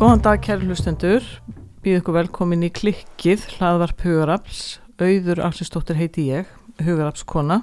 Góðan 0.00 0.22
dag 0.24 0.38
kæri 0.40 0.64
hlustendur, 0.64 1.24
býð 1.84 1.98
ykkur 1.98 2.14
velkomin 2.16 2.62
í 2.64 2.70
klikkið, 2.72 3.42
hlaðvarp 3.58 4.00
Hugarafls, 4.00 4.78
auður 4.96 5.42
Axlistóttir 5.44 5.98
heiti 5.98 6.22
ég, 6.30 6.48
Hugarafskona. 6.80 7.58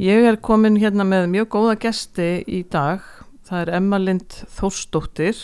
Ég 0.00 0.24
er 0.30 0.38
komin 0.40 0.78
hérna 0.80 1.04
með 1.04 1.26
mjög 1.34 1.50
góða 1.52 1.74
gesti 1.82 2.28
í 2.48 2.62
dag, 2.72 3.04
það 3.44 3.60
er 3.66 3.72
Emma 3.82 3.98
Lind 4.00 4.38
Þórsdóttir 4.56 5.42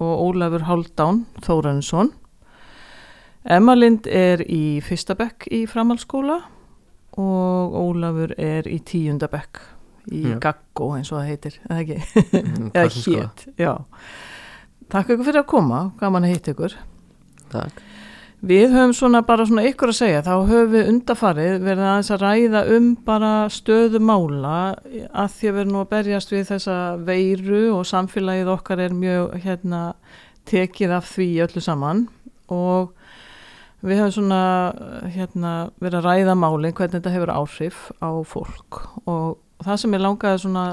og 0.00 0.24
Ólafur 0.24 0.64
Haldán 0.70 1.26
Þórensson. 1.44 2.14
Emma 3.44 3.76
Lind 3.76 4.08
er 4.08 4.40
í 4.48 4.80
fyrsta 4.88 5.18
bekk 5.20 5.50
í 5.52 5.66
framhalskóla 5.68 6.38
og 7.20 7.76
Ólafur 7.84 8.32
er 8.40 8.64
í 8.72 8.80
tíunda 8.88 9.28
bekk 9.28 9.60
í 10.08 10.24
Já. 10.32 10.40
Gaggo 10.48 10.94
eins 10.96 11.12
og 11.12 11.20
það 11.20 11.30
heitir, 11.34 11.62
eða 11.68 11.80
ekki? 11.84 12.02
Mm, 12.40 12.68
Eða 12.72 12.88
Klassíska. 12.88 13.20
hét, 13.20 13.48
já. 13.60 13.74
Takk 14.90 15.14
ykkur 15.14 15.26
fyrir 15.28 15.44
að 15.44 15.50
koma, 15.52 15.84
gaman 16.00 16.26
að 16.26 16.34
hitta 16.34 16.54
ykkur. 16.54 16.76
Takk. 17.52 17.82
Við 18.40 18.72
höfum 18.72 18.94
svona 18.96 19.20
bara 19.28 19.44
svona 19.44 19.66
ykkur 19.68 19.90
að 19.92 19.98
segja, 19.98 20.22
þá 20.24 20.48
höfum 20.48 20.70
við 20.72 20.86
undafarið 20.94 21.56
verið 21.60 21.84
aðeins 21.84 22.10
að 22.14 22.22
ræða 22.24 22.62
um 22.76 22.86
bara 23.04 23.32
stöðu 23.52 24.00
mála 24.00 24.54
að 24.80 25.34
því 25.34 25.50
að 25.50 25.58
við 25.58 25.60
erum 25.60 25.74
nú 25.74 25.82
að 25.82 25.90
berjast 25.90 26.32
við 26.32 26.46
þessa 26.48 26.76
veiru 27.04 27.60
og 27.74 27.84
samfélagið 27.90 28.52
okkar 28.54 28.80
er 28.86 28.96
mjög 28.96 29.36
hérna 29.44 29.82
tekið 30.48 30.96
af 30.96 31.12
því 31.12 31.28
öllu 31.44 31.62
saman 31.66 32.06
og 32.48 32.94
við 33.84 34.00
höfum 34.00 34.16
svona 34.16 34.42
hérna 35.12 35.54
verið 35.76 36.00
að 36.00 36.08
ræða 36.08 36.38
málin 36.40 36.74
hvernig 36.74 36.96
þetta 36.96 37.12
hefur 37.14 37.34
áhrif 37.36 37.84
á 38.00 38.10
fólk 38.24 38.80
og 39.04 39.36
það 39.60 39.82
sem 39.84 39.98
ég 39.98 40.04
langaði 40.06 40.42
svona 40.46 40.64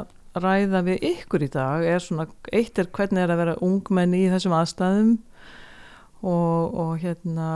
ræða 0.43 0.83
við 0.87 1.03
ykkur 1.11 1.45
í 1.45 1.49
dag 1.53 1.85
er 1.87 2.03
svona, 2.03 2.27
eitt 2.53 2.79
er 2.79 2.89
hvernig 2.93 3.23
er 3.23 3.33
að 3.33 3.41
vera 3.43 3.57
ungmenni 3.65 4.23
í 4.25 4.31
þessum 4.31 4.55
aðstæðum 4.57 5.11
og, 6.21 6.77
og 6.77 6.95
hérna 7.01 7.49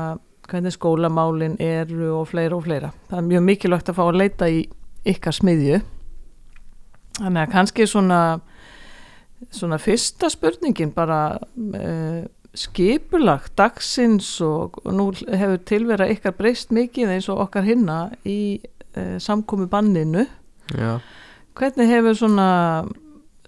hvernig 0.52 0.76
skólamálin 0.76 1.56
eru 1.62 2.12
og 2.20 2.28
fleira 2.32 2.58
og 2.58 2.66
fleira. 2.66 2.92
Það 3.10 3.18
er 3.20 3.28
mjög 3.30 3.44
mikilvægt 3.48 3.92
að 3.92 3.98
fá 4.00 4.04
að 4.08 4.20
leita 4.20 4.50
í 4.52 4.62
ykkar 5.08 5.38
smiðju. 5.38 5.80
Þannig 7.22 7.42
að 7.44 7.54
kannski 7.54 7.88
svona, 7.90 8.20
svona 9.52 9.80
fyrsta 9.82 10.30
spurningin 10.32 10.94
bara 10.96 11.22
uh, 11.38 12.22
skipulag 12.58 13.48
dagsins 13.60 14.34
og, 14.44 14.82
og 14.84 14.94
nú 14.96 15.08
hefur 15.30 15.62
tilvera 15.68 16.10
ykkar 16.12 16.36
breyst 16.38 16.74
mikið 16.76 17.16
eins 17.16 17.30
og 17.32 17.46
okkar 17.46 17.68
hinna 17.68 18.04
í 18.28 18.60
uh, 18.60 19.18
samkomi 19.22 19.70
banninu. 19.72 20.26
Já. 20.76 20.98
Hvernig 21.58 21.90
hefur 21.92 22.18
svona 22.18 22.48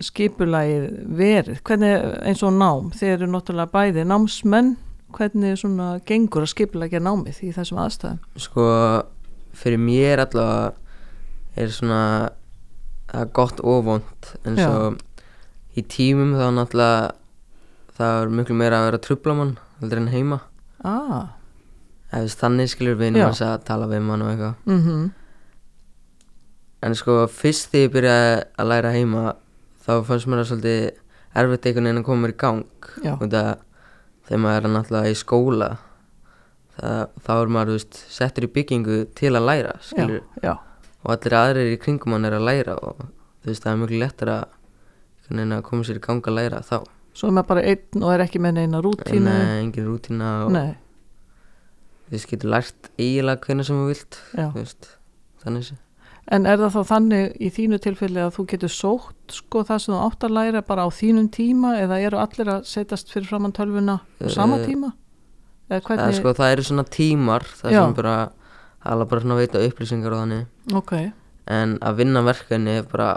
skipulagið 0.03 0.85
verið? 1.17 1.59
Hvernig 1.63 2.05
eins 2.27 2.43
og 2.43 2.53
nám? 2.57 2.91
Þeir 2.97 3.15
eru 3.17 3.29
náttúrulega 3.31 3.71
bæði 3.73 4.05
námsmenn. 4.09 4.73
Hvernig 5.13 5.59
svona 5.61 5.89
gengur 6.09 6.43
að 6.47 6.53
skipulagja 6.55 7.01
námið 7.03 7.43
í 7.45 7.51
þessum 7.53 7.81
aðstæðum? 7.83 8.21
Sko, 8.41 8.63
fyrir 9.53 9.77
mér 9.81 10.23
allavega 10.25 10.73
er 11.61 11.69
svona 11.69 11.99
það 13.11 13.21
er 13.21 13.33
gott 13.37 13.59
og 13.61 13.83
vond 13.85 14.29
en 14.47 14.57
Já. 14.57 14.65
svo 14.65 14.87
í 15.77 15.83
tímum 15.85 16.33
þá 16.37 16.47
náttúrulega 16.57 17.11
það 17.97 18.21
er 18.23 18.31
miklu 18.39 18.57
meira 18.57 18.79
að 18.81 18.87
vera 18.89 19.01
trublamann 19.05 19.55
heldur 19.81 20.01
en 20.01 20.09
heima 20.13 20.39
Ah, 20.83 21.29
þess 22.11 22.39
þannig 22.41 22.71
skilur 22.73 22.97
við 22.99 23.13
einu 23.13 23.27
að 23.29 23.61
tala 23.67 23.85
við 23.91 24.01
mann 24.03 24.25
og 24.25 24.31
eitthvað 24.33 24.65
mhm, 24.73 25.03
en 26.83 26.97
sko 26.97 27.23
fyrst 27.31 27.71
þegar 27.71 27.85
ég 27.85 27.93
byrjaði 27.93 28.35
að 28.59 28.69
læra 28.71 28.91
heima 28.93 29.23
þá 29.83 29.93
fannst 30.07 30.29
mér 30.29 30.41
það 30.41 30.49
svolítið 30.51 30.83
erfitt 31.33 31.67
einhvern 31.67 31.87
veginn 31.87 32.01
að 32.01 32.07
koma 32.07 32.23
mér 32.23 32.33
í 32.33 32.39
gang. 32.43 32.91
Þegar 34.23 34.39
maður 34.39 34.67
er 34.67 34.71
náttúrulega 34.71 35.11
í 35.11 35.17
skóla 35.19 35.69
það, 36.77 37.01
þá 37.25 37.33
er 37.35 37.51
maður 37.57 37.77
veist, 37.77 37.99
settur 38.11 38.47
í 38.47 38.51
byggingu 38.55 38.99
til 39.17 39.33
að 39.35 39.47
læra 39.49 39.73
já, 39.91 40.05
já, 40.43 40.53
og 41.03 41.11
allir 41.15 41.35
aðrir 41.37 41.73
í 41.73 41.79
kringum 41.81 42.15
hann 42.15 42.29
er 42.29 42.37
að 42.37 42.47
læra 42.47 42.77
og 42.79 43.03
veist 43.43 43.65
það 43.65 43.73
er 43.73 43.81
mjög 43.81 43.95
lettur 44.03 44.33
að, 44.37 44.45
koma 45.67 45.87
sér 45.87 45.99
í 45.99 46.03
gang 46.03 46.29
að 46.31 46.37
læra 46.39 46.63
þá. 46.63 46.77
Svo 47.13 47.29
er 47.29 47.35
maður 47.37 47.49
bara 47.51 47.65
einn 47.69 48.05
og 48.07 48.13
er 48.15 48.23
ekki 48.25 48.41
með 48.41 48.57
neina 48.57 48.81
rútínu. 48.81 49.27
Nei, 49.27 49.59
engin 49.59 49.85
rútína 49.85 50.31
Nei, 50.53 50.73
þú 52.07 52.15
veist 52.15 52.31
getur 52.31 52.53
lært 52.55 52.91
eiginlega 52.97 53.43
hvernig 53.45 53.67
sem 53.67 53.81
þú 53.81 53.89
vilt 53.91 54.21
já. 54.33 54.47
þannig 55.43 55.67
sé 55.67 55.77
En 56.31 56.45
er 56.47 56.55
það 56.57 56.71
þá 56.77 56.83
þannig 56.87 57.33
í 57.43 57.49
þínu 57.51 57.77
tilfelli 57.83 58.21
að 58.23 58.29
þú 58.37 58.45
getur 58.53 58.71
sótt 58.71 59.33
sko 59.35 59.63
það 59.67 59.81
sem 59.83 59.93
þú 59.93 59.99
átt 60.05 60.23
að 60.23 60.31
læra 60.37 60.61
bara 60.63 60.85
á 60.87 60.89
þínum 60.95 61.27
tíma 61.35 61.73
eða 61.81 61.97
eru 61.99 62.17
allir 62.21 62.47
að 62.53 62.63
setjast 62.69 63.11
fyrir 63.11 63.27
framann 63.27 63.51
tölvuna 63.51 63.97
á 64.23 64.27
sama 64.31 64.55
Eh, 64.61 64.65
tíma? 64.69 64.93
Eða 65.69 65.97
það, 65.99 66.13
sko, 66.21 66.33
það 66.37 66.51
eru 66.53 66.63
svona 66.63 66.85
tímar 66.87 67.43
það 67.43 67.71
Já. 67.75 67.81
sem 67.83 67.93
bara 67.99 68.15
alveg 68.85 69.09
bara 69.09 69.21
svona 69.21 69.35
veita 69.41 69.61
upplýsingar 69.67 70.13
og 70.15 70.23
þannig 70.23 70.73
Ok, 70.79 70.93
en 71.47 71.77
að 71.79 71.95
vinna 71.99 72.23
verkefni 72.23 72.77
er 72.79 72.83
bara 72.91 73.09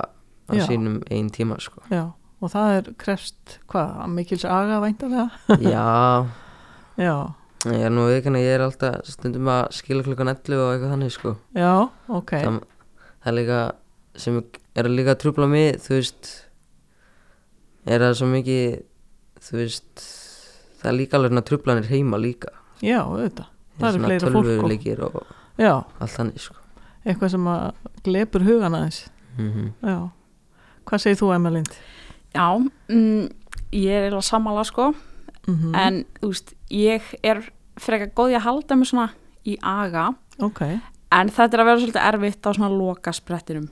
á 0.51 0.53
Já. 0.55 0.67
sínum 0.67 1.01
einn 1.11 1.31
tíma 1.31 1.61
sko. 1.61 1.83
já. 1.91 2.11
Og 2.43 2.51
það 2.53 2.77
er 2.77 2.93
krefst, 2.99 3.59
hvað, 3.71 4.07
mikils 4.13 4.45
aga 4.45 4.81
væntalega? 4.83 5.31
já, 5.63 6.27
Já, 7.07 7.33
ég 7.67 7.83
er 7.87 7.91
nú 7.91 8.07
viðkynna 8.11 8.43
ég 8.43 8.55
er 8.59 8.65
alltaf 8.67 9.07
stundum 9.09 9.47
að 9.49 9.71
skila 9.79 10.03
klukkan 10.07 10.29
11 10.35 10.59
og 10.59 10.73
eitthvað 10.75 10.93
þannig 10.95 11.13
sko. 11.15 11.37
já, 11.55 11.89
ok. 12.09 12.31
það, 12.43 12.61
það 13.27 13.33
er 13.33 13.37
líka 13.41 13.61
sem 14.17 14.37
er 14.79 14.89
líka 14.89 15.13
að 15.17 15.23
trubla 15.25 15.49
mig 15.51 15.81
þú 15.83 15.97
veist 15.99 16.29
er 17.87 18.03
það 18.07 18.15
svo 18.21 18.29
mikið 18.31 18.77
þú 19.47 19.59
veist 19.61 20.05
það 20.81 20.89
er 20.93 20.97
líka 21.01 21.19
alveg 21.19 21.35
svona 21.35 21.47
trublanir 21.51 21.91
heima 21.91 22.21
líka 22.23 22.53
Já, 22.85 23.01
auðvitað. 23.09 23.47
Það 23.81 23.87
eru 23.89 24.05
fleira 24.05 24.31
fólk 24.31 24.37
og, 24.37 24.47
tölvuleikir 24.51 25.03
og 25.07 25.15
já, 25.57 25.73
allt 25.81 26.13
þannig 26.13 26.43
sko. 26.45 26.57
eitthvað 27.07 27.33
sem 27.33 27.47
að 27.49 27.63
glepur 28.05 28.45
hugan 28.45 28.77
aðeins. 28.77 28.99
mm 29.39 29.71
Já. 29.81 29.99
Hvað 30.87 31.03
segir 31.03 31.19
þú, 31.19 31.31
Emma 31.35 31.51
Lind? 31.51 31.73
Já, 32.37 32.47
mm, 32.93 33.25
ég 33.73 33.91
er 33.91 34.07
eiginlega 34.07 34.23
sammála 34.31 34.65
sko 34.69 34.93
Mm 35.47 35.75
en 35.79 36.05
þú 36.21 36.29
veist, 36.33 36.55
ég 36.75 37.03
er 37.23 37.41
frekar 37.79 38.11
góð 38.19 38.33
í 38.33 38.37
að 38.37 38.47
halda 38.49 38.77
mig 38.77 38.89
svona 38.91 39.11
í 39.47 39.57
aga 39.63 40.09
Ok, 40.43 40.61
en 41.13 41.29
þetta 41.31 41.55
er 41.57 41.63
að 41.63 41.69
vera 41.71 41.81
svolítið 41.83 42.07
erfitt 42.11 42.47
á 42.47 42.51
svona 42.57 42.71
loka 42.73 43.13
sprettinum 43.15 43.69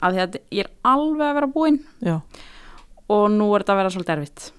af 0.00 0.12
því 0.14 0.22
að 0.24 0.38
ég 0.56 0.64
er 0.64 0.70
alveg 0.88 1.26
að 1.28 1.34
vera 1.38 1.50
búinn 1.52 1.80
og 3.08 3.26
nú 3.32 3.50
er 3.54 3.62
þetta 3.64 3.74
að 3.74 3.80
vera 3.82 3.90
svolítið 3.96 4.16
erfitt 4.18 4.52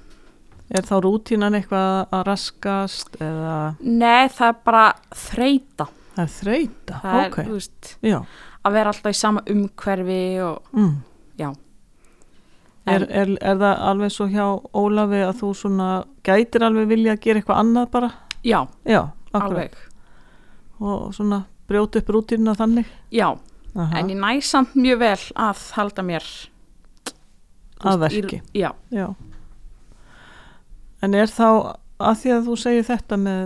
Er 0.70 0.86
þá 0.86 1.00
rútínan 1.02 1.56
eitthvað 1.58 2.12
að 2.14 2.24
raskast 2.28 3.16
eða 3.26 3.54
Nei, 3.82 4.28
það 4.30 4.48
er 4.52 4.58
bara 4.68 4.84
þreita 5.18 5.88
það 6.14 6.22
er 6.22 6.34
þreita? 6.36 7.00
það 7.02 7.22
ok, 7.24 7.38
er, 7.42 7.50
veist, 7.56 7.90
já. 8.06 8.20
að 8.68 8.76
vera 8.78 8.92
alltaf 8.94 9.10
í 9.16 9.18
sama 9.18 9.42
umhverfi 9.50 10.20
og 10.46 10.70
Mm. 10.78 10.92
Já. 11.40 11.50
Er, 12.90 13.04
er, 13.10 13.32
er 13.42 13.58
það 13.62 13.82
alveg 13.90 14.12
svo 14.14 14.26
hjá 14.30 14.46
Ólafi 14.78 15.20
að 15.26 15.38
þú 15.42 15.50
svona 15.58 15.88
gætir 16.26 16.64
alveg 16.66 16.88
vilja 16.90 17.14
að 17.16 17.22
gera 17.26 17.42
eitthvað 17.42 17.60
annað 17.64 17.90
bara? 17.94 18.10
já, 18.46 18.60
Já, 18.86 19.02
alveg 19.34 19.74
Og 20.80 21.10
svona 21.18 21.44
brjóta 21.70 22.02
upp 22.02 22.10
rútínuna 22.16 22.56
þannig? 22.60 22.90
Já, 23.14 23.30
Aha, 23.78 24.00
en 24.02 24.10
ég 24.10 24.18
næ 24.20 24.32
samt 24.44 24.74
mjög 24.76 25.00
vel 25.04 25.20
að 25.38 25.60
halda 25.78 26.04
mér 26.04 26.26
að 27.80 28.00
veist, 28.02 28.16
í- 28.18 28.22
verki. 28.24 28.42
Já, 28.58 28.72
Já. 28.92 29.08
En 31.06 31.16
er 31.16 31.30
þá 31.32 31.78
að 32.00 32.18
því 32.24 32.34
að 32.36 32.48
þú 32.50 32.56
segir 32.60 32.88
þetta 32.88 33.20
með, 33.20 33.46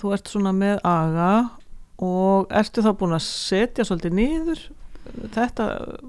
þú 0.00 0.14
ert 0.16 0.30
svona 0.32 0.52
með 0.56 0.80
aga 0.86 1.28
og 2.02 2.50
ertu 2.50 2.82
þá 2.84 2.90
búin 3.00 3.14
að 3.16 3.22
setja 3.26 3.86
svolítið 3.86 4.16
niður 4.18 4.64
þetta 5.36 5.66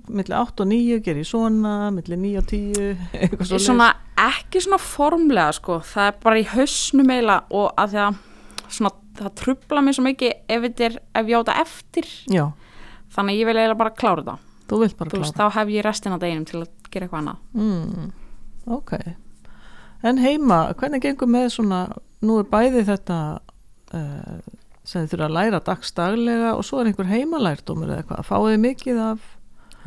milli 0.09 0.33
8 0.33 0.63
og 0.65 0.69
9 0.71 0.97
gerir 1.05 1.27
svona, 1.29 1.75
milli 1.93 2.17
9 2.17 2.39
og 2.41 2.47
10 2.49 2.87
eitthvað 3.21 3.51
svo 3.51 3.59
svona 3.61 3.91
ekki 4.17 4.63
svona 4.65 4.79
formlega 4.81 5.53
sko, 5.59 5.77
það 5.85 6.09
er 6.09 6.17
bara 6.23 6.41
í 6.41 6.47
hausnum 6.55 7.13
eiginlega 7.13 7.59
og 7.61 7.69
að 7.77 7.93
því 7.93 8.01
að 8.07 8.17
svona, 8.79 8.91
það 9.25 9.35
trubla 9.41 9.81
mig 9.85 9.95
svo 9.97 10.03
mikið 10.05 10.33
ef, 10.57 10.67
er, 10.87 10.97
ef 11.15 11.27
ég 11.31 11.37
á 11.37 11.41
þetta 11.41 11.55
eftir. 11.63 12.09
Já, 12.31 12.45
þannig 13.15 13.33
að 13.33 13.39
ég 13.41 13.49
vil 13.49 13.55
eiginlega 13.57 13.79
bara 13.83 13.95
klára 13.97 14.23
þetta 14.23 14.37
Þú 14.67 14.79
vilt 14.83 14.97
bara 14.99 15.09
þú 15.13 15.19
veist, 15.21 15.35
klára. 15.37 15.49
þá 15.51 15.55
hef 15.61 15.69
ég 15.71 15.85
restina 15.87 16.17
deginum 16.19 16.45
til 16.49 16.59
að 16.61 16.91
gera 16.91 17.05
eitthvað 17.07 17.21
annað. 17.21 17.37
Mm, 17.55 18.11
Ok. 18.67 18.91
En 20.03 20.17
heima, 20.19 20.57
hvernig 20.77 21.01
gengur 21.01 21.29
með 21.31 21.45
svona 21.55 21.77
nú 22.21 22.35
er 22.41 22.49
bæði 22.51 22.81
þetta 22.85 23.17
uh, 23.95 24.41
sem 24.83 25.05
þið 25.05 25.13
þurfa 25.13 25.25
að 25.29 25.35
læra 25.37 25.61
dagstaglega 25.63 26.51
og 26.57 26.65
svo 26.67 26.81
er 26.81 26.89
einhver 26.91 27.07
heimalærdómur 27.09 27.87
eða 27.89 28.01
eitthvað, 28.03 28.27
fáið 28.27 28.51
þið 28.51 28.61
mikið 28.65 28.99
af 29.07 29.25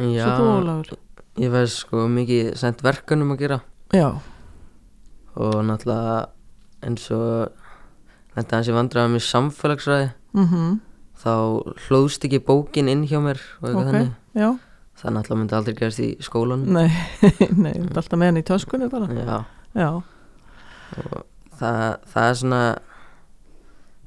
Já, 0.00 0.24
svo 0.24 0.32
þú 0.40 0.48
Ólafur? 0.56 0.98
ég 1.44 1.52
veist 1.52 1.82
sko 1.84 2.06
mikið 2.10 2.50
sent 2.58 2.80
verkanum 2.84 3.34
að 3.36 3.42
gera. 3.44 3.60
Já, 3.94 4.08
og 5.36 5.60
náttúrulega 5.68 6.16
eins 6.88 7.04
og 7.14 7.59
þetta 8.36 8.58
hans 8.58 8.70
ég 8.70 8.76
vandraði 8.76 9.14
með 9.14 9.26
samfélagsræði 9.28 10.08
mhm. 10.38 10.78
Þá 11.20 11.32
hlóðst 11.84 12.22
ekki 12.24 12.38
bókin 12.40 12.88
inn 12.88 13.02
hjá 13.04 13.18
mér 13.20 13.40
og 13.60 13.66
eitthvað 13.68 13.80
ok, 13.82 13.88
þannig. 13.90 14.12
já. 14.40 14.46
Það 15.00 15.12
náttúrulega 15.16 15.40
myndi 15.40 15.56
aldrei 15.58 15.74
gerast 15.76 16.00
í 16.00 16.06
skólan 16.24 16.62
Nei, 16.64 16.86
nei, 17.64 17.74
ert 17.74 17.98
alltaf 18.00 18.16
með 18.20 18.30
henni 18.30 18.40
í 18.40 18.46
töskunni 18.48 18.88
bara. 18.92 19.08
Já, 19.12 19.36
Já, 19.76 19.90
það, 21.60 21.82
það 22.14 22.24
er 22.24 22.38
svona 22.40 22.62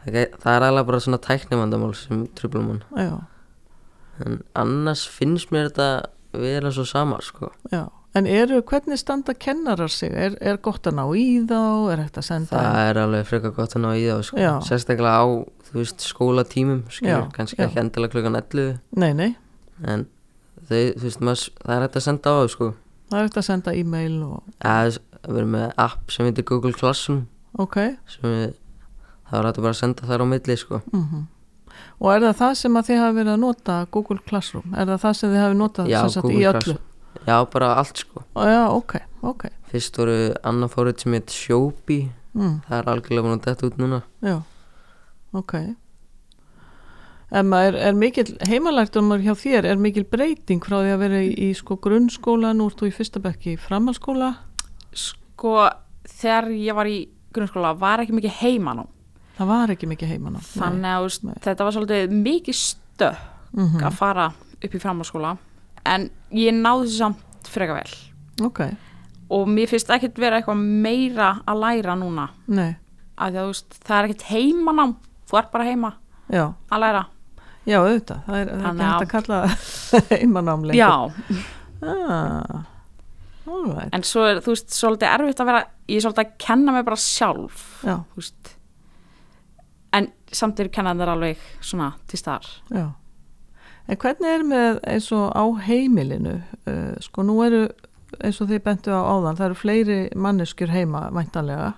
það, 0.02 0.18
það 0.18 0.50
er 0.56 0.66
alveg 0.68 0.90
bara 0.90 1.02
svona 1.06 1.22
tæknivandamál 1.28 1.94
sem 1.98 2.26
trublum 2.38 2.72
mann. 2.72 2.82
Já, 2.98 3.14
en 4.26 4.42
annars 4.58 5.06
finnst 5.10 5.54
mér 5.54 5.70
þetta 5.70 6.42
vera 6.42 6.74
svo 6.74 6.88
sama 6.90 7.22
sko. 7.22 7.54
Já 7.70 7.86
En 8.14 8.28
eru, 8.30 8.60
hvernig 8.62 9.00
standa 9.02 9.34
kennarar 9.34 9.90
sig? 9.90 10.12
Er, 10.14 10.36
er 10.38 10.60
gott 10.62 10.86
að 10.86 11.00
ná 11.00 11.06
í 11.18 11.42
þá? 11.50 11.62
Er 11.94 12.04
hægt 12.04 12.20
að 12.22 12.28
senda? 12.28 12.60
það 12.62 12.90
er 12.92 13.00
alveg 13.02 13.26
frekar 13.26 13.56
gott 13.58 13.74
að 13.74 13.86
ná 13.88 13.92
í 13.98 14.04
það 14.06 14.26
sko. 14.28 14.50
Sérstaklega 14.68 15.16
á 15.18 15.26
veist 15.74 16.04
skólatímum 16.06 16.84
skilur, 16.92 17.30
kannski 17.34 17.62
já. 17.62 17.68
ekki 17.68 17.82
endilega 17.82 18.14
klukkan 18.14 18.38
11 18.38 18.80
Nei, 19.00 19.12
nei, 19.18 19.30
en 19.82 20.06
þau, 20.70 20.82
veist, 21.02 21.22
maður, 21.22 21.46
það 21.64 21.76
er 21.76 21.86
hægt 21.86 22.00
að 22.00 22.06
senda 22.08 22.34
á 22.34 22.36
það 22.38 22.50
sko 22.54 22.70
það 23.10 23.20
er 23.20 23.28
hægt 23.28 23.40
að 23.42 23.48
senda 23.50 23.76
e-mail 23.78 24.18
og, 24.28 24.42
við 25.24 25.40
erum 25.42 25.56
með 25.58 25.68
app 25.88 26.14
sem 26.14 26.30
heitir 26.30 26.48
Google 26.50 26.76
Classroom 26.78 27.24
ok 27.62 27.80
sem 28.16 28.28
við, 28.30 28.58
það 29.30 29.40
er 29.40 29.50
hægt 29.50 29.62
að 29.62 29.70
bara 29.70 29.80
senda 29.82 30.10
þær 30.10 30.26
á 30.26 30.28
milli 30.36 30.60
sko 30.62 30.84
mm 30.92 31.30
Og 32.04 32.10
er 32.12 32.22
það 32.22 32.34
það 32.38 32.52
sem 32.60 32.76
að 32.78 32.88
þið 32.88 33.00
hafi 33.00 33.16
verið 33.18 33.32
að 33.34 33.40
nota 33.42 33.76
Google 33.92 34.22
Classroom? 34.28 34.74
Er 34.78 34.90
það 34.92 35.00
það 35.04 35.14
sem 35.18 35.32
þið 35.32 35.40
hafi 35.42 35.56
notað 35.58 35.88
Já, 35.90 36.00
í 36.04 36.04
öllu? 36.04 36.52
Classroom. 36.52 36.82
Já, 37.28 37.38
bara 37.54 37.74
allt 37.80 38.02
sko. 38.04 38.24
Ó, 38.36 38.48
Já, 38.48 38.64
ok, 38.70 38.98
ok. 39.22 39.46
Fyrst 39.72 39.98
voru 39.98 40.18
annar 40.44 40.70
fórið 40.70 41.04
sem 41.04 41.16
heit 41.18 41.34
Sjóbi 41.34 42.00
mm, 42.34 42.60
það 42.68 42.76
er 42.80 42.92
algjörlega 42.94 43.26
búin 43.28 43.40
að 43.40 43.48
detta 43.48 43.70
út 43.70 43.80
núna. 43.82 44.02
Já, 44.22 44.36
ok. 45.34 45.56
Emma, 47.34 47.64
er, 47.66 47.80
er 47.90 47.96
mikil 47.98 48.28
heimalærtumar 48.46 49.24
hjá 49.26 49.34
þér, 49.34 49.66
er 49.72 49.80
mikil 49.82 50.04
breyting 50.06 50.62
frá 50.62 50.84
því 50.84 50.92
að 50.94 51.00
vera 51.02 51.22
í, 51.26 51.32
í 51.48 51.54
sko 51.58 51.80
grunnskóla? 51.82 52.52
Nú 52.54 52.68
ert 52.70 52.78
þú 52.78 52.92
í 52.92 52.94
fyrsta 52.94 53.22
bekki 53.24 53.56
í 53.56 53.62
framhalskóla 53.62 54.36
sko, 54.94 55.56
þegar 56.06 56.52
ég 56.54 56.78
var 56.78 56.90
í 56.92 57.00
grunnskóla 57.34 57.74
var 57.80 58.04
ekki 58.04 58.14
mikið 58.18 58.38
heimanum 58.44 58.90
það 59.38 59.50
var 59.50 59.74
ekki 59.74 59.90
mikið 59.90 60.14
heiman 60.14 60.38
á 60.38 60.42
þannig 60.46 60.92
að 60.94 61.40
þetta 61.42 61.66
var 61.66 61.76
svolítið 61.76 62.14
mikið 62.14 62.60
stökk 62.60 63.30
mm 63.54 63.84
að 63.86 63.98
fara 63.98 64.28
upp 64.34 64.74
í 64.74 64.80
framhalskóla 64.82 65.36
en 65.90 66.10
ég 66.34 66.56
náði 66.56 66.88
þessu 66.88 67.00
samt 67.00 67.50
freka 67.54 67.78
vel. 67.78 67.96
Ok, 68.48 68.62
og 69.34 69.50
mér 69.50 69.72
finnst 69.72 69.92
ekkert 69.94 70.20
vera 70.22 70.40
eitthvað 70.40 70.62
meira 70.62 71.30
að 71.50 71.64
læra 71.64 71.96
núna. 72.00 72.28
Að 72.50 73.34
því 73.34 73.40
að 73.40 73.40
þú 73.40 73.50
veist, 73.52 73.76
það 73.86 73.98
er 73.98 74.08
ekkert 74.10 74.28
heimanám. 74.32 74.96
Þú 75.30 75.40
ert 75.40 75.52
bara 75.54 75.68
heima 75.68 75.92
já. 76.34 76.46
að 76.70 76.84
læra. 76.84 77.04
Já, 77.64 77.78
auðvitað, 77.80 78.24
það 78.26 78.40
er, 78.40 78.50
það 78.52 78.66
er 78.68 78.84
hægt 78.84 79.04
að- 79.04 79.12
kalla 79.14 79.38
heimanám 80.20 80.66
lengur. 80.68 80.80
Já, 80.82 80.92
ah, 81.84 82.66
right. 83.46 83.94
en 83.94 84.04
svo 84.08 84.26
er 84.28 84.42
þú 84.44 84.56
veist, 84.56 84.74
svolítið 84.76 85.14
erfitt 85.14 85.44
að 85.44 85.50
vera 85.52 85.62
ég 85.88 85.96
er 86.00 86.04
svolítið 86.04 86.26
að 86.26 86.36
kenna 86.44 86.76
mig 86.76 86.84
bara 86.88 87.00
sjálf 87.00 87.64
Já, 87.84 87.96
þú 88.12 88.20
veist. 88.20 88.52
En 89.94 90.10
samt 90.34 90.60
eru 90.60 90.74
kennanir 90.74 91.12
alveg 91.14 91.40
svona 91.62 91.94
til 92.10 92.20
staðar. 92.20 92.50
Já 92.74 92.86
En 93.88 94.00
hvernig 94.00 94.30
er 94.32 94.44
með 94.48 94.80
eins 94.88 95.10
og 95.12 95.34
á 95.36 95.44
heimilinu? 95.68 96.38
Uh, 96.68 96.94
sko 97.04 97.26
nú 97.28 97.40
eru 97.44 97.66
eins 98.24 98.40
og 98.42 98.52
þið 98.52 98.62
bentu 98.64 98.94
á 98.94 99.02
áðan, 99.02 99.38
það 99.40 99.48
eru 99.50 99.58
fleiri 99.60 99.98
manneskjur 100.16 100.72
heima 100.74 101.08
væntanlega. 101.14 101.74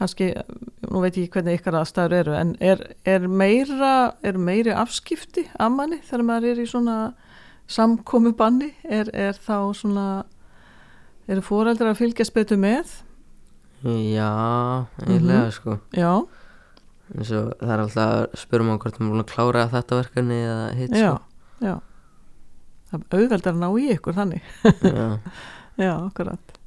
Kannski, 0.00 0.30
nú 0.88 1.02
veit 1.02 1.18
ég 1.20 1.28
hvernig 1.34 1.58
ykkar 1.58 1.76
aðstæður 1.82 2.16
eru, 2.22 2.36
en 2.38 2.54
er, 2.64 2.80
er 3.04 3.26
meira 3.28 4.14
er 4.24 4.38
meiri 4.40 4.72
afskipti 4.72 5.44
af 5.60 5.74
manni 5.74 5.98
þegar 6.06 6.24
maður 6.30 6.54
er 6.54 6.62
í 6.62 6.68
svona 6.70 6.96
samkomu 7.70 8.32
banni, 8.38 8.70
er, 8.88 9.10
er 9.12 9.36
þá 9.36 9.74
svona 9.76 10.06
eru 11.30 11.44
fóreldrar 11.44 11.92
að 11.92 12.00
fylgjast 12.00 12.34
betur 12.34 12.60
með? 12.62 12.96
já, 13.84 14.32
eiginlega 15.04 15.52
sko. 15.56 15.76
Já, 15.96 16.24
eins 17.16 17.30
og 17.34 17.52
það 17.58 17.72
er 17.74 17.82
alltaf 17.84 18.12
að 18.14 18.24
spyrja 18.38 18.66
maður 18.66 18.82
hvort 18.84 18.98
maður 18.98 19.08
er 19.08 19.14
búin 19.14 19.24
að 19.24 19.30
klára 19.32 19.64
þetta 19.72 19.98
verkefni 19.98 20.38
eða 20.40 20.66
hitt 20.78 20.94
já, 20.94 21.08
sko. 21.08 21.66
já. 21.66 21.74
Það 22.90 23.00
er 23.00 23.20
auðveldar 23.20 23.54
að 23.54 23.62
ná 23.62 23.68
í 23.70 23.88
ykkur 23.94 24.16
þannig. 24.18 24.50
Já. 24.82 25.06
já, 25.86 25.92
akkurat, 25.94 26.58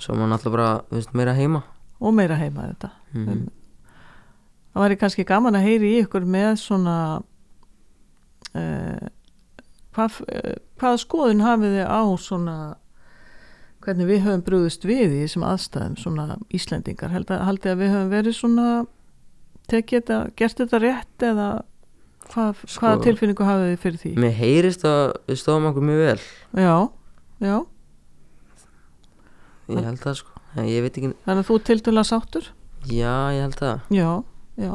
svo 0.00 0.16
maður 0.16 0.36
alltaf 0.38 0.56
bara, 0.56 0.70
þú 0.88 1.00
veist, 1.00 1.16
meira 1.16 1.36
heima. 1.36 1.62
Og 1.96 2.16
meira 2.16 2.36
heima 2.40 2.68
þetta. 2.70 2.92
Mm. 3.16 3.44
það 4.74 4.84
væri 4.84 4.98
kannski 5.00 5.24
gaman 5.28 5.56
að 5.56 5.68
heyri 5.70 5.92
í 5.94 6.00
ykkur 6.04 6.26
með 6.28 6.50
svona 6.60 6.96
uh, 8.52 9.06
hvað, 9.96 10.18
hvaða 10.76 10.98
skoðun 11.00 11.44
hafið 11.44 11.78
þið 11.78 11.88
á 11.88 12.02
svona 12.20 12.56
hvernig 13.86 14.08
við 14.10 14.24
höfum 14.26 14.44
brúðist 14.44 14.84
við 14.86 15.14
í 15.14 15.22
þessum 15.22 15.46
aðstæðum 15.46 15.96
svona 16.00 16.36
Íslendingar? 16.54 17.12
Held 17.14 17.30
að, 17.30 17.42
haldið 17.46 17.72
að 17.72 17.82
við 17.82 17.92
höfum 17.94 18.12
verið 18.12 18.36
svona 18.36 18.68
tekið 19.70 20.00
þetta, 20.00 20.18
gert 20.38 20.60
þetta 20.62 20.80
rétt 20.82 21.24
eða 21.30 21.46
hvað, 22.30 22.60
Sko- 22.66 22.80
hvaða 22.86 23.02
tilfinningu 23.06 23.46
hafið 23.46 23.70
þið 23.72 23.80
fyrir 23.84 24.00
því? 24.02 24.12
mér 24.24 24.34
heyrist 24.40 24.84
að 24.88 25.02
við 25.30 25.40
stóðum 25.42 25.68
okkur 25.70 25.86
mjög 25.90 26.02
vel. 26.06 26.20
Já, 26.62 26.76
já, 27.46 27.56
ég 29.72 29.82
held 29.86 30.02
það 30.02 30.18
sko, 30.20 30.42
en 30.56 30.68
ég 30.70 30.84
veit 30.84 30.92
ekki 31.00 31.10
þannig 31.26 31.42
að 31.42 31.48
þú 31.50 31.56
tildulega 31.70 32.06
sáttur? 32.10 32.50
Já, 32.86 33.14
ég 33.34 33.42
held 33.46 33.56
það. 33.58 33.80
Já, 33.96 34.10
já. 34.62 34.74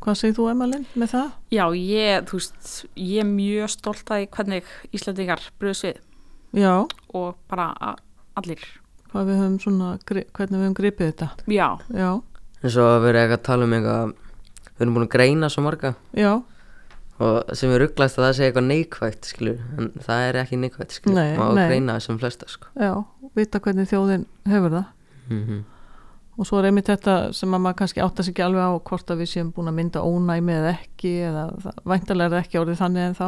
Hvað 0.00 0.16
segir 0.16 0.36
þú 0.38 0.44
Emma 0.52 0.66
Lind 0.70 0.92
með 0.96 1.10
það? 1.12 1.32
já, 1.52 1.64
ég, 1.76 2.22
þú 2.30 2.38
veist, 2.38 2.68
ég 2.96 3.18
er 3.20 3.26
mjög 3.28 3.72
stolt 3.74 4.12
að 4.14 4.22
hvernig 4.32 4.70
Íslandingar 4.96 5.42
bröðs 5.60 5.82
við. 5.84 5.98
Já, 6.56 6.72
og 7.14 7.34
bara 7.50 7.66
allir. 8.38 8.62
Hvað 9.10 9.26
við 9.28 9.40
höfum 9.42 9.58
svona 9.60 9.90
hvernig 10.06 10.30
við 10.54 10.62
höfum 10.62 10.76
gripið 10.78 11.10
þetta? 11.10 11.28
Já, 11.50 11.68
já, 11.92 12.10
eins 12.60 12.76
og 12.76 12.88
að 12.90 13.02
vera 13.06 13.24
eitthvað 13.24 13.38
að 13.40 13.46
tala 13.48 13.66
um 13.68 13.74
eitthvað 13.78 14.14
við 14.70 14.84
erum 14.86 14.96
búin 14.96 15.06
að 15.08 15.12
greina 15.16 15.50
svo 15.52 15.64
marga. 15.66 15.94
Já, 16.16 16.32
og 17.20 17.50
sem 17.56 17.72
er 17.74 17.82
rugglæst 17.84 18.16
að 18.20 18.26
það 18.26 18.36
sé 18.38 18.46
eitthvað 18.48 18.68
neikvægt 18.70 19.28
skilur, 19.28 19.58
en 19.78 19.90
það 20.06 20.28
er 20.28 20.40
ekki 20.44 20.60
neikvægt 20.60 20.96
skilur, 20.96 21.18
Nei, 21.20 21.34
nei. 21.36 21.66
greina 21.68 21.98
þessum 21.98 22.20
flesta 22.22 22.48
sko. 22.48 22.72
Já 22.80 22.94
vita 23.36 23.60
hvernig 23.62 23.86
þjóðin 23.90 24.24
hefur 24.50 24.78
það. 24.78 24.88
Mm 25.30 25.60
og 26.40 26.46
svo 26.48 26.56
er 26.60 26.70
einmitt 26.70 26.88
þetta 26.88 27.14
sem 27.36 27.52
að 27.52 27.60
maður 27.60 27.76
kannski 27.82 28.00
átta 28.00 28.24
sig 28.24 28.32
ekki 28.32 28.44
alveg 28.46 28.64
á 28.64 28.72
hvort 28.88 29.10
að 29.12 29.18
við 29.20 29.28
séum 29.28 29.48
búin 29.52 29.68
að 29.68 29.76
mynda 29.76 30.00
ónæmi 30.08 30.54
eða 30.56 30.70
ekki 30.78 31.10
eða 31.28 31.42
væntanlega 31.84 32.30
er 32.30 32.32
það 32.32 32.44
ekki 32.46 32.60
orðið 32.62 32.78
þannig 32.80 33.02
en 33.08 33.16
þá 33.18 33.26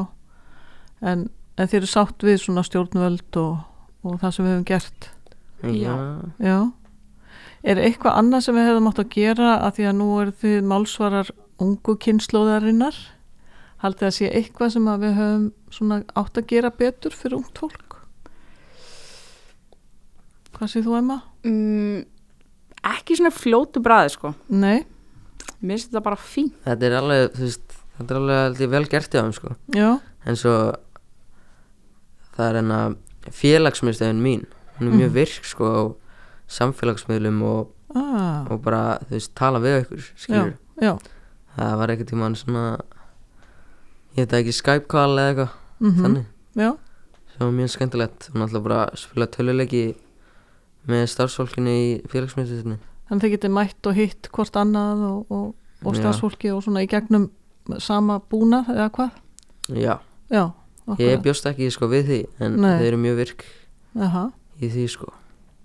en, 1.10 1.24
en 1.60 1.68
þeir 1.72 1.80
eru 1.82 1.90
sátt 1.92 2.24
við 2.24 2.38
svona 2.40 2.64
stjórnvöld 2.64 3.38
og, 3.42 3.58
og 4.06 4.16
það 4.22 4.32
sem 4.36 4.46
við 4.46 4.54
höfum 4.54 4.64
gert. 4.70 5.10
Já, 5.76 5.92
já 6.40 6.56
er 7.62 7.78
eitthvað 7.78 8.16
annað 8.18 8.44
sem 8.46 8.56
við 8.58 8.66
hefðum 8.68 8.88
átt 8.90 8.98
að 9.04 9.10
gera 9.14 9.50
að 9.62 9.74
því 9.76 9.84
að 9.90 9.98
nú 10.00 10.06
er 10.22 10.30
þið 10.42 10.62
málsvarar 10.72 11.30
ungu 11.62 11.94
kynnslóðarinnar 12.02 12.96
haldið 13.82 14.06
að 14.08 14.14
sé 14.16 14.30
eitthvað 14.34 14.72
sem 14.76 14.88
að 14.90 15.04
við 15.06 15.14
höfum 15.18 15.44
svona 15.74 16.00
átt 16.18 16.38
að 16.38 16.46
gera 16.52 16.70
betur 16.70 17.14
fyrir 17.14 17.38
ungt 17.38 17.58
fólk? 17.58 17.98
Hvað 20.56 20.72
séð 20.74 20.86
þú 20.88 20.96
Emma? 20.98 21.16
mm, 21.46 22.02
ekki 22.92 23.16
svona 23.18 23.32
fljótu 23.34 23.82
bræði 23.82 24.12
sko. 24.14 24.34
Nei, 24.52 24.82
mér 25.62 25.76
finnst 25.78 25.90
þetta 25.90 26.04
bara 26.06 26.18
fín 26.20 26.50
þetta 26.66 26.88
er 26.88 26.96
alveg 26.98 27.32
þú 27.36 27.46
veist, 27.46 27.76
þetta 27.98 28.14
er 28.14 28.20
alveg 28.20 28.70
vel 28.74 28.84
gert 28.90 29.14
í 29.14 29.18
þeim 29.20 29.32
sko. 29.38 29.54
Já, 29.74 29.88
en 30.26 30.38
svo 30.38 30.54
það 32.36 32.46
er 32.48 32.60
enna 32.62 32.80
félagsmiðstöðin 33.30 34.22
mín. 34.24 34.46
Hún 34.78 34.88
er 34.90 34.96
mjög 34.98 35.10
Mhm. 35.10 35.14
virk 35.14 35.44
sko 35.46 35.66
á 35.70 35.82
samfélagsmiðlum 36.52 37.42
og, 37.48 37.72
ah, 37.96 38.44
og 38.50 38.62
bara 38.64 38.98
þú 39.06 39.16
veist 39.16 39.34
tala 39.38 39.62
við 39.62 39.82
ykkur 39.82 40.06
skilur 40.14 40.54
já 40.82 40.96
það 41.56 41.78
var 41.80 41.92
ekkert 41.92 42.12
tímann 42.12 42.36
svona 42.38 42.64
ég 44.16 44.28
það 44.28 44.38
ekki 44.42 44.54
Skype 44.56 44.88
call 44.90 45.16
eða 45.16 45.32
eitthvað 45.32 45.52
mhm, 45.82 45.98
þannig. 46.04 46.24
Já, 46.58 46.70
sem 47.32 47.44
var 47.44 47.52
mjög 47.56 47.74
skemmtilegt. 47.74 48.28
Og 48.30 48.38
náttúrulega 48.40 48.66
bara 48.68 48.80
að 48.86 49.02
spila 49.02 49.28
töluleiki 49.32 49.84
með 50.90 51.04
starfsfólkinu 51.12 51.76
í 51.78 51.86
félagsmiðstöðinni. 52.12 52.78
Þannig 53.08 53.24
þið 53.24 53.34
getið 53.36 53.54
mætt 53.58 53.88
og 53.88 53.96
hitt 53.98 54.28
hvort 54.34 54.58
annað 54.58 55.06
og, 55.08 55.32
og, 55.32 55.46
og 55.84 55.96
Já. 55.96 56.02
stafsfólki 56.02 56.52
og 56.52 56.62
svona 56.64 56.84
í 56.84 56.90
gegnum 56.90 57.30
sama 57.82 58.18
búna 58.32 58.64
eða 58.72 58.90
hvað? 58.96 59.18
Já, 59.78 59.94
Já, 60.32 60.44
ég 60.98 61.22
bjóst 61.22 61.46
ekki 61.46 61.70
sko 61.72 61.86
við 61.92 62.08
því 62.08 62.20
en 62.42 62.56
Nei. 62.58 62.72
þeir 62.80 62.88
eru 62.88 63.02
mjög 63.04 63.18
virk 63.20 63.44
Aha, 64.02 64.24
í 64.58 64.70
því 64.72 64.86
sko 64.90 65.12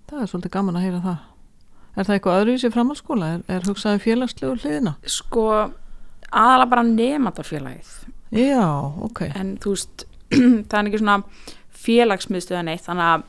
það 0.08 0.22
er 0.24 0.30
svolítið 0.32 0.54
gaman 0.56 0.78
að 0.80 0.86
heyra 0.86 1.00
það. 1.04 1.18
Er 1.98 2.06
það 2.06 2.14
eitthvað 2.18 2.40
öðru 2.42 2.52
í 2.54 2.60
sér 2.62 2.74
framhalskóla? 2.76 3.28
Er, 3.34 3.40
er 3.56 3.66
hugsaði 3.66 4.02
félagslegu 4.04 4.54
hliðina? 4.62 4.92
Sko, 5.10 5.46
aðalega 6.30 6.70
bara 6.70 6.84
nefndarfélagið. 6.86 7.90
Já, 8.38 8.64
ok. 9.08 9.22
En 9.34 9.56
þú 9.62 9.74
veist, 9.74 10.06
það 10.68 10.78
er 10.82 10.90
ekki 10.90 11.00
svona 11.02 11.18
félagsmiðstöða 11.84 12.62
neitt, 12.68 12.84
þannig 12.86 13.10
að 13.12 13.26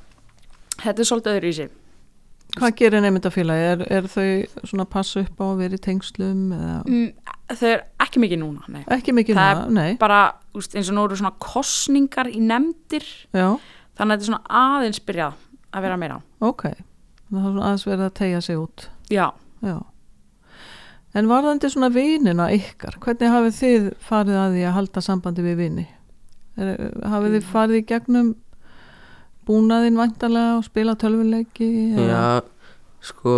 þetta 0.83 1.03
er 1.05 1.09
svolítið 1.11 1.37
öðru 1.39 1.49
í 1.53 1.57
sig. 1.59 1.75
Hvað 2.59 2.71
gerir 2.79 3.03
nefndafélagi? 3.05 3.65
Er, 3.71 3.81
er 3.99 4.07
þau 4.09 4.63
svona 4.65 4.85
að 4.87 4.91
passa 4.95 5.21
upp 5.21 5.37
á 5.37 5.45
að 5.51 5.59
vera 5.63 5.77
í 5.77 5.81
tengslum 5.85 6.39
Mm, 6.49 7.11
þau 7.53 7.67
er 7.69 7.83
ekki 8.01 8.21
mikið 8.23 8.39
núna, 8.41 8.63
nei. 8.73 8.81
ekki 8.95 9.13
mikið 9.13 9.37
Það 9.37 9.59
núna? 9.59 9.83
Nei, 9.83 9.97
Bara, 10.01 10.21
þú 10.53 10.61
veist, 10.63 10.73
eins 10.79 10.89
og 10.89 10.97
nú 10.97 11.03
eru 11.05 11.19
svona 11.19 11.35
kostningar 11.45 12.29
í 12.31 12.41
nefndir, 12.41 13.05
já, 13.37 13.51
þannig 13.99 14.01
að 14.01 14.15
þetta 14.15 14.25
er 14.25 14.29
svona 14.31 14.63
aðeins 14.63 15.01
byrjað 15.05 15.45
að 15.73 15.81
vera 15.85 15.97
meira. 15.97 16.21
ok. 16.41 16.63
Það 17.29 17.37
er 17.37 17.45
svona 17.45 17.65
aðeins 17.69 17.85
verið 17.85 18.05
að 18.07 18.13
tegja 18.17 18.41
sig 18.41 18.57
út. 18.57 18.87
Já, 19.13 19.27
Já. 19.61 19.77
En 21.17 21.25
varðandi 21.29 21.69
svona 21.73 21.89
vinina 21.89 22.47
ykkar, 22.53 22.95
hvernig 23.01 23.31
hafið 23.33 23.55
þið 23.59 23.85
farið 24.05 24.35
að 24.37 24.51
því 24.53 24.63
að 24.69 24.75
halda 24.75 25.01
sambandi 25.01 25.41
við 25.45 25.55
vini? 25.57 25.85
Er, 26.57 26.69
hafið 27.09 27.33
þið 27.37 27.47
farið 27.49 27.79
í 27.79 27.85
gegnum 27.89 28.27
búnaðinn 29.49 29.97
vantarlega 29.97 30.57
og 30.59 30.65
spila 30.67 30.93
tölvuleiki? 31.01 31.69
eða- 31.97 32.09
Já, 32.09 32.41
sko 33.01 33.33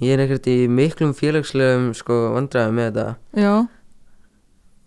ég 0.00 0.12
er 0.14 0.22
ekkert 0.26 0.46
í 0.46 0.68
miklum 0.70 1.12
félagslegum 1.14 1.90
sko 1.94 2.18
vandræðum 2.36 2.74
með 2.78 2.92
þetta 2.92 3.16
Já, 3.42 3.54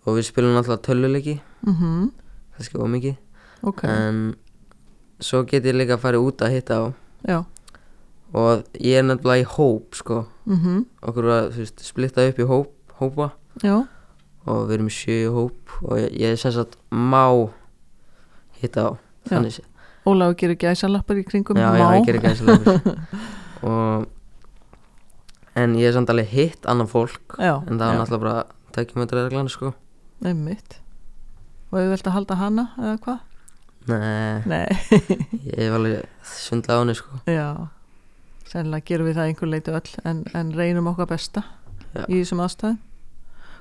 og 0.06 0.16
við 0.16 0.24
spilum 0.30 0.56
alltaf 0.56 0.80
töluleiki 0.86 1.40
mhm, 1.66 2.08
kannski 2.56 2.80
ómikið 2.80 3.16
ok, 3.62 3.84
en 3.84 4.34
svo 5.22 5.42
get 5.48 5.64
ég 5.68 5.76
líka 5.78 5.96
að 5.96 6.04
fara 6.04 6.20
út 6.22 6.42
að 6.44 6.54
hitta 6.56 6.78
á 6.78 6.84
já, 7.28 7.38
og 8.34 8.64
ég 8.80 8.98
er 9.00 9.06
nefnilega 9.06 9.44
í 9.44 9.48
hóp 9.56 9.94
sko. 9.98 10.22
Mhm, 10.48 10.84
okkur 11.02 11.28
var 11.30 11.50
þú 11.52 11.62
veist, 11.62 11.82
splittað 11.86 12.30
upp 12.32 12.38
í 12.42 12.46
hóp, 12.48 12.70
hópa. 13.00 13.30
Já, 13.62 13.76
og 14.46 14.62
við 14.68 14.74
erum 14.78 14.88
sjö 14.90 15.18
í 15.26 15.28
hóp 15.32 15.76
og 15.84 15.98
ég, 16.00 16.08
ég 16.18 16.38
sem 16.40 16.52
sagt 16.54 16.78
má 16.90 17.50
hitta 18.62 18.88
á 18.88 18.90
þannig 19.28 19.58
sé 19.58 19.62
Óláfi 20.02 20.34
gerir 20.40 20.56
gæsalappar 20.58 21.20
í 21.20 21.22
kringum 21.28 21.54
já, 21.60 21.68
má. 21.70 21.78
já, 21.78 21.86
ég 22.00 22.06
gerir 22.08 22.24
gæslega 22.24 22.74
og 23.68 24.08
en 25.54 25.76
ég 25.78 25.86
er 25.86 25.94
samt 25.94 26.10
alveg 26.10 26.26
hitt 26.32 26.66
annan 26.66 26.88
fólk 26.90 27.36
Já, 27.38 27.60
en 27.68 27.78
það 27.78 27.86
var 27.86 27.98
náttúrulega 28.00 28.24
bara 28.24 28.34
tækjum 28.72 29.02
þetta 29.04 29.18
reglan 29.28 29.50
sko. 29.52 29.74
Einmitt. 30.24 30.78
Og 31.70 31.76
ef 31.78 31.84
við 31.84 31.90
vilt 31.92 32.08
að 32.08 32.14
halda 32.16 32.38
hana 32.40 32.64
eða 32.80 32.96
hvað? 33.04 33.18
Nei, 33.88 34.42
Nei, 34.46 34.66
ég 35.50 35.58
hef 35.58 35.74
alveg 35.78 36.06
svindlað 36.28 36.78
á 36.78 36.80
henni 36.82 36.94
sko 36.98 37.18
já, 37.30 37.46
sennilega 38.52 38.86
gerum 38.90 39.08
við 39.08 39.16
það 39.18 39.30
einhver 39.32 39.50
leiti 39.52 39.74
öll 39.74 39.92
en, 40.10 40.22
en 40.38 40.52
reynum 40.56 40.90
okkar 40.92 41.08
besta 41.10 41.42
Já. 41.92 42.04
í 42.08 42.22
þessum 42.22 42.40
aðstæðum. 42.44 42.78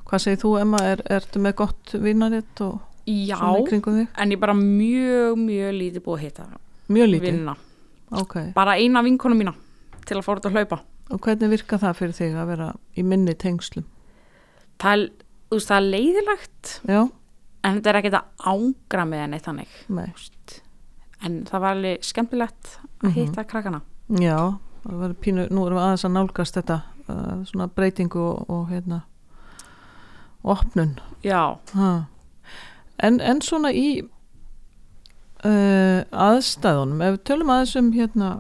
Hvað 0.08 0.22
segir 0.24 0.40
þú 0.42 0.52
Emma, 0.62 0.80
er, 0.88 1.02
ertu 1.12 1.40
með 1.44 1.54
gott 1.62 1.92
vinnaritt 2.04 2.62
og 2.64 2.78
já, 3.08 3.36
svona 3.40 3.60
í 3.60 3.66
kringum 3.68 3.98
þig? 4.00 4.08
en 4.24 4.32
ég 4.32 4.38
er 4.38 4.42
bara 4.46 4.56
mjög, 4.58 5.36
mjög 5.42 5.74
lítið 5.80 6.04
búið 6.06 6.18
að 6.18 6.24
hitta 6.26 6.46
Mjög 6.92 7.10
lítið, 7.12 7.28
vinna. 7.32 7.56
ok. 8.22 8.36
Bara 8.56 8.78
eina 8.80 9.04
vinkonu 9.06 9.36
mína 9.40 9.54
til 10.08 10.18
að 10.20 10.26
fóra 10.28 10.42
út 10.42 10.48
að 10.50 10.56
hlaupa. 10.58 10.80
Og 11.12 11.20
hvernig 11.24 11.52
virka 11.54 11.78
það 11.80 11.98
fyrir 12.00 12.16
þig 12.18 12.38
að 12.40 12.50
vera 12.54 12.70
í 13.00 13.04
minni 13.08 13.36
tengslum? 13.40 13.86
Það 14.82 14.94
er, 14.98 15.04
þú 15.52 15.60
veist, 15.60 15.70
það 15.72 15.78
er 15.82 15.90
leiðilegt, 15.96 16.72
Já, 16.88 17.02
en 17.64 17.78
þetta 17.78 17.90
er 17.94 18.00
ekkert 18.02 18.18
að 18.20 18.52
ángra 18.52 19.06
með 19.06 19.20
henni 19.26 19.40
þannig. 19.40 19.68
nei, 19.90 20.14
En 21.24 21.44
það 21.46 21.60
var 21.62 21.76
alveg 21.76 22.02
skemmtilegt 22.02 22.78
að 23.04 23.10
Mhm. 23.10 23.14
hitta 23.14 23.44
krakkana. 23.44 23.82
já, 24.10 24.58
það 24.88 24.98
var 25.00 25.14
pínu, 25.14 25.50
nú 25.52 25.66
erum 25.68 25.78
við 25.78 25.84
aðeins 25.86 26.06
að 26.06 26.12
nálgast 26.16 26.56
þetta, 26.58 26.82
uh, 27.10 27.44
svona 27.46 27.68
breytingu 27.70 28.16
og, 28.20 28.50
og 28.50 28.70
hérna, 28.70 29.04
opnun. 30.44 31.00
En, 33.00 33.20
en 33.22 33.42
svona 33.42 33.72
í 33.74 34.02
uh, 35.46 36.02
aðstæðunum, 36.12 37.02
ef 37.06 37.16
við 37.18 37.24
tölum 37.30 37.50
aðeins 37.54 37.76
um 37.80 37.92
hérna 37.96 38.32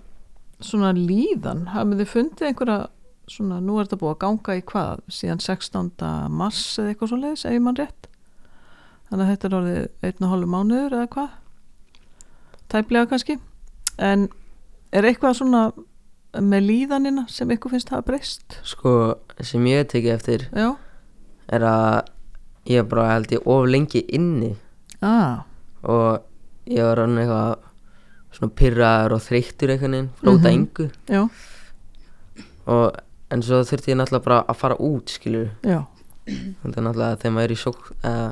svona 0.61 0.91
líðan, 0.97 1.67
hafið 1.73 2.01
þið 2.03 2.11
fundið 2.11 2.47
einhverja 2.51 2.79
svona, 3.31 3.59
nú 3.63 3.77
er 3.79 3.87
þetta 3.87 4.01
búið 4.01 4.15
að 4.15 4.21
ganga 4.25 4.57
í 4.59 4.61
hvað, 4.71 5.01
síðan 5.09 5.41
16. 5.41 5.91
mars 6.29 6.61
eða 6.81 6.93
eitthvað 6.93 7.11
svo 7.13 7.19
leiðis, 7.21 7.45
ef 7.49 7.55
ég 7.57 7.61
mann 7.65 7.79
rétt 7.79 8.07
þannig 9.11 9.25
að 9.25 9.31
þetta 9.33 9.47
er 9.49 9.55
orðið 9.59 9.87
einn 10.07 10.25
og 10.25 10.31
hálfu 10.33 10.49
mánuður 10.55 10.95
eða 10.97 11.07
hvað? 11.15 11.29
Tæplega 12.71 13.09
kannski. 13.11 13.35
En 13.99 14.29
er 14.95 15.07
eitthvað 15.09 15.35
svona 15.41 15.63
með 16.39 16.63
líðanina 16.69 17.25
sem 17.29 17.49
ykkur 17.51 17.73
finnst 17.75 17.91
hafa 17.91 18.05
breyst? 18.07 18.57
Sko 18.63 18.93
sem 19.43 19.65
ég 19.67 19.89
tekið 19.91 20.13
eftir 20.15 20.45
já, 20.55 20.69
er 21.51 21.65
að 21.67 22.07
ég 22.71 22.87
bara 22.87 23.09
held 23.11 23.33
ég 23.35 23.43
of 23.51 23.65
lengi 23.67 24.05
inni. 24.15 24.53
Ah, 25.03 25.43
og 25.83 26.21
ég 26.71 26.85
var 26.85 27.01
rann 27.01 27.17
eitthvað 27.19 27.57
svona 28.31 28.53
pyrraður 28.55 29.15
og 29.17 29.23
þreyttur 29.25 29.73
einhvern 29.73 29.91
veginn 29.97 30.11
frá 30.21 30.29
út 30.31 30.39
Mhm. 30.39 30.45
að 30.45 30.53
engu 30.55 30.91
já, 31.09 31.23
og 32.71 32.95
en 33.31 33.41
svo 33.43 33.59
þurfti 33.67 33.91
ég 33.91 33.97
náttúrulega 33.99 34.23
bara 34.23 34.43
að 34.47 34.55
fara 34.55 34.75
út 34.79 35.09
skilur 35.11 35.49
þetta 35.65 36.77
er 36.77 36.85
náttúrulega 36.85 37.17
þegar 37.19 37.33
maður 37.35 37.43
er 37.49 37.55
í 37.55 37.59
sótt 37.59 37.91
eða 38.03 38.31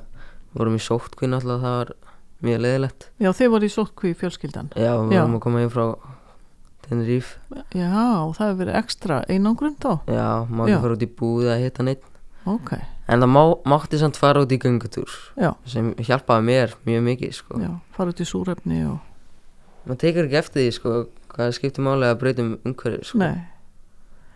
vorum 0.58 0.78
í 0.78 0.84
sóttkví 0.84 1.30
náttúrulega 1.30 1.64
það 1.66 1.76
var 1.80 1.92
mjög 2.46 2.62
leðilegt 2.66 3.10
já, 3.20 3.30
þið 3.36 3.52
voru 3.54 3.68
í 3.68 3.74
sótkví 3.74 4.14
fjölskyldan. 4.18 4.72
Já, 4.76 4.94
við 5.04 5.18
vorum 5.20 5.36
að 5.40 5.44
koma 5.46 5.64
inn 5.66 5.74
frá 5.74 5.86
Tenerife. 6.90 7.38
Já, 7.76 7.90
það 8.34 8.46
hefur 8.48 8.62
verið 8.64 8.78
ekstra 8.80 9.20
einangrun 9.30 9.76
þá? 9.78 9.92
Já, 10.10 10.30
ekki 10.48 10.80
fara 10.82 10.96
út 10.96 11.04
í 11.06 11.10
búð 11.20 11.52
að 11.54 11.66
hitta 11.68 11.86
neitt 11.86 12.08
Ok, 12.50 12.72
en 13.12 13.22
það 13.22 13.30
má, 13.30 13.42
mátti 13.68 14.00
samt 14.00 14.18
fara 14.18 14.42
út 14.46 14.54
í 14.54 14.58
göngutúr 14.62 15.12
já, 15.38 15.52
sem 15.70 15.92
hjálpaði 16.00 16.46
mér 16.48 16.74
mjög 16.88 17.04
mikið 17.10 17.34
sko. 17.36 17.60
já, 17.62 17.70
fara 17.94 18.14
út 18.14 18.22
í 18.24 18.28
súrefni 18.28 18.80
og 18.88 18.98
maður 19.86 20.00
tekur 20.06 20.28
ekki 20.30 20.40
eftir 20.40 20.64
því 20.64 20.72
sko, 20.78 20.94
hvað 21.34 21.54
skiptir 21.58 21.86
máli 21.86 22.08
að 22.08 22.20
breytum 22.24 22.54
umhverju 22.64 23.04
sko. 23.12 23.20
Nei, 23.22 23.44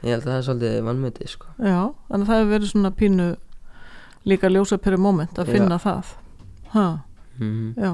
ég 0.03 0.13
held 0.17 0.27
að 0.27 0.29
það 0.29 0.37
er 0.37 0.45
svolítið 0.49 0.77
vannmyndi 0.89 1.31
sko. 1.31 1.55
já, 1.57 1.79
þannig 2.11 2.27
að 2.27 2.29
það 2.29 2.41
hefur 2.41 2.53
verið 2.53 2.73
svona 2.73 2.93
pínu 2.99 3.27
líka 4.25 4.49
ljósa 4.51 4.77
per 4.81 4.97
moment 4.97 5.37
að 5.39 5.49
Já. 5.51 5.53
finna 5.57 5.77
það. 5.81 6.11
Ha, 6.73 6.87
mm 7.39 7.73
Já. 7.77 7.93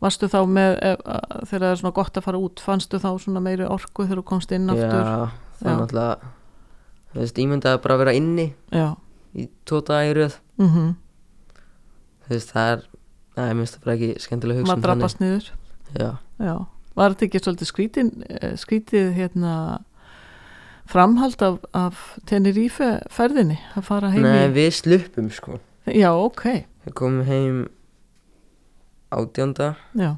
Varstu 0.00 0.30
þá 0.32 0.38
með, 0.48 0.78
ef, 0.80 1.00
að, 1.04 1.40
þegar 1.50 1.60
það 1.66 1.70
er 1.70 1.80
svona 1.82 1.96
gott 1.98 2.16
að 2.16 2.24
fara 2.24 2.38
út 2.40 2.60
fannstu 2.64 3.00
þá 3.02 3.10
svona 3.20 3.40
meiri 3.44 3.66
orku 3.68 4.06
þegar 4.06 4.22
þú 4.22 4.24
komst 4.30 4.52
inn 4.56 4.70
aftur? 4.72 4.96
Já, 4.96 5.28
það 5.60 5.66
Já. 5.66 5.72
er 5.74 5.80
náttúrulega 5.82 6.30
þú 7.10 7.20
veist, 7.20 7.40
ímyndaði 7.42 7.82
bara 7.84 7.96
að 7.96 8.02
vera 8.04 8.14
inni 8.16 8.46
Já, 8.72 8.86
í 9.36 9.48
tóta 9.68 10.00
í 10.06 10.14
röð. 10.16 10.38
Mhm, 10.62 10.88
þú 12.24 12.32
veist, 12.34 12.54
það 12.54 12.72
er 12.72 12.86
það 13.36 13.50
er 13.50 13.58
minnst 13.60 13.80
bara 13.84 13.96
ekki 13.98 14.10
skemmtilega 14.24 14.62
hugsun 14.62 14.72
maður 14.72 14.86
drabbast 14.88 15.20
niður. 15.22 15.50
Já, 15.98 16.10
Já, 16.40 16.54
var 16.96 17.14
þetta 17.14 17.26
ekki 17.28 17.42
svolítið 17.44 17.70
skrítin, 17.70 18.10
eh, 18.30 18.56
skrítið 18.60 19.12
hérna 19.18 19.54
framhald 20.90 21.42
af, 21.46 21.58
af 21.76 22.04
Tenerife 22.28 22.92
ferðinni 23.12 23.58
að 23.78 23.86
fara 23.88 24.12
heim 24.12 24.26
nei, 24.26 24.48
í 24.48 24.54
við 24.56 24.72
sluppum 24.80 25.30
sko. 25.34 25.60
Já, 25.90 26.10
ok, 26.12 26.46
við 26.86 26.96
komum 26.98 27.26
heim 27.28 27.60
átjánda. 29.14 29.74
Já, 29.98 30.14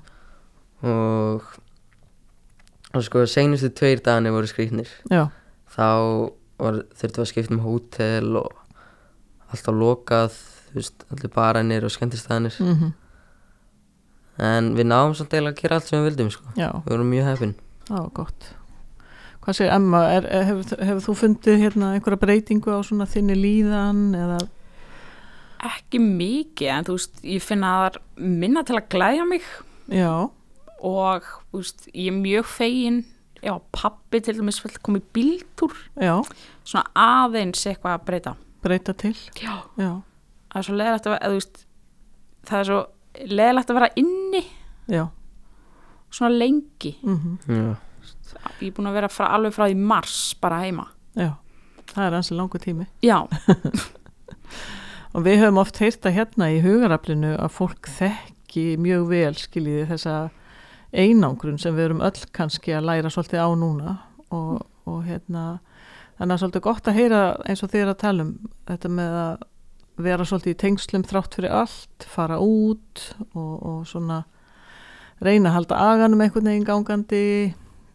og 0.82 1.50
og 2.92 3.04
sko, 3.06 3.24
seinustu 3.30 3.70
tveir 3.72 4.02
dagani 4.04 4.32
voru 4.34 4.48
skrýtnir. 4.50 4.90
Já, 5.08 5.26
þá 5.72 5.88
við 6.62 7.24
að 7.24 7.30
skipta 7.30 7.56
um 7.56 7.62
hótel 7.64 8.36
og 8.40 8.58
alltaf 9.52 9.76
lokað 9.76 10.34
þú 10.72 10.78
veist, 10.78 11.06
allir 11.12 11.32
baranir 11.34 11.86
og 11.86 11.92
skemmtistæðanir 11.92 12.56
mhm, 12.64 12.92
en 14.42 14.72
við 14.78 14.88
samt 15.18 15.34
eiginlega 15.34 15.56
að 15.56 15.62
gera 15.62 15.78
allt 15.78 15.90
sem 15.90 16.00
við 16.00 16.10
vildum 16.10 16.32
sko. 16.32 16.54
já, 16.56 16.70
við 16.84 16.94
vorum 16.94 17.12
mjög 17.12 17.28
það 17.88 17.98
var 17.98 18.12
gott 18.20 18.50
Hvað 19.42 19.56
segir 19.58 19.72
Emma, 19.74 20.00
hefur, 20.22 20.76
hefur 20.78 21.00
þú 21.02 21.14
fundið 21.18 21.62
hérna 21.64 21.92
einhverja 21.96 22.20
breytingu 22.22 22.70
á 22.70 22.78
svona 22.86 23.08
þinni 23.10 23.34
líðan 23.34 24.02
eða, 24.14 24.36
ekki 25.66 25.98
mikið, 26.02 26.68
en 26.76 26.86
þú 26.86 26.94
veist, 26.98 27.18
ég 27.26 27.42
finna 27.42 27.72
að 27.80 27.82
það 27.96 28.28
minna 28.42 28.62
til 28.66 28.76
að 28.78 28.86
glæja 28.94 29.26
mig. 29.26 29.48
Já, 29.90 30.12
og 30.82 31.26
þú 31.50 31.58
veist, 31.60 31.88
ég 31.90 32.12
er 32.12 32.16
mjög 32.20 32.48
fegin. 32.50 33.02
Já, 33.42 33.56
pappi 33.74 34.20
til 34.22 34.36
dæmis 34.38 34.60
vill 34.62 34.78
koma 34.78 35.00
í 35.02 35.06
bíltúr. 35.14 35.74
Já, 35.98 36.14
svona 36.62 36.86
aðeins 36.94 37.64
eitthvað 37.66 37.96
að 37.98 38.04
breyta. 38.06 38.36
Breyta 38.62 38.94
til. 38.94 39.16
Já, 39.42 39.56
Já, 39.74 39.92
það 40.52 40.60
er 40.60 40.66
svo 40.68 40.76
leðilegt 40.78 41.08
að, 41.10 41.16
þú 41.26 41.38
veist, 41.40 41.64
það 42.46 42.60
er 42.60 42.68
svo 42.70 42.80
leðilegt 43.34 43.72
að 43.72 43.78
vera 43.80 43.90
inni. 43.98 44.44
Já, 44.94 45.04
svona 46.14 46.36
lengi. 46.38 46.94
Mhm, 47.02 47.40
já, 47.50 47.72
ég 48.60 48.68
er 48.70 48.76
búin 48.76 48.90
að 48.90 48.98
vera 49.00 49.12
frá, 49.12 49.28
alveg 49.36 49.54
frá 49.56 49.66
því 49.68 49.78
mars 49.92 50.18
bara 50.42 50.62
heima. 50.64 50.88
Já 51.18 51.34
Það 51.92 52.06
er 52.06 52.16
ansi 52.16 52.36
langu 52.36 52.60
tími. 52.62 52.86
Já, 53.04 53.18
og 55.14 55.24
við 55.26 55.42
höfum 55.42 55.60
oft 55.60 55.80
heyrt 55.82 56.06
að 56.08 56.16
hérna 56.16 56.48
í 56.54 56.62
hugaraflinu 56.64 57.34
að 57.36 57.52
fólk 57.58 57.90
þekki 57.98 58.64
mjög 58.80 59.04
vel 59.10 59.34
skiljiði 59.36 59.88
þessa 59.90 60.16
einangrun 60.92 61.60
sem 61.60 61.76
við 61.76 61.90
erum 61.90 62.04
öll 62.04 62.24
kannski 62.36 62.74
að 62.76 62.88
læra 62.88 63.12
svolítið 63.12 63.44
á 63.44 63.50
núna. 63.60 63.96
Og, 64.32 64.62
og 64.88 65.00
hérna 65.04 65.60
þannig 66.16 66.34
að 66.34 66.42
svolítið 66.44 66.64
gott 66.64 66.88
að 66.88 67.00
heyra 67.00 67.22
eins 67.44 67.64
og 67.64 67.74
er 67.76 67.90
að 67.92 68.00
tala 68.00 68.24
um 68.24 68.36
þetta 68.70 68.92
með 68.96 69.16
að 69.20 69.48
vera 70.02 70.24
svolítið 70.24 70.54
í 70.54 70.60
tengslum 70.62 71.04
þrátt 71.04 71.36
fyrir 71.36 71.56
allt, 71.58 72.06
fara 72.08 72.38
út 72.40 73.02
og, 73.34 73.52
og 73.60 73.82
svona 73.90 74.22
reyna 75.22 75.50
að 75.50 75.58
halda 75.58 75.82
aganum 75.92 76.24
einhvern 76.24 76.48
veginn 76.48 76.66
gangandi 76.66 77.24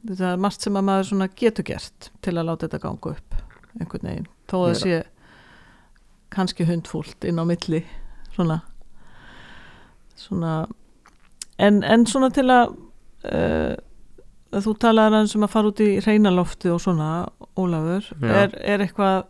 þetta 0.10 0.32
er 0.34 0.42
margt 0.42 0.66
sem 0.66 0.80
að 0.80 0.88
maður 0.90 1.10
svona 1.12 1.30
getur 1.42 1.68
gert 1.68 2.10
til 2.26 2.36
að 2.36 2.50
láta 2.50 2.68
þetta 2.68 2.84
ganga 2.86 3.14
upp 3.14 3.38
einhvern 3.78 4.10
veginn, 4.10 4.30
þó 4.50 4.58
að 4.58 4.68
það 4.68 4.82
sé 4.82 4.98
kannski 6.34 6.68
hundfúlt 6.68 7.28
inn 7.28 7.40
á 7.40 7.46
milli 7.48 7.84
svona 8.36 8.62
svona 10.18 10.54
en, 11.62 11.84
en 11.84 12.06
svona 12.10 12.30
til 12.34 12.48
að 12.52 12.74
uh, 13.30 13.76
þú 14.58 14.74
talaði 14.82 15.14
aðeins 15.14 15.36
um 15.38 15.46
að 15.46 15.54
fara 15.54 15.72
út 15.72 15.84
í 15.84 15.90
hreinalofti 16.02 16.72
og 16.72 16.82
svona, 16.82 17.12
Ólafur 17.58 18.08
er, 18.24 18.54
er 18.62 18.84
eitthvað 18.86 19.28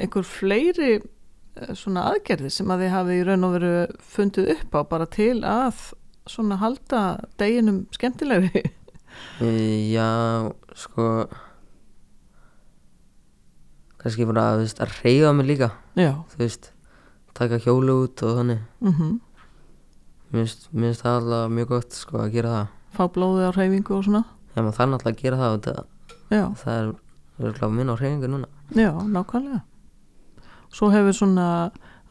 einhver 0.00 0.26
fleiri 0.26 0.92
eh, 0.96 1.72
svona 1.76 2.08
aðgerði 2.10 2.50
sem 2.54 2.70
að 2.70 2.84
þið 2.84 2.94
hafi 2.94 3.16
í 3.18 3.24
raun 3.26 3.46
og 3.46 3.56
veru 3.56 3.72
fundið 4.14 4.52
upp 4.56 4.76
á 4.76 4.80
bara 4.90 5.08
til 5.10 5.40
að 5.46 5.90
svona 6.30 6.60
halda 6.60 7.02
deginum 7.40 7.84
skemmtilegri 7.94 8.64
Já, 9.40 10.08
sko 10.76 11.06
kannski 14.00 14.26
bara 14.28 14.44
þú 14.56 14.64
veist, 14.64 14.80
að 14.80 14.94
reyða 15.04 15.32
mig 15.36 15.48
líka. 15.50 15.70
Já, 15.98 16.12
þú 16.32 16.40
veist, 16.40 16.70
taka 17.36 17.58
hjólu 17.60 17.96
út 18.06 18.22
og 18.24 18.38
þannig. 18.40 18.60
Mhm. 18.80 19.20
Mér 20.30 20.44
finnst 20.46 20.68
mér 20.72 20.90
finnst 20.92 21.02
það 21.02 21.16
alltaf 21.20 21.50
mjög 21.50 21.68
gott 21.68 21.92
sko 21.92 22.18
að 22.18 22.32
gera 22.32 22.50
það. 22.54 22.66
Fá 22.94 23.04
blóðið 23.10 23.48
á 23.50 23.52
hreyfingu 23.56 23.96
og 23.96 24.04
svona. 24.04 24.24
Já, 24.54 24.62
maður 24.62 24.76
þarf 24.78 24.90
náttúrulega 24.90 25.16
að 25.16 25.22
gera 25.22 25.36
það 25.36 25.60
það, 25.64 26.56
það 26.60 26.74
er 26.78 26.94
örugglega 27.40 27.72
minn 27.74 27.90
á 27.90 27.94
hreyfingu 27.98 28.28
núna. 28.30 28.48
Já, 28.74 28.90
nákvæmlega. 28.94 29.62
Svo 30.70 30.90
hefur 30.90 31.12
svona 31.12 31.46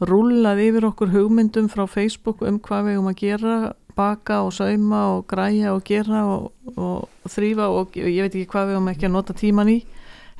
rúllað 0.00 0.60
yfir 0.68 0.84
okkur 0.88 1.12
hugmyndum 1.14 1.68
frá 1.68 1.86
Facebook 1.88 2.42
um 2.42 2.58
hvað 2.60 2.84
við 2.88 2.98
um 3.00 3.08
að 3.10 3.20
gera 3.20 3.54
baka 4.00 4.40
og 4.46 4.52
sauma 4.56 5.04
og 5.14 5.26
græja 5.30 5.74
og 5.76 5.84
gera 5.86 6.24
og, 6.32 6.50
og 6.74 7.30
þrýfa 7.30 7.68
og 7.70 7.96
ég 8.00 8.24
veit 8.24 8.34
ekki 8.34 8.48
hvað 8.54 8.72
við 8.72 8.80
um 8.80 8.92
ekki 8.94 9.08
að 9.10 9.16
nota 9.18 9.36
tíman 9.36 9.70
í. 9.70 9.80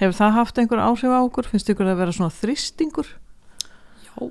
Hefur 0.01 0.17
það 0.17 0.37
haft 0.39 0.59
einhver 0.61 0.81
áhrif 0.81 1.13
á 1.13 1.21
okkur? 1.21 1.49
Finnst 1.53 1.69
ykkur 1.69 1.91
að 1.93 1.99
vera 2.01 2.15
svona 2.17 2.33
þristingur 2.33 3.11
Já, 4.09 4.31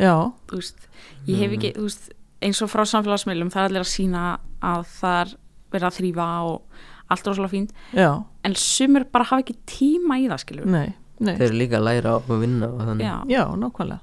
já, 0.00 0.14
veist, 0.52 0.86
ég 1.28 1.42
hef 1.42 1.52
ekki, 1.58 1.72
þú 1.76 1.84
veist, 1.84 2.08
eins 2.42 2.62
og 2.64 2.70
frá 2.72 2.84
samfélagsmiðlum, 2.88 3.50
það 3.52 3.62
er 3.62 3.70
allir 3.70 3.84
að 3.84 3.90
sína 3.92 4.22
að 4.64 4.86
það 4.96 5.18
er 5.20 5.34
verið 5.74 5.88
að 5.88 5.98
þrýfa 5.98 6.28
og 6.48 6.80
allt 7.12 7.28
rosalega 7.28 7.52
fínt, 7.52 7.74
já, 7.92 8.08
en 8.48 8.56
sumir 8.56 9.04
bara 9.12 9.28
hafa 9.28 9.44
ekki 9.44 9.58
tíma 9.68 10.16
í 10.22 10.30
það, 10.30 10.42
skilur 10.46 10.70
nei, 10.72 10.94
nei. 11.20 11.34
Þau 11.36 11.44
eru 11.50 11.60
líka 11.60 11.78
að 11.78 11.86
læra 11.90 12.16
á 12.16 12.18
að 12.22 12.42
vinna 12.46 12.70
Já, 13.02 13.14
Já, 13.28 13.42
nákvæmlega. 13.60 14.00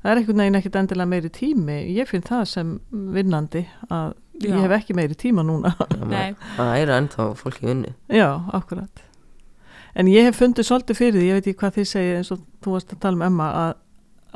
Það 0.00 0.10
er 0.10 0.20
einhvern 0.20 0.42
veginn 0.42 0.58
ekkert 0.60 0.80
endilega 0.80 1.10
meiri 1.10 1.30
tími. 1.34 1.78
Ég 1.92 2.08
finn 2.08 2.24
það 2.24 2.44
sem 2.48 2.72
vinnandi 2.90 3.66
að 3.92 4.14
Já. 4.40 4.48
ég 4.48 4.62
hef 4.64 4.74
ekki 4.78 4.96
meiri 4.96 5.16
tíma 5.20 5.44
núna. 5.44 5.74
Það 6.56 6.70
er 6.78 6.92
ennþá 6.96 7.26
fólk 7.36 7.60
í 7.60 7.68
vinnu 7.68 7.92
Já, 8.08 8.30
akkurat. 8.56 9.02
En 9.94 10.08
ég 10.08 10.24
hef 10.24 10.38
fundið 10.40 10.68
svolítið 10.68 10.96
fyrir 10.96 11.18
því, 11.18 11.26
ég 11.26 11.36
veit 11.36 11.48
ekki 11.50 11.60
hvað 11.60 11.76
þið 11.76 11.88
segir 11.90 12.20
eins 12.20 12.30
og 12.32 12.44
þú 12.62 12.76
varst 12.76 12.94
að 12.94 13.02
tala 13.02 13.18
um 13.18 13.26
Emma, 13.26 13.48
að, 13.60 13.72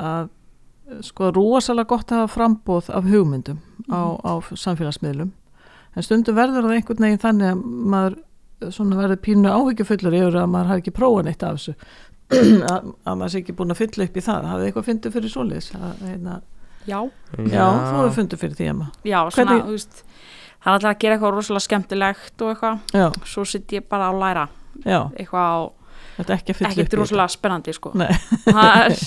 að 0.05 1.05
sko 1.09 1.31
rosalega 1.33 1.89
gott 1.95 2.13
að 2.13 2.25
hafa 2.25 2.35
frambóð 2.35 2.91
af 2.93 3.09
hugmyndum 3.09 3.63
á, 3.89 4.03
á 4.21 4.33
samfélagsmiðlum. 4.45 5.33
En 5.95 6.05
stundum 6.05 6.37
verður 6.37 6.67
það 6.67 6.77
einhvern 6.77 7.07
veginn 7.07 7.23
þannig 7.23 7.53
að 7.55 7.65
maður 7.95 8.21
svona 8.75 8.99
verður 8.99 9.21
pínu 9.25 9.51
áhyggjufullur 9.51 10.17
yfir 10.19 10.39
að 10.41 10.51
maður 10.53 10.71
hafi 10.73 10.83
ekki 10.85 10.95
prófað 10.99 11.29
neitt 11.29 11.45
af 11.47 11.57
þessu. 11.59 11.75
að, 12.73 12.91
að 13.05 13.19
maður 13.21 13.33
sé 13.33 13.41
ekki 13.43 13.55
búin 13.59 13.75
að 13.75 13.81
fylla 13.83 14.07
upp 14.09 14.17
í 14.17 14.25
það. 14.25 14.49
Hafið 14.51 14.69
eitthvað 14.69 14.89
fundið 14.89 15.17
fyrir? 15.17 15.37
Að, 15.79 16.03
hérna, 16.09 16.41
já, 16.89 16.99
Já, 17.51 17.65
þú 17.69 17.95
hefur 17.99 18.15
fundið 18.19 18.43
fyrir 18.43 18.59
því 18.59 18.69
Emma 18.73 18.91
já, 19.05 19.19
svona, 19.33 19.57
Hvernig- 19.57 19.71
veist, 19.73 20.03
það 20.65 20.69
er 20.69 20.75
alltaf 20.75 20.91
að 20.91 20.99
gera 21.05 21.17
eitthvað 21.17 21.35
rosalega 21.37 21.67
skemmtilegt 21.69 22.45
og 22.45 22.53
eitthvað, 22.53 22.99
Já, 23.01 23.07
svo 23.35 23.47
sitt 23.49 23.75
ég 23.77 23.89
bara 23.89 24.11
að 24.11 24.21
læra 24.23 24.45
já, 24.85 25.01
eitthvað 25.15 25.49
á, 25.49 25.59
þetta 26.19 26.37
er 26.37 26.69
ekkert 26.71 26.99
rosalega 27.01 27.35
spennandi, 27.35 27.77
sko. 27.77 27.95
Nei. 27.99 28.11
Það 28.47 28.85
er, 28.85 29.03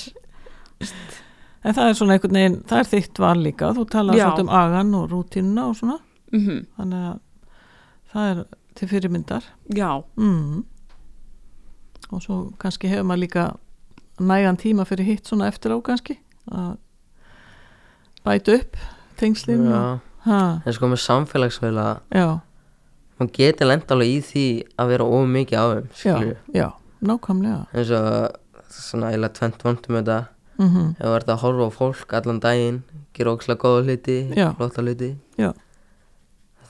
þetta 0.82 1.24
En 1.68 1.74
það 1.76 1.90
er 1.90 1.96
svona 1.98 2.16
einhvern 2.16 2.38
veginn, 2.38 2.54
það 2.70 2.80
er 2.80 2.88
þitt 2.88 3.20
val 3.20 3.38
líka 3.42 3.70
Þú 3.76 3.84
talar 3.92 4.16
Já. 4.16 4.22
svolítið 4.24 4.46
um 4.46 4.52
agan 4.56 4.92
og 4.96 5.08
rútínuna 5.12 5.64
og 5.68 5.74
svona 5.76 5.96
mhm, 6.32 6.60
Þannig 6.78 7.08
að 7.10 7.18
það 8.14 8.30
er 8.30 8.44
til 8.78 8.88
fyrirmyndar 8.92 9.48
já, 9.74 9.90
mm. 10.22 10.62
Og 12.12 12.22
svo 12.24 12.38
kannski 12.62 12.88
hefur 12.92 13.08
maður 13.10 13.24
líka 13.26 13.46
nægan 14.20 14.58
tíma 14.58 14.86
fyrir 14.88 15.06
hitt 15.06 15.28
svona 15.28 15.48
eftir 15.52 15.74
á 15.76 15.78
kannski 15.84 16.18
að 16.52 16.78
bæta 18.26 18.56
upp 18.58 18.78
tengslin 19.20 19.68
og, 19.68 19.74
Já, 19.74 19.82
ha, 20.28 20.40
en 20.66 20.74
sko 20.76 20.90
með 20.92 21.02
samfélagsveila 21.04 21.86
maður 23.18 23.34
getur 23.34 23.70
lent 23.70 23.92
alveg 23.92 24.14
í 24.14 24.18
því 24.26 24.46
að 24.78 24.92
vera 24.94 25.08
of 25.18 25.28
mikið 25.34 25.58
á 25.58 25.66
þeim 25.74 25.88
já, 26.06 26.36
já, 26.54 26.68
nákvæmlega. 27.02 27.62
Eins 27.74 27.92
og 27.98 28.74
svona 28.78 29.12
eiginlega 29.12 29.38
tvent 29.40 29.64
vondum 29.66 30.00
þetta. 30.00 30.18
Mm 30.58 30.94
ef 30.98 31.04
þú 31.06 31.14
ert 31.14 31.28
að 31.30 31.42
horfa 31.44 31.66
á 31.70 31.72
fólk 31.78 32.14
allan 32.18 32.40
daginn 32.42 32.80
gera 33.14 33.34
ókslega 33.36 33.62
góða 33.62 33.84
hluti, 33.86 34.18
flotta 34.58 34.82
hluti. 34.82 35.12
Já. 35.38 35.52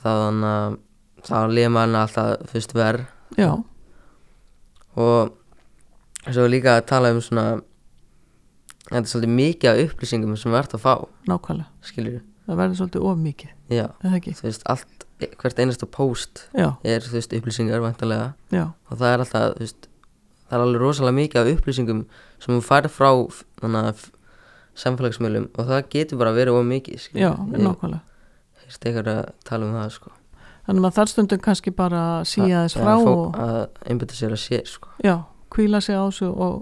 það 0.02 0.20
þannig 0.24 0.50
að 0.52 0.76
þá 1.28 1.38
líða 1.56 1.70
maður 1.74 1.96
alltaf 2.02 2.50
fyrst 2.52 2.74
verð 2.76 3.06
Já, 3.38 3.50
og 4.98 5.34
svo 6.28 6.46
líka 6.50 6.76
að 6.78 6.86
tala 6.90 7.12
um 7.14 7.20
svona 7.24 7.46
þetta 8.88 9.02
er 9.04 9.10
svolítið 9.12 9.34
mikið 9.38 9.70
af 9.72 9.82
upplýsingum 9.86 10.36
sem 10.40 10.52
við 10.52 10.58
ert 10.62 10.74
að 10.78 10.82
fá. 10.84 10.94
Nákvæmlega. 11.28 11.68
Skilur 11.84 12.20
Það 12.48 12.56
verður 12.62 12.78
svolítið 12.78 13.02
of 13.10 13.18
mikið, 13.20 13.50
já, 13.76 13.84
er 13.84 14.06
það 14.08 14.14
ekki? 14.16 14.32
þú 14.38 14.44
veist, 14.46 14.62
allt 14.72 15.04
hvert 15.42 15.58
einasta 15.60 15.86
post 15.92 16.40
Já, 16.56 16.68
er 16.88 17.04
þú 17.04 17.16
veist 17.18 17.34
upplýsingar 17.36 17.82
vantarlega 17.84 18.28
já, 18.54 18.62
og 18.88 18.94
það 19.02 19.10
er 19.12 19.24
alltaf, 19.24 19.48
þú 19.58 19.64
veist 19.66 19.88
það 20.48 20.54
er 20.56 20.64
alveg 20.64 20.80
rosalega 20.80 21.16
mikið 21.18 21.40
af 21.42 21.50
upplýsingum 21.52 22.00
sem 22.40 22.54
þú 22.54 22.62
færð 22.64 22.94
frá 22.94 23.10
þannig 23.60 23.90
að 23.90 24.06
samfélagsmiðlum 24.80 25.48
og 25.58 25.68
það 25.68 25.90
getur 25.92 26.22
bara 26.22 26.32
verið 26.38 26.56
of 26.56 26.64
mikið 26.70 27.02
skilur. 27.04 27.20
já, 27.26 27.30
ég 27.36 27.66
nákvæmlega 27.66 28.00
heyrst 28.62 28.88
eitthvað 28.88 29.12
að 29.12 29.28
tala 29.48 29.68
um 29.68 29.76
það 29.76 29.92
sko. 29.98 30.14
Þannig 30.68 30.84
að 30.84 30.96
þar 30.98 31.08
stundum 31.08 31.40
kannski 31.40 31.72
bara 31.72 32.00
síja 32.28 32.66
þess 32.66 32.76
frá 32.76 32.90
og 33.00 33.38
að 33.40 33.60
einbytta 33.88 34.16
sér 34.18 34.34
að 34.36 34.42
sér 34.42 34.66
sko. 34.68 34.90
já, 35.00 35.14
kvíla 35.54 35.80
sig 35.80 35.96
á 35.96 36.04
þessu 36.04 36.28
og, 36.28 36.58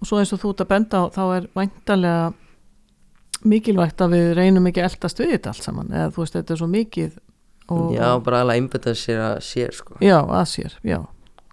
og 0.00 0.08
svo 0.10 0.18
eins 0.18 0.34
og 0.34 0.42
þú 0.42 0.50
ert 0.50 0.64
að 0.64 0.72
benda 0.72 1.02
á 1.02 1.04
þá 1.14 1.22
er 1.36 1.46
væntalega 1.54 2.24
mikilvægt 3.46 4.02
að 4.02 4.16
við 4.16 4.32
reynum 4.40 4.66
ekki 4.66 4.82
eldast 4.82 5.22
við 5.22 5.36
þetta 5.36 5.52
allt 5.52 5.68
saman 5.68 5.92
eða 5.94 6.10
þú 6.16 6.24
veist 6.24 6.38
þetta 6.38 6.54
er 6.54 6.60
svo 6.62 6.68
mikið 6.72 7.18
og, 7.68 7.92
já, 7.94 8.08
bara 8.26 8.40
alveg 8.42 8.60
einbytta 8.60 8.94
sér 8.98 9.22
að 9.22 9.36
sér 9.46 9.76
sko. 9.76 9.98
já, 10.02 10.18
að 10.18 10.48
sér, 10.50 10.74
já 10.82 10.98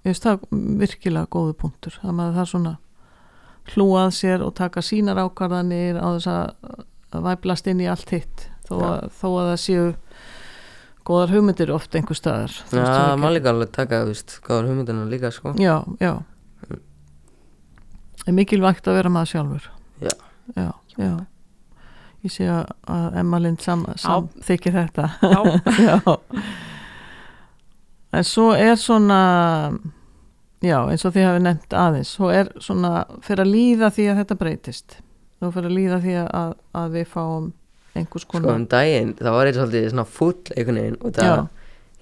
ég 0.04 0.10
veist 0.10 0.26
það 0.26 0.48
virkilega 0.82 1.32
góðu 1.32 1.54
punktur 1.60 2.00
að 2.02 2.18
maður 2.18 2.39
það 2.39 2.50
svona 2.52 2.74
hlúa 3.74 4.08
að 4.08 4.16
sér 4.18 4.44
og 4.44 4.56
taka 4.58 4.84
sínar 4.84 5.22
ákvarðanir 5.22 6.00
á 6.02 6.08
þess 6.18 6.32
að, 6.34 6.82
væplast 7.30 7.70
inn 7.72 7.84
í 7.84 7.88
allt 7.88 8.10
hitt 8.12 8.48
þó 8.68 8.76
að, 8.82 9.06
þó 9.16 9.28
að 9.30 9.52
það 9.52 9.60
séu 9.63 9.86
góðar 11.08 11.34
hugmyndir 11.36 11.72
oft 11.76 11.96
einhver 11.96 12.16
staðar 12.18 12.54
þú 12.70 12.78
já, 12.80 12.84
við 12.88 13.20
maður 13.24 13.36
líka 13.38 13.52
alveg 13.54 13.72
taka 13.76 14.02
þú 14.04 14.12
veist, 14.13 14.36
gáður 14.46 14.70
hugmyndina 14.72 15.06
líka 15.12 15.32
sko. 15.36 15.54
Já, 15.60 15.76
já. 16.00 16.13
Er 18.28 18.32
mikilvægt 18.38 18.88
að 18.88 18.96
vera 19.02 19.10
maður 19.12 19.32
sjálfur. 19.34 19.66
Já. 20.00 20.13
Já, 20.56 20.70
já. 20.98 21.13
Ég 22.24 22.32
sé 22.32 22.46
að- 22.48 22.70
að 22.88 23.18
Emma 23.20 23.39
Lind 23.44 23.60
sam, 23.62 23.82
sam 24.00 24.30
þykir 24.48 24.78
þetta. 24.78 25.10
Já, 25.20 25.42
Já. 25.84 26.18
En 28.13 28.24
svo 28.24 28.52
er 28.54 28.76
svona 28.78 29.18
já, 30.63 30.78
eins 30.88 31.04
og 31.04 31.13
þið 31.16 31.26
hafi 31.28 31.42
nefnt 31.44 31.74
aðeins 31.76 32.12
svo 32.16 32.30
er 32.32 32.52
svona, 32.62 32.92
fyrir 33.26 33.42
að 33.44 33.52
líða 33.56 33.89
því 33.96 34.06
að 34.12 34.20
þetta 34.22 34.38
breytist. 34.39 34.98
Svo 35.42 35.50
fyrir 35.52 35.68
að 35.72 35.76
líða 35.80 35.98
því 36.06 36.13
að, 36.24 36.54
að 36.80 36.92
við 37.00 37.08
fáum 37.12 37.48
einhvers 37.93 38.25
sko 38.25 38.38
konar 38.38 38.58
um 38.58 38.67
daginn, 38.69 39.15
það 39.19 39.36
var 39.38 39.49
eitthvað 39.49 39.67
svolítið 39.67 39.89
svona 39.93 40.08
full 40.10 40.56
einhvern 40.56 40.79
veginn 40.82 40.99
og 41.01 41.17
það 41.17 41.34
Já. 41.34 41.43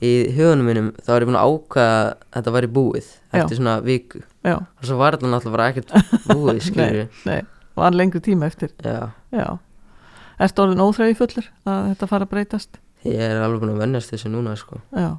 í 0.02 0.12
hugunum 0.38 0.70
mínum, 0.72 0.92
þá 1.02 1.10
var 1.14 1.26
ég 1.26 1.32
búin 1.32 1.40
að 1.40 1.56
ákvaða 1.56 1.98
að 2.04 2.38
þetta 2.38 2.54
væri 2.58 2.72
búið 2.78 3.10
eftir 3.32 3.60
svona 3.60 3.80
viku. 3.86 4.22
Já, 4.42 4.56
og 4.58 4.88
svo 4.88 5.02
var 5.02 5.18
þetta 5.18 5.34
náttúrulega 5.34 5.74
ekkert 5.76 6.30
búið 6.32 6.62
skilur 6.70 7.26
nei, 7.30 7.42
var 7.78 7.98
lengri 7.98 8.24
tíma 8.24 8.48
eftir. 8.52 8.74
Já, 8.86 9.12
Já. 9.36 9.50
Ertu 10.42 10.64
orðin 10.64 10.82
óþreyju 10.82 11.20
fullur 11.20 11.52
að 11.70 11.92
þetta 11.92 12.08
fara 12.10 12.26
að 12.26 12.32
breytast? 12.32 12.80
ég 13.08 13.18
er 13.18 13.42
alveg 13.42 13.64
búin 13.64 13.74
að 13.76 13.84
vennast 13.86 14.14
þessu 14.14 14.32
núna 14.32 14.56
sko. 14.60 14.80
Já. 14.94 15.16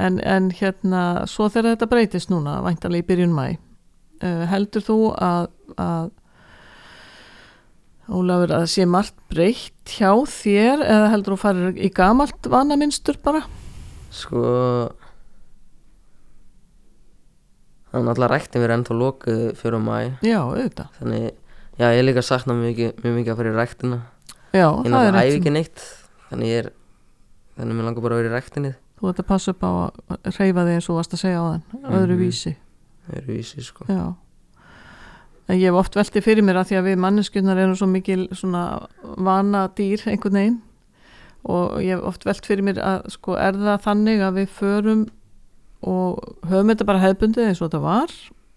En, 0.00 0.18
en 0.20 0.50
hérna, 0.52 1.02
svo 1.30 1.48
þegar 1.52 1.74
þetta 1.74 1.88
breytist 1.92 2.32
núna, 2.32 2.58
væntanlega 2.64 3.04
í 3.04 3.08
byrjun 3.08 3.34
mæ, 3.36 3.46
uh, 4.20 4.44
heldur 4.50 4.84
þú 4.84 4.98
að, 5.14 5.48
að 5.80 6.10
Ólafur, 8.06 8.52
að 8.54 8.60
það 8.62 8.70
sé 8.70 8.84
margt 8.86 9.16
breytt 9.32 9.94
hjá 9.96 10.10
þér 10.30 10.82
eða 10.86 11.08
heldur 11.10 11.34
þú 11.34 11.38
farir 11.42 11.78
í 11.82 11.88
gamalt 11.96 12.46
vanaminstur 12.52 13.16
bara? 13.24 13.40
Sko 14.14 14.42
Það 17.90 18.00
er 18.00 18.06
náttúrulega 18.06 18.32
ræktin 18.34 18.62
verið 18.62 18.76
ennþá 18.80 18.96
lokuð 19.00 19.42
fyrir 19.60 19.82
mæ 19.82 19.96
Já, 20.26 20.38
auðvitað. 20.42 20.88
Þannig, 21.00 21.26
já 21.80 21.86
ég 21.94 22.00
er 22.02 22.06
líka 22.06 22.24
sakna 22.26 22.56
mjög 22.58 22.80
mjög 23.02 23.14
mikið 23.20 23.32
að 23.32 23.38
fara 23.40 23.52
í 23.52 23.56
ræktina 23.56 23.98
Já, 24.56 24.66
Ég 24.66 24.74
það 24.74 24.86
er 24.86 24.92
náttúrulega 24.94 25.22
æfi 25.30 25.38
ekki 25.40 25.54
neitt 25.56 25.84
Þannig 26.30 26.50
ég 26.52 26.60
er 26.64 26.68
Þannig 27.56 27.78
mér 27.78 27.88
langar 27.88 28.04
bara 28.04 28.16
að 28.16 28.22
vera 28.22 28.30
í 28.32 28.36
ræktinni 28.36 28.72
þú 28.96 29.10
ert 29.10 29.18
að 29.20 29.26
passa 29.28 29.52
upp 29.52 29.64
á 29.66 29.70
að 30.16 30.30
reyfa 30.38 30.62
þig 30.64 30.74
eins 30.76 30.86
og 30.86 30.88
þú 30.88 30.94
varst 30.96 31.12
að 31.16 31.20
segja 31.20 31.40
á 31.40 31.46
þann, 31.52 31.64
öðru 31.98 32.14
Mhm. 32.16 32.20
vísi. 32.22 32.52
Það 33.06 33.16
eru 33.20 33.34
vísi 33.36 33.64
sko 33.66 33.84
Já. 33.90 34.04
En 35.46 35.58
ég 35.58 35.68
hef 35.70 35.78
oft 35.78 35.98
veltið 35.98 36.24
fyrir 36.26 36.46
mér 36.46 36.60
að 36.60 36.70
því 36.70 36.78
að 36.80 36.88
við 36.88 37.02
manneskjurnar 37.04 37.60
erum 37.62 37.76
svo 37.78 37.86
mikil 37.90 38.22
svona 38.34 38.62
vana 39.02 39.66
dýr 39.78 40.02
einhvern 40.10 40.40
veginn. 40.40 40.56
Og 41.46 41.76
ég 41.84 41.94
hef 41.94 42.06
oft 42.10 42.26
velt 42.26 42.48
fyrir 42.48 42.66
mér 42.66 42.80
að 42.82 43.10
sko 43.14 43.36
er 43.38 43.58
það 43.60 43.84
þannig 43.84 44.24
að 44.26 44.40
við 44.40 44.48
förum 44.56 45.04
og 45.86 46.48
höfum 46.50 46.72
þetta 46.72 46.88
bara 46.88 47.04
hefbundið 47.04 47.50
eins 47.50 47.60
og 47.60 47.68
þetta 47.68 47.82
var? 47.84 48.16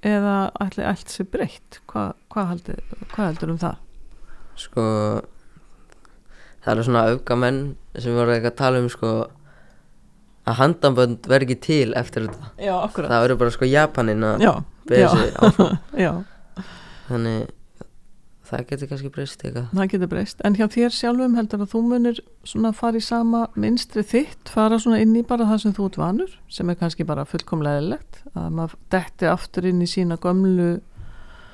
Eða 0.09 0.37
ætli 0.63 0.87
allt 0.87 1.11
sér 1.13 1.27
breytt? 1.29 1.81
Hva, 1.91 2.13
hvað, 2.33 2.53
haldi, 2.53 2.79
hvað 3.11 3.27
heldur 3.27 3.53
um 3.53 3.59
það? 3.61 3.83
Sko 4.59 4.85
Það 6.59 6.71
eru 6.73 6.85
svona 6.85 7.03
öfgamenn 7.13 7.59
sem 7.97 8.15
voru 8.15 8.33
eitthvað 8.33 8.51
að 8.51 8.57
tala 8.59 8.81
um 8.83 8.89
sko 8.91 9.11
að 10.49 10.57
handambönd 10.59 11.29
verði 11.29 11.47
ekki 11.47 11.59
til 11.63 11.93
eftir 11.97 12.25
þetta. 12.25 12.49
Já, 12.59 12.73
akkurat. 12.81 13.11
Það 13.11 13.23
verður 13.25 13.39
bara 13.43 13.53
sko 13.55 13.69
Japanin 13.69 14.25
að 14.27 14.43
beða 14.89 15.11
sig 15.13 15.31
áfram 15.37 15.77
já, 15.93 16.11
Þannig 17.09 17.55
það 18.49 18.65
getur 18.71 18.89
kannski 18.89 19.11
breyst 19.13 19.43
eitthvað 19.45 19.73
það 19.77 19.89
getur 19.93 20.09
breyst 20.09 20.39
en 20.47 20.55
hjá 20.57 20.65
þér 20.73 20.93
sjálfum 20.95 21.35
heldur 21.37 21.63
að 21.63 21.73
þú 21.73 21.81
munir 21.85 22.21
svona 22.47 22.71
fara 22.73 22.97
í 22.97 23.03
sama 23.05 23.43
minstri 23.59 24.01
þitt 24.09 24.49
fara 24.49 24.79
svona 24.81 25.01
inn 25.03 25.13
í 25.19 25.21
bara 25.27 25.45
það 25.51 25.61
sem 25.63 25.75
þú 25.77 25.89
ert 25.89 25.99
vanur 26.01 26.31
sem 26.49 26.71
er 26.71 26.79
kannski 26.79 27.05
bara 27.05 27.27
fullkomlega 27.29 27.81
eðlilegt 27.83 28.21
að 28.33 28.47
maður 28.57 28.77
detti 28.95 29.29
aftur 29.29 29.69
inn 29.69 29.83
í 29.85 29.89
sína 29.89 30.17
gömlu 30.21 30.71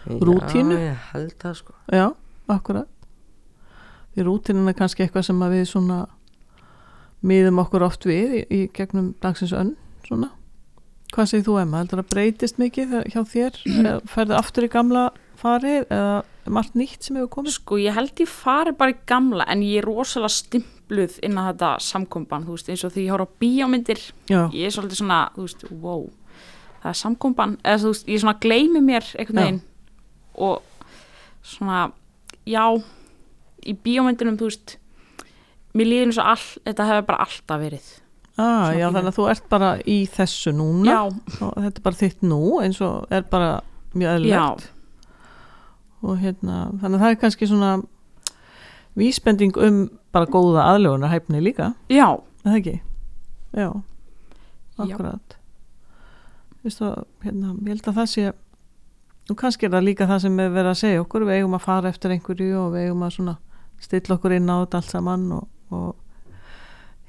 Rútínu? 0.06 0.78
Já, 0.78 0.91
ég 0.91 1.06
held 1.12 1.34
það 1.41 1.58
sko 1.58 1.76
Já, 1.89 2.06
akkurat. 2.52 2.89
Því 4.13 4.26
rútinin 4.28 4.70
er 4.70 4.78
kannski 4.78 5.04
eitthvað 5.06 5.28
sem 5.28 5.41
að 5.44 5.56
við 5.58 5.65
svona 5.72 6.00
miðum 7.26 7.62
okkur 7.63 7.86
oft 7.88 8.06
við 8.08 8.36
í, 8.38 8.41
í 8.54 8.60
gegnum 8.76 9.13
dagsins 9.24 9.54
önn, 9.58 9.74
svona. 10.06 10.30
Hvað 11.15 11.32
segir 11.32 11.48
þú 11.48 11.58
Emma? 11.63 11.82
Heldur 11.82 12.02
það 12.04 12.12
breytist 12.13 12.62
mikið 12.62 12.96
hjá 13.12 13.20
þér? 13.32 13.60
Ferðu 14.13 14.38
aftur 14.38 14.68
í 14.68 14.72
gamla 14.72 15.08
farið 15.45 15.86
eða 15.93 16.51
margt 16.58 16.75
nýtt 16.77 17.05
sem 17.08 17.17
hefur 17.19 17.31
komið? 17.38 17.55
Sko 17.55 17.77
ég 17.81 17.95
held 17.95 18.21
ég 18.21 18.29
fari 18.29 18.73
bara 18.77 18.93
í 18.93 18.99
gamla 19.10 19.45
en 19.49 19.63
ég 19.65 19.79
er 19.81 19.88
rosalega 19.88 20.34
stimpluð 20.36 21.19
inn 21.25 21.38
á 21.41 21.49
þetta 21.49 21.71
samkomban, 21.86 22.45
þú 22.45 22.58
veist, 22.58 22.69
eins 22.73 22.84
og 22.86 22.93
því 22.93 23.05
ég 23.08 23.13
horf 23.15 23.29
á 23.29 23.36
bíómyndir, 23.41 24.01
Já, 24.29 24.41
ég 24.53 24.67
er 24.69 24.75
svolítið 24.75 24.99
svona, 25.01 25.19
þú 25.36 25.47
veist, 25.47 25.65
wow, 25.81 26.03
það 26.84 26.91
er 26.91 26.99
samkomban, 27.01 27.58
eða 27.65 27.81
þú 27.86 27.93
veist, 27.93 28.08
ég 28.13 28.21
svona 28.21 28.38
gleymi 28.45 28.81
mér 28.86 29.10
einhvern 29.17 29.41
veginn. 29.41 29.62
Og 30.36 30.62
svona, 31.45 31.84
já, 32.45 32.65
í 33.65 33.73
bíómyndinum, 33.86 34.38
þú 34.38 34.49
veist, 34.51 34.75
mér 35.75 35.89
líður 35.89 36.10
eins 36.12 36.21
og 36.21 36.29
all, 36.36 36.47
þetta 36.69 36.89
hefur 36.91 37.08
bara 37.10 37.25
alltaf 37.25 37.62
verið. 37.63 37.88
ah, 38.38 38.69
já 38.75 38.86
þannig 38.91 39.10
að 39.13 39.17
þú 39.17 39.25
ert 39.31 39.49
bara 39.49 39.73
í 39.88 39.97
þessu 40.12 40.51
núna. 40.53 40.91
Já, 40.91 41.01
og 41.41 41.53
þetta 41.63 41.79
er 41.81 41.86
bara 41.89 42.01
þitt 42.03 42.23
nú 42.27 42.41
eins 42.62 42.81
og 42.84 43.08
er 43.15 43.23
bara 43.31 43.51
mjög 43.95 44.17
eðlilegt. 44.19 44.71
Og 46.06 46.20
hérna, 46.22 46.60
þannig 46.82 47.00
að 47.00 47.04
það 47.04 47.13
er 47.15 47.20
kannski 47.24 47.48
svona 47.50 47.72
vísbending 48.96 49.58
um 49.60 49.80
bara 50.15 50.30
góða 50.32 50.68
aðlögunar 50.72 51.12
hæfni 51.12 51.41
líka. 51.44 51.74
já, 51.89 52.13
Er 52.46 52.52
Það 52.52 52.58
ekki? 52.60 52.74
Já, 53.58 53.70
akkurat. 54.78 55.36
Vistu, 56.62 56.91
hérna, 57.24 57.56
ég 57.65 57.72
held 57.74 57.88
að 57.89 57.98
það 57.98 58.10
sé, 58.12 58.26
og 59.32 59.38
kannski 59.39 59.65
er 59.65 59.74
það 59.74 59.86
líka 59.88 60.08
það 60.10 60.22
sem 60.22 60.39
er 60.44 60.52
verið 60.54 60.70
að 60.70 60.80
segja 60.84 61.02
okkur, 61.02 61.26
við 61.26 61.39
eigum 61.39 61.58
að 61.58 61.63
fara 61.65 61.89
eftir 61.89 62.13
einhverju 62.13 62.60
og 62.62 62.72
við 62.76 62.86
eigum 62.86 63.06
að 63.08 63.13
svona 63.18 63.36
stilla 63.82 64.18
okkur 64.20 64.36
inn 64.38 64.50
á 64.54 64.56
þetta 64.62 64.82
allt 64.82 64.94
saman 64.94 65.26
og, 65.39 65.48
og 65.74 66.36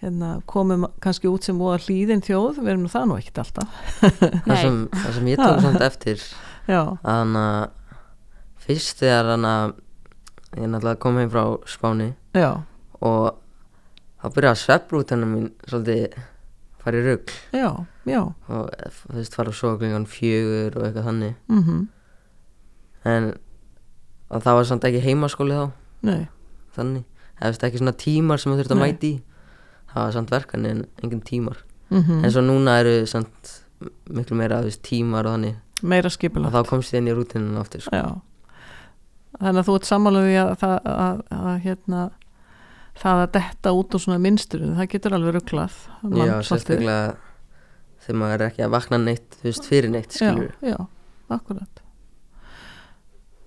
hérna, 0.01 0.31
komum 0.49 0.87
kannski 1.05 1.29
út 1.29 1.45
sem 1.45 1.61
voða 1.61 1.83
hlýðin 1.85 2.25
þjóð, 2.25 2.63
við 2.63 2.73
erum 2.73 2.89
það 2.97 3.09
nú 3.11 3.19
ekkert 3.21 3.43
alltaf. 3.45 3.79
það 4.01 4.57
sem, 4.63 4.81
það 5.03 5.11
sem 5.19 5.31
ég 5.35 5.43
tók 5.45 5.65
samt 5.69 5.85
eftir 5.91 6.25
Já, 6.67 6.81
að 6.81 7.13
hann 7.13 7.37
að 7.45 7.61
fyrst 8.67 9.03
þegar 9.03 9.33
hann 9.35 9.45
að 9.49 9.75
ég 10.57 10.71
náttúrulega 10.73 11.01
kom 11.03 11.19
heim 11.21 11.31
frá 11.33 11.43
Spáni. 11.69 12.09
Já, 12.37 12.51
og 13.01 13.37
þá 14.23 14.27
byrjaði 14.37 14.61
svefbrútanum 14.63 15.35
mín 15.37 15.51
svolítið 15.69 16.17
fara 16.83 17.01
í 17.01 17.03
rugg 17.05 17.33
já, 17.53 17.69
já, 18.07 18.21
og 18.23 18.71
þú 19.03 19.17
veist 19.19 19.35
fara 19.37 19.51
að 19.53 19.59
sofa 19.59 19.79
klingan 19.83 20.07
fjögur 20.11 20.77
og 20.79 20.87
eitthvað 20.87 21.09
þannig. 21.11 21.35
Mhm, 21.51 21.81
en 23.07 23.29
og 24.31 24.43
það 24.43 24.57
var 24.59 24.65
samt 24.71 24.87
ekki 24.89 25.03
heimaskóli 25.05 25.55
þá. 25.55 25.67
Nei, 26.07 26.23
þannig, 26.77 27.05
eða 27.39 27.51
veist 27.53 27.67
ekki 27.69 27.81
svona 27.83 27.97
tímar 28.03 28.43
sem 28.43 28.53
þú 28.53 28.59
þurft 28.61 28.75
að 28.75 28.81
Nei. 28.81 28.87
mæti 28.93 29.11
í. 29.13 29.21
Það 29.93 30.03
var 30.03 30.13
samt 30.17 30.33
verkan 30.35 30.67
en 30.67 30.81
engin 31.03 31.23
tímar. 31.25 31.61
Mhm, 31.91 32.25
en 32.25 32.31
svo 32.35 32.43
núna 32.43 32.81
eru 32.83 33.07
samt 33.07 33.53
miklu 34.11 34.37
meira 34.37 34.63
veist, 34.65 34.83
tímar 34.83 35.27
og 35.29 35.37
þannig. 35.37 35.57
Meira 35.83 36.07
og 36.11 36.13
skipulagt. 36.17 36.53
þá 36.55 36.67
komst 36.67 36.93
ég 36.95 36.99
inn 37.03 37.09
í 37.13 37.15
rútinun 37.15 37.59
aftur 37.61 37.81
sko. 37.85 37.95
Já, 37.95 38.21
þannig 39.41 39.61
að 39.63 39.69
þú 39.69 39.77
ert 39.79 39.89
sammálaði 39.91 40.37
að, 40.43 40.53
að, 40.67 40.91
að, 40.97 41.23
að 41.37 41.57
hérna, 41.67 42.03
það 42.97 43.23
að 43.23 43.33
detta 43.37 43.73
út 43.77 43.97
úr 43.97 44.05
svona 44.07 44.21
minnsturinn, 44.25 44.77
það 44.79 44.91
getur 44.95 45.17
alveg 45.19 45.35
rugglað 45.37 45.81
já, 46.17 46.37
sérstaklega 46.49 47.01
þegar 48.07 48.21
maður 48.23 48.37
er 48.45 48.47
ekki 48.51 48.65
að 48.67 48.77
vakna 48.77 49.01
neitt 49.03 49.41
þú 49.41 49.49
veist, 49.51 49.67
fyrir 49.69 49.93
neitt, 49.93 50.15
skilur 50.15 50.53
Já, 50.63 50.71
já, 50.73 50.79
akkurat. 51.37 51.83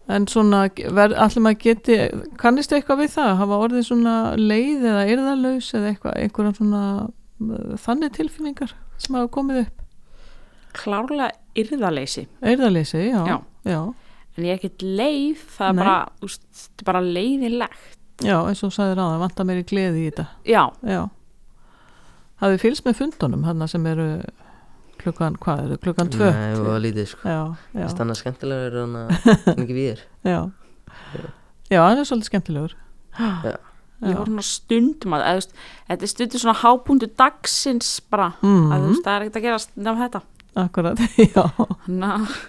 En 0.09 0.25
svona, 0.25 0.63
ver, 0.97 1.13
allir 1.21 1.43
maður 1.45 1.59
geti 1.61 1.95
kannistu 2.41 2.75
eitthvað 2.79 3.03
við 3.03 3.11
það, 3.13 3.31
hafa 3.43 3.59
orðið 3.65 3.83
svona 3.91 4.13
leið 4.41 4.87
eða 4.89 5.03
yrðalaus 5.13 5.67
eða 5.77 5.91
eitthvað, 5.91 6.15
einhverjum 6.23 6.55
svona 6.57 6.83
uh, 7.05 7.75
þannig 7.83 8.15
tilfinningar 8.17 8.73
sem 8.99 9.17
hafa 9.19 9.29
komið 9.37 9.59
upp? 9.67 9.83
Klárlega 10.79 11.29
yrðaleysi. 11.61 12.23
Yrðaleysi, 12.41 13.03
já, 13.11 13.19
Já. 13.29 13.35
já, 13.69 13.79
En 14.39 14.45
ég 14.47 14.53
er 14.55 14.59
ekkert 14.61 14.83
leið, 14.87 15.45
það 15.57 15.69
er 15.73 15.79
bara, 15.83 15.95
er 16.23 16.85
bara 16.87 17.01
leiðilegt. 17.03 17.95
já, 18.23 18.35
eins 18.47 18.61
og 18.63 18.69
þú 18.71 18.75
sagðir 18.79 18.99
á 18.99 19.05
það, 19.09 19.19
vantar 19.25 19.47
meiri 19.49 19.65
gleði 19.67 20.03
í 20.05 20.09
þetta 20.11 20.27
Já, 20.47 20.63
Já. 20.87 21.01
Hafið 22.39 22.61
fylgst 22.63 22.85
með 22.87 22.95
fundunum 23.01 23.41
hann 23.43 23.67
sem 23.67 23.87
eru 23.91 24.05
klukkan, 24.99 25.35
hvað 25.43 25.63
eru, 25.65 25.77
klukkan 25.83 26.09
tvö? 26.11 26.29
Nei, 26.31 26.53
það 26.55 26.67
var 26.69 26.81
lítið 26.83 27.07
sko 27.11 27.27
Já, 27.27 27.39
já, 27.75 27.85
Þannig 27.99 28.13
að 28.15 28.19
skemmtilegur 28.21 28.69
er 28.69 28.77
hann 28.79 28.95
að 28.99 29.09
ekki 29.63 29.75
við 29.75 29.89
þér 29.89 30.03
já. 30.31 30.39
Já, 31.69 31.79
hann 31.85 31.99
er 32.01 32.07
svolítið 32.09 32.29
skemmtilegur. 32.31 32.73
Já. 33.19 33.57
ég 34.07 34.15
voru 34.15 34.31
svona 34.31 34.45
stundum 34.47 35.15
að, 35.17 35.23
eða, 35.33 35.63
þetta 35.91 36.07
er 36.07 36.11
stundum 36.13 36.41
svona 36.43 36.57
hábúndu 36.63 37.09
dagsins 37.19 37.89
bara, 38.11 38.29
að 38.39 38.45
þú 38.47 38.53
Mm, 38.55 38.87
veist, 38.87 39.03
það 39.05 39.15
er 39.17 39.25
ekkert 39.27 39.39
að 39.41 39.45
gerast 39.49 39.75
nefn 39.75 40.03
þetta. 40.05 40.21
akkurat, 40.63 41.03
já. 41.35 41.43
Að, 42.09 42.39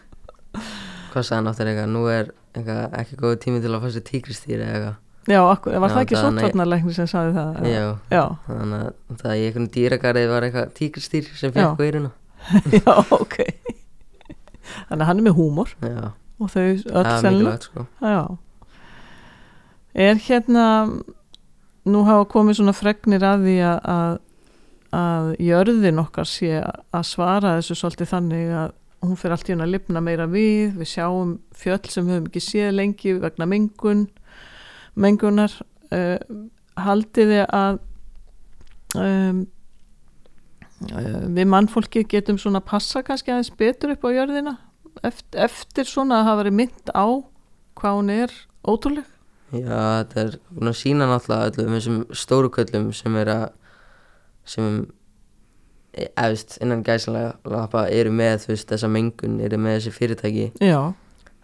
Hvað 1.11 1.27
sagði 1.27 1.39
hann 1.41 1.51
áttur 1.51 1.71
eitthvað, 1.71 1.93
nú 1.95 2.03
er 2.11 2.33
eitthvað, 2.55 2.83
ekki 3.01 3.21
góð 3.21 3.37
tími 3.45 3.63
til 3.65 3.73
að 3.75 3.85
fá 3.85 3.95
sér 3.95 4.05
tíkristýri 4.11 4.67
eitthvað. 4.67 4.99
Já, 5.29 5.41
akkurat, 5.45 5.83
var 5.83 5.91
Já, 5.91 5.95
það 5.95 6.05
ekki 6.07 6.17
sóttvarnarleikni 6.17 6.95
sem 6.97 7.09
sagði 7.11 7.35
það? 7.37 7.67
Já, 7.69 7.85
Já, 8.11 8.23
þannig 8.47 8.87
að 8.87 9.19
það 9.21 9.35
í 9.35 9.43
einhvern 9.49 9.69
dýragarði 9.75 10.23
var 10.31 10.47
eitthvað 10.47 10.73
tíkristýr 10.79 11.29
sem 11.37 11.53
fekk 11.55 11.77
á 11.77 11.85
eyruna 11.85 12.13
já, 12.79 12.95
ok. 13.13 13.37
Þannig 14.89 15.03
að 15.03 15.09
hann 15.11 15.21
er 15.21 15.27
með 15.27 15.37
húmor. 15.37 15.75
Já, 15.85 16.13
og 16.41 16.53
þau 16.55 16.63
öll 16.63 17.05
mikilvægt 17.11 17.69
sko. 17.69 17.85
Er 20.01 20.21
hérna, 20.25 20.65
nú 21.91 22.03
hafa 22.07 22.27
komið 22.31 22.61
svona 22.61 22.75
fregnir 22.77 23.25
að 23.27 23.47
því 23.49 23.57
að, 23.67 23.79
að, 23.93 24.19
að 25.01 25.31
jörðin 25.51 26.03
okkar 26.03 26.29
sé 26.31 26.53
að 26.63 27.09
svara 27.09 27.57
þessu 27.59 27.77
svolítið 27.83 28.13
þannig 28.15 28.55
að 28.63 28.77
hún 29.05 29.17
fyrir 29.19 29.35
allt 29.37 29.49
í 29.49 29.55
hún 29.55 29.65
að 29.65 29.75
lifna 29.75 30.03
meira 30.05 30.27
við, 30.31 30.75
við 30.79 30.91
sjáum 30.93 31.37
fjöll 31.57 31.85
sem 31.89 32.07
við 32.07 32.17
höfum 32.17 32.29
ekki 32.29 32.43
séð 32.45 32.75
lengi 32.77 33.15
vegna 33.23 33.49
mengun, 33.49 34.03
mengunar, 35.01 35.55
uh, 35.95 36.19
haldið 36.81 37.33
þið 37.35 37.45
að 37.57 37.81
um, 39.01 39.41
uh, 40.91 41.23
við 41.33 41.51
mannfólki 41.55 42.05
getum 42.11 42.41
svona 42.41 42.63
passa 42.65 43.05
kannski 43.07 43.33
aðeins 43.33 43.53
betur 43.57 43.95
upp 43.95 44.05
á 44.05 44.11
jörðina 44.13 44.59
eftir, 45.07 45.41
eftir 45.49 45.89
svona 45.89 46.21
að 46.21 46.29
hafa 46.29 46.43
verið 46.43 46.59
mynd 46.61 46.93
á 46.93 47.07
hvað 47.81 47.97
hún 47.97 48.15
er 48.15 48.37
ótrúleg? 48.69 49.09
Já, 49.51 50.05
þetta 50.05 50.23
er 50.23 50.37
að 50.61 50.77
sína 50.79 51.09
náttúrulega 51.11 51.51
öllum 51.51 51.77
þessum 51.79 52.01
stóru 52.15 52.53
köllum 52.55 52.91
sem 52.95 53.17
er 53.19 53.33
að 53.33 53.47
sem 54.51 54.67
e- 55.95 56.09
efst 56.17 56.59
innan 56.63 56.83
gæslega 56.85 57.35
lappa 57.45 57.87
eru 57.91 58.11
með 58.11 58.47
veist, 58.49 58.69
þessa 58.71 58.89
mengun, 58.91 59.41
eru 59.41 59.57
með 59.59 59.79
þessi 59.81 59.93
fyrirtæki. 59.97 60.47
Já, 60.61 60.93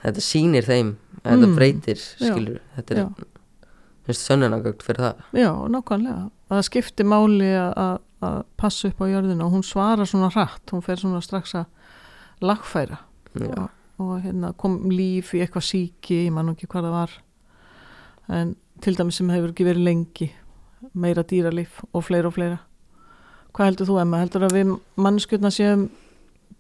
þetta 0.04 0.20
sýnir 0.22 0.64
þeim, 0.68 0.96
þetta 1.24 1.46
Mm, 1.46 1.56
breytir 1.56 1.96
já, 1.96 2.32
skilur, 2.34 2.60
þetta 2.76 2.90
er 2.94 3.00
já. 3.02 3.08
finnst 4.06 4.26
sönnunagögn 4.30 4.82
fyrir 4.86 5.02
það. 5.02 5.22
Já, 5.34 5.50
nákvæmlega. 5.68 6.30
Það 6.50 6.62
skipti 6.70 7.04
máli 7.04 7.50
að- 7.74 8.02
passa 8.56 8.88
upp 8.88 9.00
á 9.02 9.06
jörðina 9.06 9.44
og 9.44 9.52
hún 9.52 9.62
svarar 9.62 10.06
svona 10.06 10.30
hratt, 10.32 10.66
hún 10.72 10.82
fer 10.82 10.96
svona 10.96 11.20
strax 11.22 11.52
að 11.54 11.66
lagfæra. 12.42 12.98
Já, 13.38 13.52
og, 13.58 13.70
og 13.98 14.22
hérna, 14.22 14.52
kom 14.56 14.88
líf 14.90 15.32
í 15.34 15.42
eitthvað 15.44 15.62
síki, 15.66 16.26
ég 16.26 16.32
man 16.32 16.48
ekki 16.54 16.66
hvað 16.66 16.84
það 16.88 16.90
var. 16.96 17.10
En 18.28 18.56
til 18.80 18.94
dæmis 18.96 19.14
sem 19.20 19.28
hefur 19.28 19.52
ekki 19.52 19.64
verið 19.66 19.84
lengi 19.84 20.30
meira 20.94 21.22
dýralíf 21.22 21.82
og 21.92 22.04
fleira 22.04 22.26
og 22.26 22.34
fleira 22.34 22.58
hvað 23.56 23.70
heldur 23.70 23.88
þú 23.90 23.98
Emma? 24.02 24.22
Heldur 24.22 24.46
að 24.46 24.56
við 24.58 24.72
mannskjöldna 25.00 25.52
séum 25.54 25.86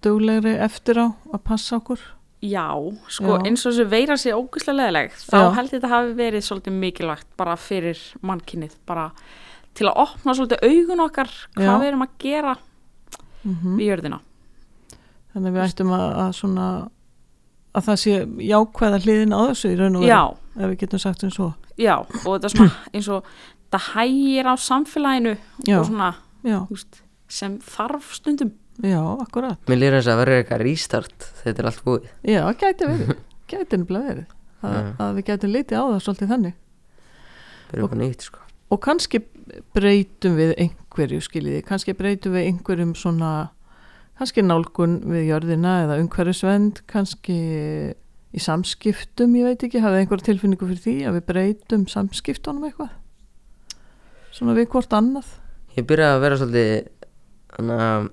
duglegri 0.04 0.54
eftir 0.66 1.00
á 1.00 1.06
að 1.12 1.42
passa 1.46 1.78
okkur? 1.80 2.00
Já, 2.44 2.68
sko 3.10 3.38
Já. 3.38 3.42
eins 3.48 3.64
og 3.64 3.72
þessu 3.72 3.88
veira 3.90 4.16
sé 4.20 4.32
ógustlega 4.36 4.76
leðileg 4.82 5.14
þá 5.16 5.36
Já. 5.40 5.50
held 5.56 5.70
ég 5.70 5.74
þetta 5.78 5.92
hafi 5.92 6.16
verið 6.18 6.44
svolítið 6.46 6.78
mikilvægt 6.82 7.28
bara 7.40 7.56
fyrir 7.56 8.00
mannkynnið 8.20 8.76
bara 8.88 9.06
til 9.76 9.88
að 9.88 10.02
opna 10.04 10.34
svolítið 10.36 10.66
augun 10.68 11.04
okkar 11.06 11.32
hvað 11.56 11.70
Já. 11.70 11.78
við 11.80 11.88
erum 11.92 12.06
að 12.06 12.16
gera 12.22 12.56
Mm 13.46 13.76
við 13.78 13.86
jörðina 13.92 14.16
Þannig 15.32 15.52
að 15.52 15.54
við 15.54 15.62
ættum 15.66 15.90
að, 15.94 16.06
að 16.18 16.30
svona 16.34 16.66
að 17.76 17.84
það 17.86 17.98
sé 18.02 18.14
jákvæða 18.48 19.00
hliðin 19.04 19.34
á 19.36 19.40
þessu 19.50 19.70
í 19.70 19.76
raun 19.78 19.98
og 19.98 20.06
veru 20.06 20.64
ef 20.64 20.70
við 20.70 20.78
getum 20.80 21.02
sagt 21.02 21.26
um 21.26 21.32
svo 21.34 21.48
já, 21.76 21.94
og 22.00 22.30
þetta 22.32 22.48
er 22.48 22.54
svona 22.54 22.76
eins 22.92 23.08
og 23.12 23.30
það 23.74 23.88
hægir 23.92 24.48
á 24.48 24.54
samfélaginu 24.56 25.34
Já, 25.68 25.76
og 25.78 25.88
svona, 25.90 26.10
veist, 26.44 27.02
sem 27.28 27.58
þarf 27.64 28.12
stundum. 28.16 28.52
Já, 28.84 29.00
akkurat. 29.22 29.60
Mér 29.70 29.80
lýður 29.80 29.98
þess 29.98 30.12
að 30.12 30.20
verður 30.20 30.40
eitthvað 30.42 30.64
restart 30.66 31.26
þetta 31.42 31.62
er 31.62 31.68
allt 31.70 31.84
búið. 31.86 32.08
Já, 32.28 32.42
gæti 32.60 32.88
verið, 32.90 33.12
gæti 33.52 33.80
nefnilega 33.80 34.10
verið. 34.10 34.32
Að, 34.66 34.78
að 35.00 35.16
við 35.16 35.26
gætum 35.30 35.52
litið 35.52 35.80
á 35.80 35.84
það 35.84 36.02
svolítið 36.04 36.32
þannig. 36.34 36.56
Á 37.66 37.96
nýtt 37.96 38.26
sko. 38.28 38.42
og 38.70 38.80
kannski 38.82 39.20
breytum 39.74 40.36
við 40.38 40.52
einhverju 40.62 41.20
skiljiði, 41.22 41.62
kannski 41.66 41.94
breytum 41.98 42.34
við 42.34 42.50
einhverjum 42.50 42.94
svona 42.98 43.32
kannski 44.18 44.44
nálgun 44.44 45.00
við 45.06 45.30
jörðina 45.30 45.74
eða 45.84 45.98
umhverjusvend 46.02 46.82
kannski 46.90 47.38
í 48.36 48.42
samskiptum, 48.42 49.34
ég 49.38 49.48
veit 49.48 49.64
ekki. 49.64 49.80
Hafið 49.80 50.02
einhverja 50.02 50.28
tilfinningu 50.30 50.68
fyrir 50.68 50.82
því 50.84 50.96
að 51.08 51.18
við 51.18 51.26
breytum 51.30 51.86
samskiptunum 51.90 52.66
eitthvað? 52.68 52.92
Svona 54.36 54.56
við 54.58 54.68
hvort 54.74 54.92
annað 54.96 55.30
ég 55.76 55.88
byrjaði 55.88 56.16
að 56.16 56.24
vera 56.24 56.38
svolítið 56.40 56.72
þannig 57.56 57.84
að 57.86 58.08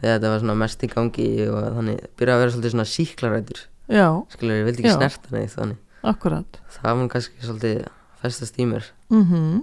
þegar 0.00 0.14
þetta 0.14 0.32
var 0.32 0.42
svona 0.44 0.58
mest 0.64 0.84
í 0.84 0.92
gangi 0.94 1.28
og 1.48 1.58
þannig 1.78 2.04
byrjaði 2.20 2.36
að 2.36 2.44
vera 2.44 2.54
svolítið 2.54 2.74
svona 2.76 2.88
síklarætur 2.94 3.64
já, 3.90 4.06
skilur, 4.34 4.60
ég 4.60 4.68
vildi 4.68 4.84
ekki 4.84 4.92
Já. 4.92 4.98
snerta 4.98 5.34
neitt 5.34 5.56
þannig. 5.56 5.82
Akkurat. 6.10 6.62
Það 6.78 6.96
mun 6.96 7.10
kannski 7.12 7.44
svolítið 7.44 7.82
festast 8.22 8.56
í 8.60 8.66
mér. 8.70 8.86
Mm 9.12 9.60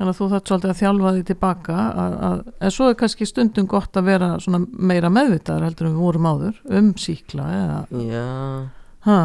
þannig 0.00 0.14
að 0.14 0.16
þú 0.16 0.26
þarf 0.32 0.46
svolítið 0.48 0.70
að 0.70 0.78
þjálfa 0.78 1.10
því 1.12 1.22
tilbaka 1.28 1.74
að, 1.76 2.14
að, 2.24 2.38
en 2.64 2.72
svo 2.72 2.86
er 2.88 2.94
kannski 3.02 3.26
stundum 3.28 3.66
gott 3.68 3.98
að 4.00 4.06
vera 4.08 4.28
svona 4.40 4.60
meira 4.64 5.10
meðvitaðar 5.12 5.66
heldur 5.66 5.88
en 5.90 5.92
við 5.92 6.06
vorum 6.06 6.28
áður 6.30 6.62
um 6.78 6.88
síkla 6.96 7.48
eða 7.58 8.06
já, 8.08 8.24
Ha. 9.04 9.18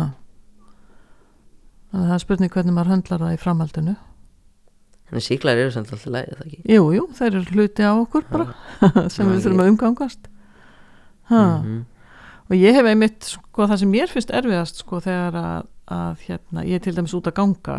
Þannig 1.92 2.04
að 2.04 2.10
það 2.10 2.16
er 2.18 2.24
spurning 2.26 2.52
hvernig 2.52 2.76
maður 2.76 2.92
höndlar 2.92 3.24
það 3.24 3.34
í 3.36 3.40
framhaldinu. 3.40 3.96
En 5.12 5.22
síklar 5.22 5.58
eru 5.62 5.72
samt 5.74 5.92
alltaf 5.94 6.08
lægið 6.12 6.38
það 6.40 6.46
ekki 6.50 6.76
Jú, 6.76 6.86
jú, 6.96 7.04
þeir 7.18 7.28
eru 7.40 7.56
hluti 7.56 7.86
á 7.86 7.94
okkur 7.94 8.24
bara 8.32 8.48
sem 9.14 9.30
við 9.30 9.44
þurfum 9.46 9.62
að 9.66 9.70
umgangast. 9.74 10.32
Ha. 11.30 11.44
Mhm. 11.62 11.84
Og 12.46 12.54
ég 12.62 12.76
hef 12.78 12.86
einmitt, 12.86 13.26
sko, 13.26 13.66
það 13.66 13.80
sem 13.82 13.90
mér 13.90 14.12
finnst 14.12 14.30
erfiðast, 14.38 14.82
sko, 14.84 15.00
þegar 15.02 15.38
að, 15.40 15.64
að 15.96 16.26
hérna, 16.28 16.62
ég 16.70 16.78
er 16.78 16.84
til 16.86 16.94
dæmis 16.94 17.16
út 17.18 17.26
að 17.32 17.34
ganga, 17.40 17.78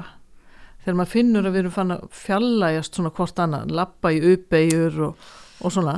þegar 0.82 0.96
maður 0.98 1.12
finnur 1.12 1.46
að 1.46 1.54
við 1.54 1.60
erum 1.60 1.74
fann 1.76 1.94
að 1.94 2.02
fjallægjast 2.24 2.98
svona 2.98 3.12
hvort 3.14 3.42
annað, 3.44 3.70
lappa 3.78 4.10
í 4.10 4.18
uppeyjur 4.32 4.98
og, 5.06 5.28
og 5.62 5.74
svona, 5.76 5.94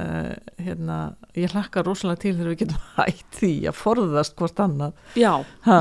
uh, 0.00 0.32
hérna, 0.64 0.96
ég 1.36 1.52
hlakka 1.52 1.84
rosalega 1.84 2.22
til 2.24 2.32
þegar 2.38 2.50
við 2.54 2.62
getum 2.64 2.88
hætt 3.02 3.36
því 3.42 3.52
að 3.68 3.78
forðast 3.82 4.36
hvort 4.40 4.64
annað. 4.64 4.96
Já, 5.20 5.34
Ha. 5.68 5.80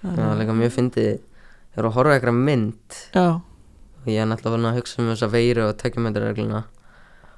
það 0.00 0.22
var 0.24 0.40
líka 0.40 0.56
mjög 0.64 0.74
fyndið 0.78 1.12
ég 1.76 1.82
var 1.82 1.90
að 1.90 1.96
horfa 1.98 2.14
eitthvað 2.16 2.38
mynd 2.48 3.00
Já, 3.14 3.26
og 4.00 4.08
ég 4.08 4.22
er 4.22 4.30
náttúrulega 4.30 4.72
að 4.72 4.78
hugsa 4.80 5.02
um 5.02 5.10
þessa 5.12 5.28
veiru 5.32 5.66
og 5.68 5.76
tökjumendarregluna 5.82 6.62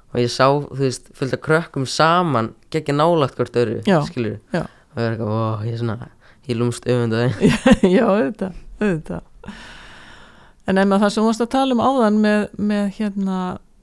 og 0.09 0.17
ég 0.23 0.31
sá, 0.33 0.47
þú 0.49 0.79
veist, 0.79 1.11
fullt 1.17 1.35
af 1.37 1.41
krökkum 1.45 1.85
saman 1.85 2.53
geggja 2.73 2.95
nálagt 2.95 3.35
hvort 3.37 3.55
öru, 3.61 3.81
Já, 3.85 3.99
skilur 4.07 4.39
já. 4.55 4.63
og 4.65 4.97
ég 5.01 5.05
er 5.05 5.11
eitthvað, 5.17 5.33
ó, 5.35 5.65
ég 5.67 5.75
er 5.75 5.81
svona 5.83 6.09
ég 6.49 6.57
lúmst 6.57 6.87
öfundaði 6.89 7.51
já, 7.97 8.05
auðvitað, 8.09 8.55
auðvitað. 8.81 9.25
En 10.69 10.77
ef 10.81 10.87
maður 10.89 11.03
það 11.03 11.11
sem 11.13 11.21
þú 11.23 11.27
varst 11.29 11.43
að 11.45 11.51
tala 11.53 11.75
um 11.75 11.83
áðan 11.83 12.17
með, 12.23 12.45
með 12.57 12.87
hérna 12.97 13.37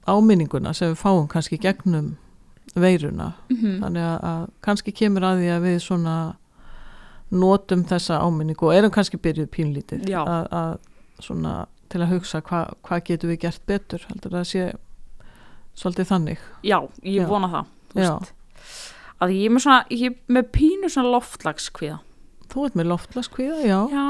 áminninguna 0.07 0.73
sem 0.75 0.91
við 0.91 0.99
fáum 0.99 1.29
kannski 1.31 1.59
gegnum 1.63 2.09
veiruna, 2.77 3.31
mhm, 3.51 3.77
þannig 3.83 4.03
að, 4.07 4.17
að 4.31 4.43
kannski 4.67 4.93
kemur 4.95 5.25
að 5.27 5.41
því 5.41 5.49
að 5.55 5.63
við 5.67 5.77
svona 5.83 6.17
notum 7.31 7.83
þessa 7.89 8.21
áminningu 8.23 8.69
og 8.69 8.75
erum 8.77 8.91
kannski 8.95 9.19
byrjuð 9.19 9.49
pínlítið 9.51 10.05
að, 10.15 10.47
að 10.51 11.23
svona 11.25 11.55
til 11.91 12.01
að 12.03 12.11
hugsa 12.13 12.41
hvað 12.45 12.73
hva 12.87 12.99
getum 13.07 13.31
við 13.33 13.41
gert 13.45 13.63
betur 13.67 14.03
heldur 14.09 14.37
að 14.39 14.47
sé 14.51 14.65
svolítið 15.77 16.09
þannig 16.11 16.41
já, 16.65 16.79
ég 17.03 17.21
Já. 17.23 17.27
vona 17.29 17.49
það 17.51 18.33
að 19.17 19.33
ég 19.33 19.45
er 19.47 19.53
með 19.55 19.63
svona, 19.65 19.79
ég 19.89 20.11
er 20.11 20.35
með 20.37 20.49
pínu 20.57 20.91
svona 20.93 21.13
loftlagskviða 21.15 21.99
Þú 22.47 22.61
ert 22.63 22.75
með 22.79 22.87
loftlaskvíða, 22.93 23.55
já. 23.67 23.79
Já, 23.91 24.03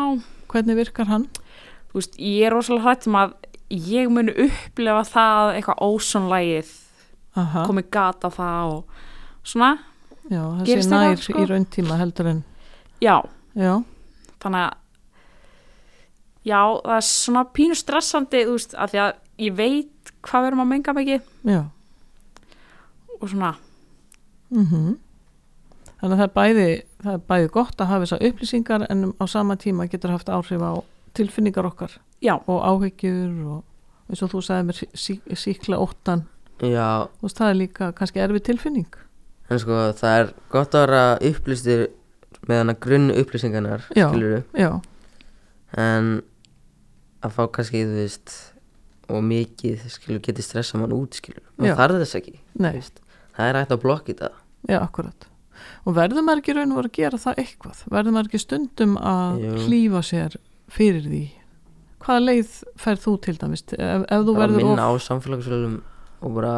hvernig 0.53 0.77
virkar 0.77 1.07
hann? 1.09 1.23
þú 1.89 1.97
veist, 1.97 2.17
ég 2.21 2.43
er 2.45 2.53
rosalega 2.53 2.85
hrætt 2.85 3.07
um 3.09 3.15
að 3.17 3.31
ég 3.73 4.11
muni 4.13 4.35
upplefa 4.45 5.05
það 5.09 5.39
að 5.41 5.53
eitthvað 5.57 5.81
ósónlægið 5.87 6.73
Aha, 7.37 7.63
komið 7.69 7.87
gat 7.93 8.25
á 8.25 8.29
það 8.33 8.73
og 8.75 9.01
svona, 9.47 9.71
já, 10.29 10.41
það 10.43 10.69
sé 10.69 10.77
nær 10.91 11.23
sko? 11.23 11.41
í 11.41 11.47
rauntíma 11.49 11.97
heldur 12.01 12.29
en 12.31 12.43
já, 13.03 13.15
já, 13.57 13.73
þannig 14.43 14.65
að 14.65 14.75
já, 16.47 16.61
það 16.61 16.95
er 16.97 17.07
svona 17.09 17.43
pínu 17.57 17.77
stressandi, 17.77 18.43
þú 18.47 18.55
veist, 18.57 18.77
að 18.77 18.93
því 18.93 19.01
að 19.03 19.11
ég 19.47 19.57
veit 19.57 20.13
hvað 20.27 20.43
við 20.43 20.51
erum 20.51 20.63
að 20.63 20.71
menga 20.71 20.95
mikið. 20.97 21.27
Já. 21.47 21.61
Og 23.17 23.27
svona, 23.31 23.55
mm 24.53 24.95
Þannig 25.97 26.13
að 26.13 26.19
það 26.19 26.27
er 26.27 26.33
bæði 26.35 26.65
það 27.01 27.13
er 27.13 27.21
bæði 27.31 27.47
gott 27.55 27.79
að 27.81 27.89
hafa 27.89 28.05
þessar 28.05 28.25
upplýsingar 28.27 28.83
en 28.93 28.99
á 29.17 29.25
sama 29.25 29.55
tíma 29.57 29.87
getur 29.89 30.13
haft 30.13 30.29
áhrif 30.29 30.61
á 30.61 30.73
tilfinningar 31.17 31.65
okkar 31.65 31.95
já, 32.21 32.35
og 32.37 32.61
áhyggjur 32.61 33.31
og 33.49 34.11
eins 34.11 34.21
og 34.21 34.29
þú 34.29 34.41
sagði 34.45 34.67
mér 34.67 34.81
sí, 34.93 35.17
síkla 35.33 35.79
óttan 35.81 36.27
já, 36.61 37.09
og 37.09 37.33
það 37.33 37.49
er 37.49 37.59
líka 37.63 37.89
kannski 37.97 38.21
erfið 38.21 38.45
tilfinning. 38.51 38.99
En 39.49 39.61
sko 39.63 39.79
það 39.97 40.21
er 40.21 40.31
gott 40.53 40.77
að 40.77 40.85
vera 40.85 41.03
upplýstur 41.31 41.83
með 42.47 42.61
hana 42.63 42.75
grunn 42.85 43.11
upplýsingarnar 43.13 43.87
Já. 43.97 44.07
Já, 44.57 44.69
en 45.77 46.11
að 47.25 47.33
fá 47.35 47.43
kannski 47.57 47.83
þú 47.85 47.97
veist 48.01 48.35
og 49.07 49.23
mikið 49.23 49.87
skilur 49.91 50.21
geti 50.23 50.43
stressa 50.43 50.79
mann 50.79 50.93
út 50.95 51.15
skilur 51.17 51.43
maður 51.57 51.79
þarf 51.79 52.01
þess 52.03 52.19
ekki. 52.19 52.35
Það 52.57 53.49
er 53.51 53.59
hægt 53.61 53.73
að 53.75 53.81
blokka 53.83 54.11
þetta. 54.13 54.29
Já, 54.67 54.79
akkurat. 54.81 55.27
Og 55.87 55.95
verður 55.95 56.25
maður 56.25 56.41
ekki 56.41 56.55
raun 56.57 56.71
og 56.73 56.79
voru 56.81 56.89
að 56.89 56.97
gera 56.97 57.19
það 57.21 57.41
eitthvað? 57.43 57.83
Verður 57.93 58.15
maður 58.15 58.29
ekki 58.31 58.41
stundum 58.43 58.95
að 58.99 59.43
Jú. 59.43 59.51
hlýfa 59.67 60.01
sér 60.05 60.37
fyrir 60.73 61.05
því? 61.05 61.21
Hvaða 62.03 62.23
leið 62.25 62.57
færð 62.81 63.03
þú 63.05 63.13
til 63.25 63.35
dæmis? 63.41 63.63
Ef, 63.77 64.03
ef 64.07 64.25
þú 64.27 64.35
verður 64.37 64.59
minna 64.63 64.89
á 64.89 64.91
samfélagsfélagum 65.07 65.77
og 66.21 66.35
bara 66.37 66.53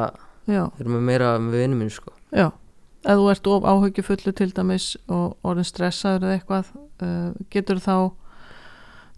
já, 0.49 0.63
vera 0.79 0.93
með 0.95 1.05
meira 1.11 1.29
með 1.41 1.57
vinnum 1.63 1.83
minn 1.83 1.93
sko. 1.93 2.13
Já, 2.35 2.49
ef 3.09 3.17
þú 3.19 3.25
ert 3.33 3.49
of 3.49 3.65
áhyggjufullu 3.71 4.33
til 4.37 4.49
dæmis 4.55 4.91
og 5.09 5.35
orðin 5.47 5.67
stressaður 5.67 6.27
eða 6.27 6.37
eitthvað 6.37 6.71
uh, 6.77 7.33
getur 7.53 7.81
þá 7.83 7.95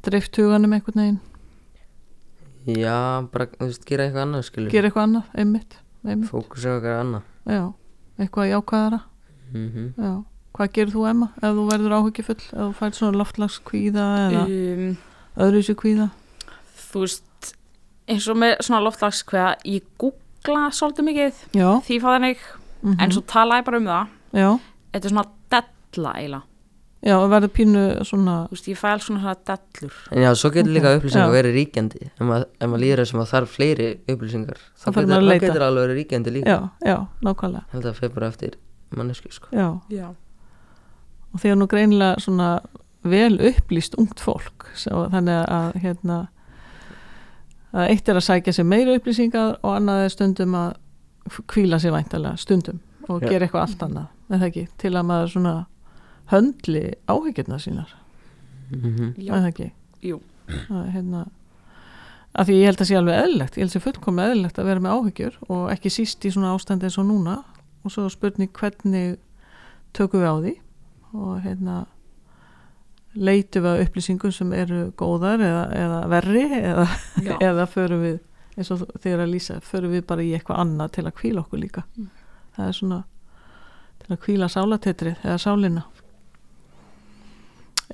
dreift 0.08 0.40
huganum 0.40 0.74
einhvern 0.78 1.04
veginn? 1.04 1.20
Já, 2.72 3.28
bara, 3.34 3.50
þú 3.58 3.68
veist, 3.68 3.86
gera 3.90 4.08
eitthvað 4.08 4.26
annað 4.28 4.48
skilur. 4.48 4.74
Gera 4.74 4.90
eitthvað 4.90 5.08
annað, 5.08 5.30
einmitt, 5.44 5.78
einmitt. 6.06 6.30
fókus 6.30 6.66
á 6.66 6.72
eitthvað 6.78 7.00
annað. 7.00 7.30
Já, 7.50 7.64
eitthvað 8.22 8.52
jákvæðara. 8.54 9.02
Mm 9.52 9.88
já, 9.98 10.14
hvað 10.56 10.74
gerir 10.78 10.94
þú 10.94 11.06
Emma 11.10 11.28
ef 11.42 11.54
þú 11.58 11.68
verður 11.68 11.96
áhyggjufull, 11.98 12.40
ef 12.40 12.56
þú 12.56 12.72
fær 12.80 12.96
svona 12.96 13.20
loftlagskvíða 13.20 14.06
eða 14.28 14.44
um, 14.48 14.92
öðruvísu 15.36 15.76
kvíða? 15.80 16.08
þú 16.92 17.06
veist 17.06 17.52
eins 18.12 18.28
og 18.32 18.40
með 18.42 18.58
svona 18.66 18.82
loftslagskveða 18.86 19.52
ég 19.72 19.86
googla 20.02 20.70
svolítið 20.76 21.08
mikið 21.08 21.44
já, 21.58 21.68
því 21.88 22.00
fá 22.04 22.08
þannig, 22.10 22.46
mm 22.84 23.00
en 23.00 23.12
svo 23.12 23.22
tala 23.28 23.60
ég 23.62 23.65
bara 23.65 23.78
um 23.78 23.86
það. 23.86 24.08
Já, 24.34 24.50
þetta 24.94 25.06
er 25.06 25.13
svona 25.15 25.28
della 25.52 26.13
eiginlega. 26.20 26.48
Já, 27.02 27.15
verður 27.26 27.50
pínu 27.50 27.84
svona 28.06 28.34
þú 28.46 28.54
veist, 28.56 28.67
ég 28.70 28.78
fæ 28.78 28.88
alls 28.91 29.06
svona 29.08 29.22
svona 29.24 29.36
dellur. 29.50 29.94
En 30.12 30.22
já, 30.22 30.32
svo 30.38 30.52
getur 30.54 30.74
líka 30.76 30.91
upplýsingar 30.98 31.32
verið 31.34 31.56
ríkjandi. 31.58 32.02
Ef 32.12 32.22
maður, 32.22 32.46
ef 32.60 32.70
maður 32.70 32.84
líður 32.84 33.02
þess 33.02 33.13
að 33.13 33.17
maður 33.17 33.32
þarf 33.32 33.56
fleiri 33.56 33.88
upplýsingar 34.13 34.60
þá 34.62 34.86
getur, 34.86 35.08
maður 35.08 35.15
að 35.15 35.24
þá 35.26 35.32
leita. 35.32 35.46
getur 35.48 35.65
alveg 35.65 35.88
verið 35.88 35.98
ríkjandi 36.02 36.34
líka. 36.36 36.50
Já, 36.52 36.60
já, 36.91 36.98
nákvæmlega. 37.26 37.63
Held 37.72 37.82
að 37.86 37.89
það 37.89 38.04
fer 38.04 38.13
bara 38.17 38.28
eftir 38.28 38.60
mannesku 38.91 39.32
sko. 39.34 39.50
Já, 39.56 39.67
já, 39.89 40.08
og 41.34 41.41
þegar 41.41 41.58
nú 41.58 41.67
greinilega 41.72 42.22
svona 42.22 42.52
vel 43.02 43.39
upplýst 43.50 43.98
ungt 43.98 44.22
fólk 44.22 44.67
Svo, 44.78 45.08
þannig 45.10 45.41
að 45.50 45.78
hérna 45.82 46.17
að 47.72 47.94
eitt 47.96 48.10
er 48.12 48.20
að 48.20 48.28
sækja 48.28 48.54
sér 48.56 48.67
meira 48.67 48.96
upplýsingar 49.00 49.58
og 49.62 49.76
annað 49.78 50.06
er 50.06 50.13
stundum 50.13 50.58
að 50.60 50.74
kvíla 51.52 51.80
sér 51.82 51.94
væntalega 51.96 52.38
stundum 52.38 52.80
og 53.10 53.22
gera 53.22 53.46
eitthvað 53.46 53.66
allt 53.66 53.84
annað 53.86 54.08
er 54.32 54.40
það 54.40 54.48
ekki, 54.48 54.64
til 54.80 54.94
að 54.96 55.08
maður 55.10 55.32
svona 55.34 55.54
höndli 56.32 56.84
áhyggjurna 57.12 57.60
sínar. 57.60 57.94
Mhm. 58.72 59.14
Já, 59.18 59.34
er 59.36 59.42
það 59.42 59.50
ekki? 59.52 59.70
Jú, 60.08 60.20
að, 60.72 60.86
hérna, 60.96 61.24
að 62.32 62.48
því 62.48 62.60
ég 62.60 62.70
held 62.70 62.82
að 62.82 62.90
sé 62.90 62.98
alveg 62.98 63.24
eðlilegt 63.26 63.58
ég 63.58 63.66
held 63.66 63.72
að 63.72 63.76
sé 63.76 63.84
fullkomlega 63.86 64.32
eðlilegt 64.32 64.62
að 64.62 64.70
vera 64.72 64.84
með 64.86 64.96
áhyggjur 64.96 65.40
og 65.50 65.66
ekki 65.74 65.92
síst 65.92 66.26
í 66.26 66.32
svona 66.32 66.54
ástandi 66.56 66.88
eins 66.88 66.98
og 67.02 67.10
núna. 67.10 67.42
Og 67.84 67.92
svo 67.92 68.06
er 68.06 68.14
spurning 68.14 68.52
hvernig 68.54 69.18
tökum 69.98 70.22
við 70.22 70.30
á 70.30 70.36
því? 70.40 70.54
Og 71.18 71.42
hérna 71.44 71.78
leitum 73.18 73.66
við 73.66 73.72
að 73.74 73.82
upplýsingum 73.86 74.32
sem 74.32 74.52
eru 74.56 74.84
góðar 74.96 75.42
eða, 75.44 75.64
eða 75.76 76.02
verri 76.14 76.44
eða, 76.62 76.86
eða 77.50 77.66
förum 77.68 78.06
við 78.06 78.20
eins 78.62 78.74
og 78.74 78.84
þegar 79.02 79.26
að 79.26 79.34
lýsa, 79.36 79.62
förum 79.65 79.95
við 79.95 80.06
bara 80.10 80.26
í 80.26 80.34
eitthvað 80.38 80.62
annað 80.63 80.93
til 80.97 81.06
að 81.08 81.17
kvíla 81.19 81.43
okkur 81.43 81.62
líka. 81.62 81.86
Mm. 81.97 82.12
það 82.56 82.67
er 82.67 82.78
svona 82.78 83.00
til 84.02 84.13
að 84.15 84.21
kvíla 84.26 84.50
sálatetrið 84.52 85.26
eða 85.26 85.39
sálina. 85.41 85.84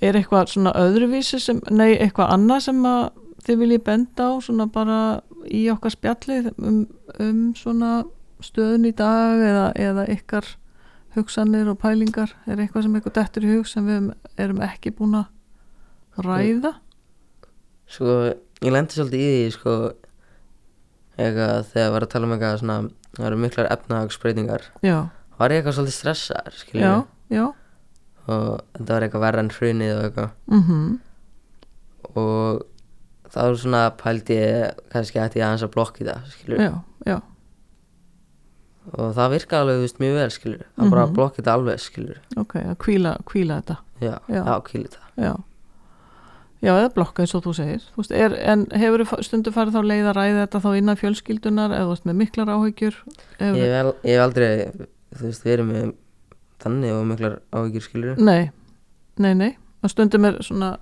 Er 0.01 0.17
eitthvað 0.17 0.51
svona 0.53 0.73
öðruvísi 0.77 1.39
sem, 1.41 1.61
nei, 1.73 1.97
eitthvað 1.97 2.35
annað 2.35 2.67
sem 2.67 2.83
að 2.85 3.01
þið 3.47 3.59
viljið 3.63 3.83
benda 3.87 4.29
á 4.29 4.33
svona 4.43 4.67
bara 4.71 4.99
í 5.47 5.63
okkar 5.71 5.93
spjallið 5.93 6.51
um, 6.57 6.79
um 7.23 7.41
svona 7.57 7.91
stöðun 8.43 8.87
í 8.89 8.93
dag 8.97 9.41
eða, 9.41 9.67
eða 9.79 10.07
ykkar 10.13 10.49
hugsanir 11.17 11.69
og 11.71 11.79
pælingar? 11.81 12.33
Er 12.45 12.61
eitthvað 12.61 12.85
sem 12.85 12.97
eitthvað 12.97 13.17
dettur 13.17 13.47
í 13.47 13.53
hug 13.55 13.69
sem 13.69 13.87
við 13.87 14.11
erum 14.37 14.61
ekki 14.65 14.93
búin 14.97 15.17
að 15.21 16.25
ræða? 16.25 16.75
Sko, 17.87 18.17
ég 18.61 18.73
lendi 18.73 18.97
svolítið 18.97 19.23
í 19.23 19.31
því, 19.31 19.51
sko, 19.55 19.77
eitthvað 21.17 21.65
þegar 21.73 21.91
var 21.95 22.05
að 22.05 22.11
tala 22.13 22.25
um 22.27 22.33
eitthvað 22.35 22.59
svona, 22.61 22.77
það 23.17 23.25
eru 23.31 23.37
miklar 23.37 23.69
efnahagsbreytingar. 23.73 24.61
já, 24.83 24.97
Var 25.37 25.49
ég 25.53 25.59
eitthvað 25.61 25.75
svolítið 25.77 25.97
stressaður, 25.97 26.55
já, 26.73 26.93
já 27.29 27.45
og 28.27 28.61
þetta 28.77 28.93
var 28.93 29.01
eitthvað 29.05 29.21
verra 29.23 29.39
en 29.39 29.49
hrunið 29.55 29.91
og 29.97 30.03
eitthvað. 30.07 30.31
mhm 30.47 30.99
Og 32.17 32.61
þá 33.31 33.41
svona 33.59 33.81
pældi 33.99 34.35
ég, 34.37 34.77
kannski 34.93 35.19
ætti 35.21 35.39
ég 35.41 35.45
aðeins 35.47 35.63
að 35.67 35.73
blokki 35.75 36.05
það, 36.07 36.29
já, 36.57 36.71
já, 37.05 37.17
Og 38.97 39.11
það 39.17 39.33
virka 39.35 39.59
alveg, 39.61 39.75
þú 39.77 39.83
veist, 39.83 39.97
mjög 39.99 40.13
vel, 40.15 40.29
skiljum 40.31 40.61
Það 40.77 40.89
bara 40.93 41.01
Mhm. 41.01 41.09
að 41.11 41.15
blokki 41.17 41.41
þetta 41.41 41.53
alveg, 41.57 41.79
skiljum 41.83 42.39
ok, 42.43 42.53
að 42.55 42.77
kvíla, 42.77 43.11
kvíla 43.27 43.57
þetta 43.61 43.77
Já, 43.99 44.15
Já. 44.29 44.43
já, 44.45 44.59
kvíli 44.61 44.87
þetta. 44.87 45.03
já 45.17 45.33
já, 46.63 46.71
eða 46.73 46.89
blokka 46.95 47.23
eins 47.23 47.35
og 47.37 47.43
þú 47.45 47.53
segir. 47.57 47.85
Þú 47.93 48.01
veist, 48.01 48.15
er, 48.15 48.35
en 48.53 48.65
hefur 48.81 49.03
stundu 49.25 49.53
farið 49.55 49.77
þá 49.77 49.91
leið 49.91 50.09
að 50.11 50.17
ræða 50.17 50.41
þetta 50.45 50.63
þá 50.63 50.69
innan 50.79 50.99
fjölskyldunar 51.01 51.75
eða 51.77 51.91
veist 51.91 52.07
með 52.07 52.19
miklar 52.23 52.51
áhyggjur? 52.53 52.97
Hefur, 53.41 53.61
Ég 53.61 54.11
hef 54.13 54.23
aldrei, 54.25 54.49
þú 55.13 55.29
veist, 55.29 55.45
verið 55.47 55.69
með 55.69 55.93
þannig 56.63 56.97
og 56.97 57.07
miklar 57.11 57.39
áhyggjur, 57.53 57.87
skiljum 57.87 58.21
nei, 58.25 58.49
nei, 59.21 59.33
nei. 59.37 59.51
Og 59.85 59.93
stundum 59.93 60.25
er 60.25 60.39
svona 60.45 60.75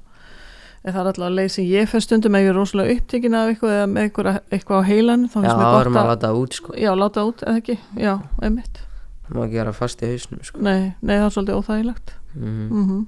eða 0.86 0.94
það 0.94 1.02
er 1.02 1.10
alltaf 1.12 1.34
leið 1.34 1.52
sem 1.56 1.68
ég 1.68 1.90
fer 1.90 2.04
stundum 2.06 2.38
ef 2.38 2.46
ég 2.46 2.52
er 2.52 2.60
rosalega 2.60 2.96
upptekin 2.96 3.36
af 3.36 3.52
eitthvað 3.52 3.78
eða 3.80 3.88
með 3.92 4.08
eitthvað, 4.08 4.36
eitthvað 4.54 4.80
á 4.80 4.84
heilan 4.86 5.24
Já, 5.26 5.34
það 5.34 5.64
gott 5.66 5.80
erum 5.82 5.98
að 5.98 6.04
að 6.04 6.12
láta 6.14 6.34
út, 6.38 6.60
sko. 6.60 6.76
Já, 6.78 6.92
láta 6.94 7.26
út, 7.26 7.42
eða 7.44 7.62
ekki, 7.64 7.78
já, 7.98 8.14
einmitt. 8.46 8.84
Það 9.26 9.40
má 9.40 9.42
ekki 9.48 9.60
vera 9.60 9.74
fast 9.74 10.06
í 10.06 10.12
hausnum, 10.12 10.44
sko. 10.46 10.62
Nei, 10.62 10.94
nei, 11.02 11.16
það 11.18 11.26
er 11.26 11.36
svolítið 11.36 11.60
óþægilegt. 11.60 12.16
Mm 12.38 12.70
mm 12.70 13.04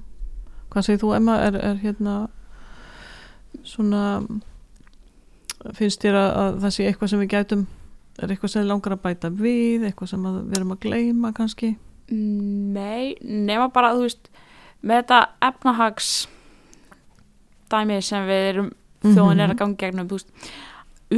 hvað 0.68 0.84
segir 0.84 1.00
þú 1.02 1.14
Emma? 1.16 1.38
Er, 1.46 1.56
er 1.64 1.78
hérna 1.82 2.16
svona 3.68 4.04
finnst 5.76 6.04
þér 6.04 6.18
að, 6.18 6.30
að 6.42 6.62
það 6.62 6.74
sé 6.74 6.86
eitthvað 6.88 7.12
sem 7.12 7.22
við 7.22 7.32
gætum 7.34 7.66
er 8.18 8.32
eitthvað 8.32 8.52
sem 8.52 8.62
þið 8.62 8.70
langar 8.72 8.94
að 8.94 9.04
bæta 9.04 9.30
við 9.34 9.86
eitthvað 9.88 10.12
sem 10.12 10.26
við 10.26 10.58
erum 10.58 10.74
að 10.74 10.82
gleyma 10.84 11.32
kannski? 11.36 11.70
Nei, 12.08 13.14
nema 13.22 13.68
bara, 13.74 13.92
þú 13.94 14.06
veist, 14.06 14.30
með 14.80 15.02
þetta 15.02 15.18
efnahags 15.48 16.12
dæmi 17.68 17.98
sem 18.04 18.24
við 18.28 18.46
erum, 18.52 18.70
þjóðin 19.04 19.44
er 19.44 19.52
að 19.52 19.60
ganga 19.60 19.80
gegnum, 19.82 20.08
þú 20.08 20.20
veist, 20.20 20.54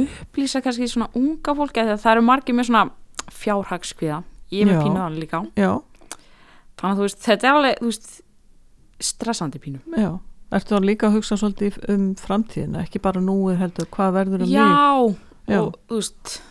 upplýsa 0.01 0.63
kannski 0.63 0.89
svona 0.91 1.09
unga 1.17 1.55
fólki, 1.57 1.83
að 1.83 1.95
það 2.03 2.17
eru 2.17 2.25
margir 2.27 2.57
með 2.57 2.69
svona 2.69 2.83
fjárhagskviða, 3.31 4.19
ég 4.51 4.65
er 4.65 4.71
með 4.71 4.83
pínuðan 4.83 5.21
líka, 5.21 5.41
já, 5.55 5.71
þannig 6.81 6.91
að 6.91 6.99
þú 6.99 7.07
veist, 7.07 7.23
þetta 7.23 7.47
er 7.47 7.55
alveg, 7.55 7.85
veist, 7.87 8.11
stressandi 9.01 9.63
pínu. 9.63 9.81
já 9.95 10.11
Ertu 10.51 10.75
þá 10.75 10.83
líka 10.83 11.07
að 11.07 11.19
hugsa 11.19 11.37
svolítið 11.39 11.77
um 11.93 12.07
framtíðina, 12.19 12.81
ekki 12.83 12.99
bara 13.03 13.21
núið 13.23 13.61
heldur, 13.61 13.87
hvað 13.93 14.15
verður 14.17 14.41
um 14.45 14.49
mig? 14.49 14.57
Já, 14.57 14.73
Já. 15.47 15.59
og 15.61 15.77
þú 15.87 16.01
veist, 16.01 16.41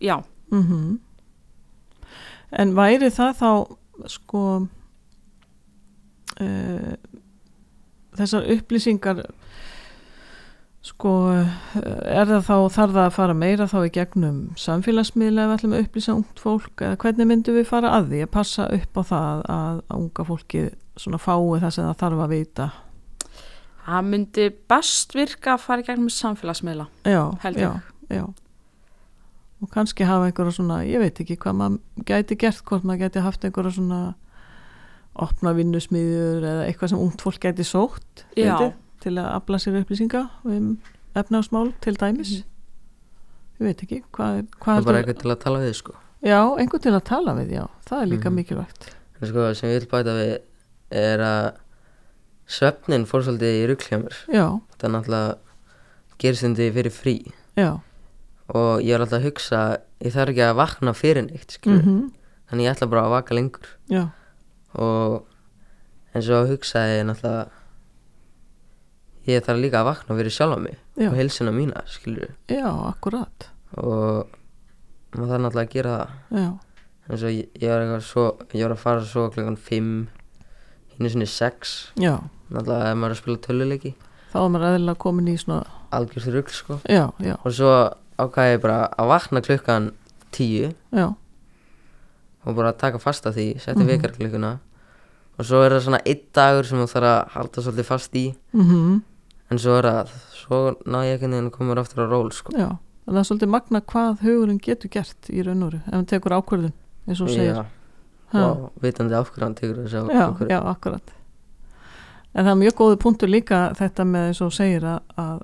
já, 0.00 0.16
Mm 0.50 0.98
En 2.50 2.72
væri 2.74 3.06
það 3.14 3.36
þá 3.38 3.50
sko 4.10 4.40
uh, 6.42 6.94
þessar 8.18 8.48
upplýsingar 8.56 9.20
sko 10.90 11.12
er 11.30 12.24
það 12.26 12.44
þá, 12.46 12.54
þarf 12.72 12.94
það 12.96 13.02
að 13.04 13.14
fara 13.14 13.34
meira 13.36 13.66
þá 13.68 13.78
í 13.84 13.92
gegnum 13.94 14.38
samfélagsmiðla 14.58 15.44
ef 15.44 15.50
við 15.50 15.56
ætlum 15.58 15.74
að 15.76 15.82
upplýsa 15.84 16.14
ungt 16.16 16.40
fólk? 16.40 16.72
Eða 16.80 16.98
hvernig 17.04 17.28
myndum 17.28 17.58
við 17.58 17.68
fara 17.68 17.92
að 17.98 18.08
því 18.12 18.22
að 18.24 18.32
passa 18.36 18.68
upp 18.72 18.96
á 18.96 19.02
það 19.10 19.42
að, 19.54 19.82
að 19.84 19.98
unga 19.98 20.26
fólki 20.30 20.62
svona 21.00 21.20
fái 21.20 21.60
það 21.60 21.74
sem 21.76 21.90
það 21.90 22.00
þarf 22.00 22.24
að 22.24 22.32
vita 22.34 22.70
það 23.90 24.08
myndi 24.10 24.46
best 24.70 25.14
virka 25.14 25.54
að 25.56 25.64
fara 25.66 25.82
í 25.82 25.86
gegnum 25.88 26.10
samfélagsmiðla. 26.14 26.86
já, 27.04 27.22
Held 27.42 27.56
já, 27.60 27.70
ég. 27.70 28.16
já 28.16 28.24
og 29.60 29.68
kannski 29.74 30.06
hafa 30.08 30.24
einhverja 30.30 30.54
svona 30.56 30.78
ég 30.88 30.98
veit 31.02 31.18
ekki 31.20 31.36
hvað 31.36 31.56
maður 31.58 32.04
gæti 32.08 32.36
gert 32.40 32.62
hvort 32.64 32.84
maður 32.88 33.02
gæti 33.04 33.20
haft 33.26 33.42
einhverja 33.44 33.74
svona 33.76 33.98
opna 35.20 35.52
vinnusmiður 35.52 36.46
eða 36.48 36.62
eitthvað 36.70 36.92
sem 36.94 37.02
ungt 37.02 37.20
fólk 37.20 37.40
gæti 37.42 37.66
sótt 37.68 38.22
Já. 38.38 38.54
veitir, 38.56 38.72
til 39.04 39.12
að 39.20 39.28
afla 39.36 39.58
sér 39.60 39.76
upplýsinga 39.82 40.22
um 40.48 40.70
efnaðsmál 41.18 41.72
til 41.84 41.96
dæmis 42.00 42.32
ég 43.60 43.66
veit 43.68 43.82
ekki 43.84 44.00
hvað, 44.14 44.46
Það 44.46 44.60
hvað 44.64 44.78
er 44.80 44.86
bara 44.88 45.02
eitthvað 45.02 45.20
til 45.24 45.30
að 45.34 45.40
tala 45.44 45.58
við, 45.66 45.74
sko 45.82 45.96
já, 46.24 46.38
einhver 46.62 46.80
til 46.86 46.94
að 46.96 47.04
tala 47.10 47.34
við, 47.36 47.50
já, 47.58 47.64
það 47.90 48.02
er 48.06 48.10
líka 48.14 48.30
Mhm. 48.30 48.38
mikilvægt 48.40 48.88
sko, 49.20 49.54
sem 49.54 49.68
ég 49.74 49.80
vil 49.80 49.90
bæta 49.92 50.14
við 50.16 50.38
er 50.90 51.18
að 51.20 51.52
svefnin 52.50 53.06
fór 53.08 53.24
svolítið 53.26 53.60
í 53.60 53.62
já, 54.34 54.46
Það 54.76 54.88
er 54.88 54.94
náttúrulega 54.94 55.38
þetta 56.20 56.72
fyrir 56.74 56.92
frí. 56.94 57.16
Já. 57.56 57.80
Og 58.50 58.82
ég 58.82 58.94
er 58.94 59.00
alltaf 59.04 59.20
að 59.20 59.28
hugsa 59.28 59.60
ég 60.02 60.14
þarf 60.14 60.32
ekki 60.32 60.44
að 60.44 60.58
vakna 60.58 60.94
fyrir 60.96 61.26
neitt 61.28 61.58
mm 61.64 62.10
þannig 62.50 62.66
ég 62.66 62.72
ætla 62.74 62.90
bara 62.90 63.04
að 63.06 63.12
vaka 63.14 63.34
lengur. 63.34 63.68
Já, 63.86 64.10
og 64.74 65.22
eins 66.14 66.28
og 66.34 66.48
hugsaði 66.50 66.96
ég 66.98 67.04
náttúrulega 67.06 67.46
ég 69.30 69.44
þarf 69.46 69.60
líka 69.62 69.80
að 69.80 69.86
vakna 69.86 70.16
fyrir 70.18 70.34
sjálfa 70.34 70.58
mig 70.58 70.78
já, 70.98 71.08
og 71.10 71.14
heilsuna 71.14 71.52
mína 71.54 71.84
skilur 71.86 72.32
já, 72.50 72.66
akkurat. 72.90 73.50
Og 73.78 74.26
maður 75.14 75.30
þarf 75.30 75.44
náttúrulega 75.44 75.68
að 75.68 75.74
gera 75.76 75.94
það. 76.32 76.58
Eins 77.10 77.22
og 77.22 77.30
ég, 77.30 77.46
ég 77.62 77.86
var 77.92 78.02
svo 78.02 78.26
ég 78.50 78.66
var 78.66 78.74
að 78.74 78.82
fara 78.82 79.06
svo 79.06 79.28
klukkan 79.30 79.56
5 79.56 79.94
hinn 80.96 81.10
sinni 81.10 81.26
6 81.26 81.94
já 82.02 82.18
náttúrulega 82.50 82.90
ef 82.90 83.00
maður 83.00 83.10
er 83.10 83.16
að 83.16 83.22
spila 83.22 83.42
töluleiki 83.46 83.94
þá 84.30 84.38
er 84.40 84.50
maður 84.54 84.68
eðlilega 84.70 85.02
komin 85.02 85.30
í 85.30 85.36
svona 85.40 85.64
algjörð 85.90 86.32
rugl 86.36 86.54
sko. 86.54 86.78
Já, 86.86 87.04
já, 87.18 87.34
og 87.42 87.54
svo 87.54 87.74
ákvæði 88.20 88.54
ég 88.54 88.62
bara 88.62 88.80
að 88.94 89.10
vakna 89.10 89.42
klukkan 89.42 89.90
10 90.36 90.74
já, 90.94 91.06
og 92.46 92.56
bara 92.56 92.72
taka 92.72 93.00
fast 93.02 93.26
af 93.26 93.34
því, 93.34 93.58
setja 93.58 93.82
mm 93.82 94.58
og 95.40 95.46
svo 95.48 95.62
er 95.64 95.72
það 95.72 95.86
svona 95.86 96.02
einn 96.04 96.26
dagur 96.36 96.66
sem 96.68 96.80
þú 96.82 96.86
þarf 96.90 97.08
að 97.08 97.20
halda 97.34 97.62
svolítið 97.64 97.86
fast 97.88 98.16
í. 98.18 98.26
Mhm. 98.52 99.00
En 99.50 99.58
svo 99.58 99.78
er 99.78 99.86
það, 99.88 100.10
svo 100.36 100.58
ná 100.86 100.98
ég 101.08 101.16
ekki 101.16 101.30
að 101.32 101.50
koma 101.50 101.74
aftur 101.80 102.04
á 102.04 102.06
ról 102.06 102.30
sko. 102.30 102.52
Já, 102.52 102.68
en 103.08 103.14
það 103.14 103.18
er 103.18 103.28
svolítið 103.30 103.48
magna 103.48 103.80
hvað 103.80 104.20
hugurinn 104.20 104.60
getur 104.60 104.90
gert 104.90 105.30
í 105.30 105.42
raun 105.42 105.62
og 105.62 105.72
veru, 105.72 105.80
ef 105.86 105.92
hann 105.92 106.06
tekur 106.06 106.36
ákvörðun 106.36 106.72
eins 107.08 107.20
og 107.20 107.28
segir. 107.28 107.64
Og 108.32 108.70
vitandi 108.80 109.14
hann 109.14 109.54
tekur 109.54 109.88
já, 109.88 110.04
ákvörðun. 110.04 110.50
já, 110.50 110.60
akkurat. 110.60 111.10
En 112.34 112.44
það 112.46 112.50
er 112.52 112.58
mjög 112.60 112.74
góðu 112.78 112.96
punktur 113.02 113.28
líka 113.32 113.60
þetta 113.78 114.04
með 114.06 114.26
eins 114.30 114.40
og 114.40 114.50
þú 114.52 114.56
segir 114.60 114.84
að, 114.86 115.00
að, 115.18 115.40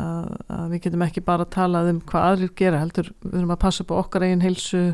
að, 0.00 0.28
að 0.56 0.70
við 0.72 0.80
getum 0.86 1.02
ekki 1.06 1.22
bara 1.26 1.44
talað 1.52 1.90
um 1.92 1.98
hvað 2.08 2.28
aðrir 2.30 2.52
gera 2.56 2.80
heldur, 2.80 3.10
við 3.24 3.38
erum 3.40 3.52
að 3.56 3.60
passa 3.66 3.84
upp 3.84 3.92
á 3.92 3.96
okkar 4.00 4.24
eigin 4.26 4.44
heilsu 4.44 4.84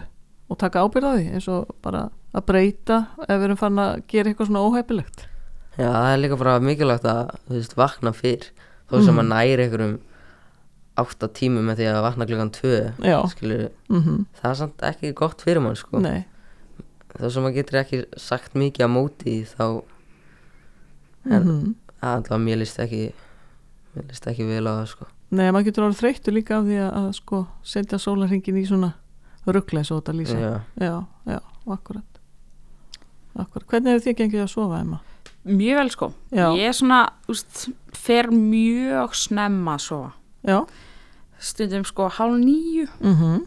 og 0.50 0.58
taka 0.60 0.82
ábyrð 0.82 1.06
á 1.06 1.12
því 1.16 1.26
eins 1.38 1.46
og 1.48 1.70
bara 1.84 2.08
að 2.34 2.46
breyta 2.48 2.98
ef 3.28 3.30
við 3.36 3.44
erum 3.48 3.60
fann 3.60 3.78
að 3.82 4.02
gera 4.10 4.32
eitthvað 4.32 4.50
svona 4.50 4.64
óhefilegt. 4.66 5.26
Já, 5.78 5.86
það 5.88 6.08
er 6.12 6.20
líka 6.24 6.36
bara 6.42 6.56
mikilvægt 6.60 7.06
að 7.08 7.30
þú 7.46 7.54
veist, 7.56 7.76
vakna 7.78 8.12
fyrr 8.12 8.48
þó 8.90 8.96
sem 9.04 9.14
Mhm. 9.14 9.20
að 9.22 9.30
næri 9.32 9.62
einhverjum 9.66 9.94
átta 11.02 11.28
tímum 11.32 11.64
með 11.70 11.78
því 11.80 11.86
að 11.88 12.02
vakna 12.04 12.26
klukkan 12.28 12.50
tvö 12.52 13.28
skilur, 13.32 13.70
mhm, 13.88 14.26
það 14.42 14.50
er 14.50 14.54
samt 14.60 14.82
ekki 14.90 15.14
gott 15.14 15.40
fyrir 15.40 15.62
mann 15.64 15.76
sko. 15.76 16.00
nei, 16.04 16.26
þó 17.16 17.30
sem 17.32 17.42
maður 17.42 17.54
getur 17.56 17.78
ekki 17.80 18.04
sagt 18.20 18.52
mikið 18.52 18.84
á 18.84 18.88
móti 18.92 19.36
þá 19.48 19.82
en 21.24 21.42
Mhm. 21.42 21.74
alltaf 22.02 22.38
mér 22.40 22.58
líst 22.58 22.78
ekki 22.82 23.12
mér 23.96 24.04
líst 24.08 24.26
ekki 24.26 24.46
vel 24.46 24.64
á 24.66 24.72
það 24.82 24.86
sko 24.88 25.06
Nei, 25.32 25.50
maður 25.50 25.64
getur 25.70 25.84
orðið 25.86 26.00
þreyttur 26.02 26.34
líka 26.36 26.56
af 26.58 26.64
því 26.66 26.76
að, 26.76 26.90
að 26.98 27.12
sko 27.16 27.46
setja 27.64 27.98
sólarhingin 27.98 28.56
í 28.60 28.66
svona 28.68 28.92
þetta 30.02 30.12
lýsa. 30.12 30.36
já, 30.38 30.60
Já, 30.78 31.06
já, 31.26 31.38
akkurat. 31.66 32.04
Akkurat. 33.38 33.66
Hvernig 33.66 33.94
hefur 33.94 34.04
þið 34.12 34.16
gengið 34.18 34.42
að 34.44 34.50
sofa, 34.52 34.80
Emma? 34.80 35.00
mjög 35.46 35.76
vel 35.78 35.90
sko 35.90 36.12
Já. 36.30 36.50
ég 36.54 36.68
er 36.68 36.72
svona, 36.72 36.98
úst, 37.28 37.68
fer 37.92 38.28
mjög 38.30 39.14
snemma 39.14 39.74
að 39.74 39.80
sofa 39.80 40.12
Já. 40.46 40.66
stundum 41.40 41.84
sko 41.84 42.08
hálf 42.08 42.38
nýju 42.38 42.88
Mm 43.00 43.46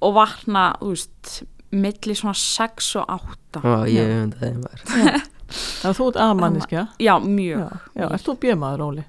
og 0.00 0.14
vakna, 0.14 0.76
úst 0.80 1.42
milli 1.72 2.14
svona 2.14 2.32
6 2.34 2.94
og 2.96 3.04
8 3.10 3.64
og 3.64 3.88
ég 3.88 4.06
hef 4.06 4.38
það 4.38 4.62
maður 4.62 5.22
Það 5.48 5.94
þú 5.98 6.08
ert 6.10 6.18
aðmanniskja. 6.24 6.82
já, 7.00 7.14
mjög 7.24 7.58
Já, 7.62 7.68
já. 7.96 8.06
Ert 8.12 8.24
þú 8.26 8.34
bjömaður, 8.42 8.82
Óli? 8.88 9.04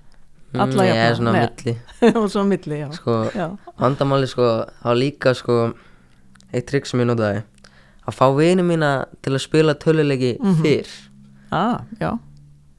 Mm, 0.50 0.62
Alla 0.64 0.84
ég 0.88 0.96
jafna, 0.96 1.10
er 1.10 1.16
svona 1.20 1.34
milli 1.36 1.74
og 2.24 2.30
svo 2.32 2.42
á 2.42 2.46
milli, 2.50 2.78
já. 2.80 2.88
sko, 2.96 3.18
Já, 3.36 3.48
vandamáli 3.78 4.28
sko 4.32 4.46
þá 4.82 4.90
líka 4.98 5.34
sko 5.38 5.58
eitt 6.54 6.66
trikk 6.72 6.88
sem 6.90 7.00
ég 7.04 7.10
notaði 7.12 7.44
að 8.10 8.16
fá 8.18 8.26
vini 8.34 8.64
mína 8.66 8.90
til 9.22 9.36
að 9.36 9.44
spila 9.44 9.76
töluleiki 9.78 10.32
Mhm. 10.42 10.56
fyrr 10.64 10.90
ah, 11.52 11.84
já, 12.02 12.16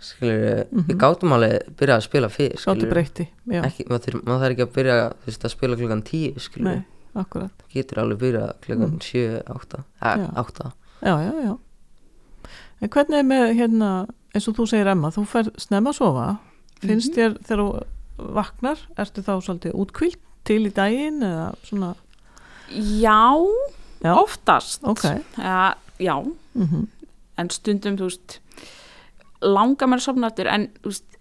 skilur, 0.03 0.65
við 0.89 0.97
gátum 0.99 1.37
alveg 1.37 1.69
byrjað 1.79 2.01
að 2.01 2.07
spila 2.09 2.29
fyrr 2.33 2.57
gáttu 2.57 2.65
skilurðu. 2.65 2.91
breyti. 2.91 3.29
Já, 3.47 3.63
ekki, 3.69 3.87
maður 3.87 4.19
þarf, 4.27 4.51
ekki 4.51 4.67
að 4.67 4.75
byrja 4.75 4.97
þú 5.13 5.27
veist, 5.31 5.45
að 5.47 5.55
spila 5.55 5.77
klukkan 5.77 6.03
10 6.11 6.39
skilur 6.41 6.65
nei, 6.73 6.85
akkurat. 7.15 7.53
getur 7.75 8.03
alveg 8.03 8.19
byrjað 8.25 8.53
klukkan 8.67 8.91
Mm. 8.97 9.01
7, 9.01 9.43
8 9.47 9.85
Já. 10.03 10.15
eh, 10.19 10.31
8 10.43 10.73
Já, 11.03 11.15
já, 11.23 11.33
já. 11.45 11.55
En 12.81 12.89
hvernig 12.89 13.19
er 13.21 13.27
með, 13.29 13.47
hérna, 13.59 13.91
eins 14.35 14.49
og 14.49 14.57
þú 14.57 14.67
segir, 14.71 14.89
Emma, 14.89 15.11
þú 15.13 15.25
fer 15.29 15.51
snemma 15.61 15.93
að 15.93 15.99
sofa. 16.01 16.27
Finnst 16.81 17.13
þér 17.17 17.35
þegar 17.45 17.63
þú 17.65 18.31
vaknar, 18.37 18.85
ertu 19.01 19.25
þá 19.25 19.33
svolítið 19.45 19.77
útkvílt 19.83 20.21
til 20.49 20.63
í 20.69 20.73
daginn 20.73 21.21
eða 21.25 21.51
svona, 21.69 21.91
já, 22.71 23.21
Já. 24.01 24.15
oftast 24.17 24.85
ok. 24.89 25.05
ja, 25.37 25.75
já, 26.01 26.17
Mm 26.55 26.87
en 27.41 27.49
stundum 27.49 27.97
þú 27.97 28.09
veist 28.11 28.35
langar 29.41 29.89
mér 29.89 30.01
að 30.03 30.05
sopna 30.05 30.29
aftur 30.29 30.49
en 30.53 30.67
þú 30.83 30.91
veist 30.91 31.19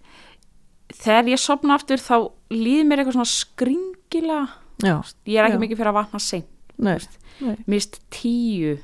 þegar 1.00 1.30
ég 1.32 1.40
sopna 1.40 1.76
aftur 1.78 2.02
þá 2.02 2.16
líður 2.52 2.88
mér 2.90 3.00
eitthvað 3.02 3.16
svona 3.16 3.30
skringilega 3.30 4.42
Já, 4.84 4.96
ég 5.28 5.38
er 5.40 5.48
ekki 5.48 5.56
Já. 5.56 5.62
mikið 5.64 5.80
fyrir 5.80 5.92
að 5.92 5.96
vakna 5.96 6.20
seint 6.20 6.76
nei, 6.76 6.98
nei, 7.40 7.54
mist 7.70 8.00
tíu 8.12 8.74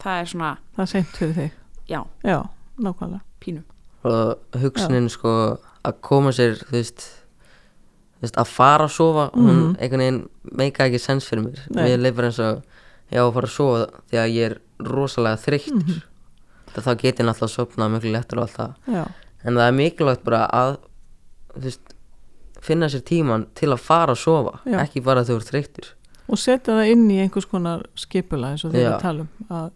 það 0.00 0.22
er 0.22 0.30
svona, 0.32 0.52
það 0.76 0.84
er 0.86 0.90
seint 0.94 1.12
fyrir 1.18 1.36
þig. 1.36 1.59
Já, 1.90 2.00
Já, 2.24 2.38
nákvæmlega. 2.78 3.20
pínu 3.40 3.62
og 4.04 4.38
hugsunin 4.62 5.08
sko 5.12 5.58
að 5.84 5.94
koma 6.00 6.30
sér 6.32 6.54
þú 6.64 6.72
veist, 6.72 7.02
þú 8.16 8.22
veist 8.24 8.36
að 8.40 8.46
fara 8.48 8.84
að 8.86 8.94
sofa 8.96 9.30
hún 9.34 9.50
Mhm. 9.50 9.76
einhvern 9.80 10.00
veginn 10.00 10.28
meika 10.56 10.84
ekki 10.88 10.98
sens 11.00 11.24
fyrir 11.28 11.44
mér 11.44 11.58
Nei. 11.70 11.84
mér 11.84 12.00
leifur 12.00 12.24
eins 12.24 12.38
og 12.38 12.62
ég 13.12 13.18
á 13.20 13.24
að 13.28 13.32
fara 13.34 13.46
að 13.46 13.56
sofa 13.56 13.86
því 14.10 14.16
að 14.22 14.34
ég 14.34 14.50
er 14.50 14.60
rosalega 14.80 15.36
þreyttur 15.36 15.74
Mhm. 15.74 15.90
mm 15.90 16.02
þá 16.70 16.94
get 16.96 17.18
ég 17.18 17.26
náttúrulega 17.26 17.48
að 17.50 17.56
sopna 17.56 17.88
miklu 17.90 18.12
lettur 18.14 18.38
og 18.38 18.42
allt 18.46 18.56
það 18.56 18.74
Já, 18.94 19.04
en 19.44 19.54
það 19.54 19.68
er 19.68 19.72
mikilvægt 19.72 20.24
bara 20.24 20.46
að 20.52 20.76
þú 21.56 21.62
veist, 21.64 21.94
finna 22.60 22.86
sér 22.86 23.02
tíman 23.02 23.46
til 23.54 23.68
að 23.72 23.78
fara 23.80 24.12
að 24.12 24.18
sofa 24.22 24.60
Já. 24.64 24.78
ekki 24.78 25.02
bara 25.02 25.24
þegar 25.24 25.34
þú 25.34 25.40
ert 25.40 25.50
þreyttur 25.50 25.88
og 26.30 26.38
setja 26.38 26.74
það 26.76 26.90
inn 26.92 27.10
í 27.10 27.18
einhvers 27.24 27.48
konar 27.50 27.82
skipula 27.96 28.52
eins 28.52 28.64
og 28.64 28.70
þið 28.72 28.80
Já. 28.80 28.86
erum 28.86 28.96
að 28.98 29.02
tala 29.02 29.20
um. 29.20 29.28
Að 29.50 29.70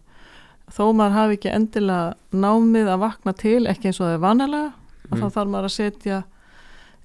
þó 0.71 0.83
maður 0.97 1.11
hafi 1.19 1.37
ekki 1.37 1.51
endilega 1.53 2.13
námið 2.33 2.87
að 2.95 2.99
vakna 3.05 3.33
til, 3.37 3.65
ekki 3.69 3.89
eins 3.91 3.99
og 4.01 4.07
það 4.07 4.15
er 4.17 4.23
vanalega, 4.25 4.71
að 5.05 5.11
Mhm. 5.11 5.21
þá 5.21 5.27
þarf 5.35 5.49
maður 5.53 5.69
að 5.69 5.75
setja 5.75 6.23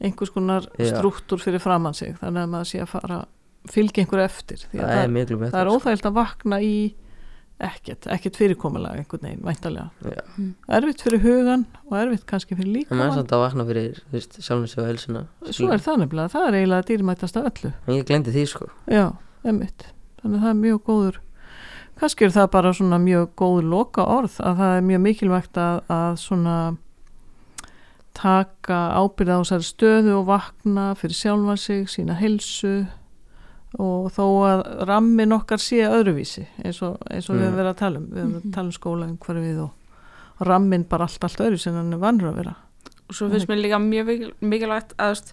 einhvers 0.00 0.30
konar 0.32 0.66
Já. 0.78 0.86
struktúr 0.96 1.38
fyrir 1.42 1.60
framann 1.60 1.94
sig, 1.94 2.14
þannig 2.16 2.42
að 2.46 2.50
maður 2.54 2.70
sé 2.70 2.80
að 2.80 2.88
fara 2.88 3.24
fylgja 3.68 4.04
einhverju 4.04 4.24
eftir. 4.24 4.56
Því 4.72 4.78
að 4.80 4.86
það, 4.88 4.96
það, 4.96 5.04
er 5.04 5.08
er 5.60 5.70
óþægilt 5.74 6.06
að 6.08 6.14
vakna 6.16 6.60
í 6.64 6.94
ekkert, 7.60 8.06
ekkert 8.08 8.36
fyrirkomulega 8.40 8.96
einhvern 9.02 9.20
veginn, 9.26 9.42
væntalega. 9.44 9.90
Já. 10.00 10.22
Erfitt 10.78 11.02
fyrir 11.04 11.20
hugan 11.20 11.66
og 11.90 11.92
erfitt 12.00 12.24
kannski 12.24 12.56
fyrir 12.56 12.72
en 12.90 12.96
maður 12.96 13.10
er 13.10 13.18
samt 13.20 13.34
að 13.36 13.42
vakna 13.44 13.66
fyrir 13.68 14.00
sig 14.16 14.78
og 14.80 14.86
helsuna 14.88 15.26
Svo 15.52 15.68
er 15.74 15.78
það 15.84 15.98
nefnilega, 16.00 16.32
það 16.32 16.46
er 16.48 16.56
eiginlega 16.56 16.88
dýrmættast 16.88 17.36
af 17.36 17.50
öllu. 17.52 17.72
en 17.86 17.94
ég 17.98 18.06
glemdi 18.08 18.32
því 18.32 18.46
sko 18.48 18.70
Já. 18.88 19.12
Þannig 19.44 20.36
að 20.38 20.40
það 20.40 20.50
er 20.50 20.60
mjög 20.64 20.80
góður, 20.88 21.16
kannski 22.00 22.24
er 22.24 22.32
það 22.34 22.50
bara 22.54 22.72
svona 22.76 22.98
mjög 23.02 23.32
góð 23.36 23.58
loka 23.68 24.04
orð 24.08 24.38
að 24.40 24.56
það 24.62 24.76
er 24.76 24.86
mjög 24.88 25.00
mikilvægt 25.06 25.58
að, 25.60 25.80
að 25.92 26.14
svona 26.22 26.54
taka 28.16 28.78
ábyrða 29.00 29.36
á 29.38 29.42
þessari 29.44 29.66
stöðu 29.68 30.14
og 30.18 30.24
vakna 30.28 30.86
fyrir 30.98 31.14
sjálfan 31.16 31.60
sig, 31.60 31.84
sína 31.92 32.16
helsu 32.18 32.72
og 33.78 34.08
þó 34.16 34.24
að 34.48 34.62
rammin 34.88 35.32
okkar 35.36 35.60
sé 35.62 35.84
öðruvísi 35.86 36.42
eins 36.64 36.80
og, 36.82 36.96
eins 37.10 37.28
og 37.30 37.36
við 37.36 37.44
Mm. 37.44 37.46
höfum 37.46 37.60
verið 37.60 37.70
að 37.70 37.78
tala 37.82 38.00
um, 38.00 38.08
við 38.10 38.18
höfum 38.24 38.32
verið 38.34 38.48
að 38.50 38.54
tala 38.56 38.66
um 38.66 38.76
skóla 38.80 39.06
umhverfið 39.06 39.60
og, 39.62 39.70
og 40.40 40.46
rammin 40.48 40.84
bara 40.90 41.06
allt, 41.06 41.24
allt 41.24 41.44
öðruvísi 41.46 41.70
en 41.70 41.78
hann 41.78 41.92
er 41.94 42.02
vannur 42.02 42.32
að 42.32 42.40
vera. 42.42 42.54
og 43.10 43.14
svo 43.14 43.28
finnst 43.30 43.48
mér 43.50 43.62
líka 43.62 43.78
mjög 43.78 44.06
mikil- 44.06 44.34
mikilvægt 44.40 44.92
að 44.98 45.32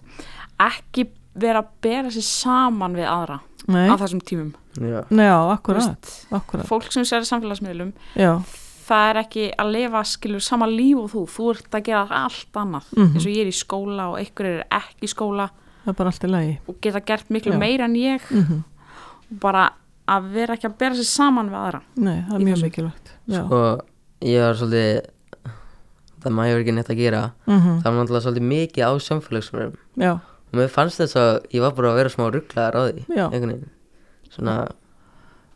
ekki 0.60 1.08
vera 1.34 1.62
að 1.62 1.68
bera 1.82 2.08
sér 2.10 2.24
saman 2.26 2.94
við 2.94 3.06
aðra 3.10 3.40
Nei, 3.68 3.84
á 3.88 3.94
þessum 4.00 4.22
tímum. 4.24 4.54
Já, 4.78 5.02
Nei, 5.10 5.26
já, 5.26 5.36
akkurat, 5.52 6.10
akkurat, 6.32 6.66
fólk 6.68 6.90
sem 6.94 7.04
sér 7.04 7.24
í 7.26 7.28
samfélagsmiðlum 7.28 7.92
já, 8.16 8.30
það 8.88 9.08
er 9.10 9.20
ekki 9.24 9.46
að 9.60 9.72
lifa 9.74 10.02
skilur 10.08 10.40
sama 10.44 10.68
líf 10.70 10.96
og 11.02 11.10
þú, 11.12 11.24
þú 11.34 11.48
ert 11.52 11.74
að 11.76 11.84
gera 11.90 12.22
allt 12.24 12.60
annað. 12.62 12.86
Mhm. 12.96 13.10
eins 13.14 13.26
og 13.26 13.32
ég 13.34 13.42
er 13.44 13.50
í 13.50 13.56
skóla 13.58 14.06
og 14.12 14.16
einhver 14.22 14.46
er 14.52 14.64
ekki 14.70 15.04
í 15.04 15.12
skóla. 15.12 15.50
Það 15.84 15.92
er 15.92 15.98
bara 16.00 16.08
allt 16.14 16.24
í 16.24 16.30
lagi. 16.32 16.54
og 16.68 16.80
geta 16.80 17.00
gert 17.04 17.28
miklu 17.30 17.52
Já. 17.52 17.58
meira 17.58 17.84
en 17.84 17.94
ég. 17.94 18.20
Mm 18.30 18.64
og 19.28 19.36
bara 19.42 19.66
að 20.08 20.30
vera 20.32 20.54
ekki 20.56 20.64
að 20.70 20.78
bera 20.80 20.94
sér 20.96 21.04
saman 21.04 21.50
við 21.52 21.58
aðra 21.60 21.80
Nei, 21.96 22.24
það 22.24 22.34
er 22.38 22.44
mjög 22.46 22.62
mikilvægt. 22.64 23.10
Sko 23.28 23.58
ég 24.24 24.40
var 24.40 24.54
svolítið 24.56 25.10
það 26.22 26.32
maður 26.32 26.48
hefur 26.48 26.62
ekki 26.64 26.74
neitt 26.78 26.88
að 26.94 26.96
gera. 27.02 27.20
Mm 27.46 27.60
það 27.82 27.84
var 27.84 27.98
náttúrulega 27.98 28.24
svolítið 28.24 28.46
mikið 28.48 28.86
á 28.88 28.92
samfélagsmiðlum. 29.08 29.76
Já, 30.00 30.12
og 30.48 30.58
mér 30.60 30.70
fannst 30.72 31.00
þess 31.02 31.16
að 31.20 31.32
ég 31.54 31.64
var 31.64 31.74
bara 31.76 31.92
að 31.92 31.98
vera 32.00 32.12
smá 32.14 32.28
rugglaðar 32.32 32.78
á 32.78 32.82
því 32.88 33.04
Já. 33.16 33.26
svona, 34.32 34.54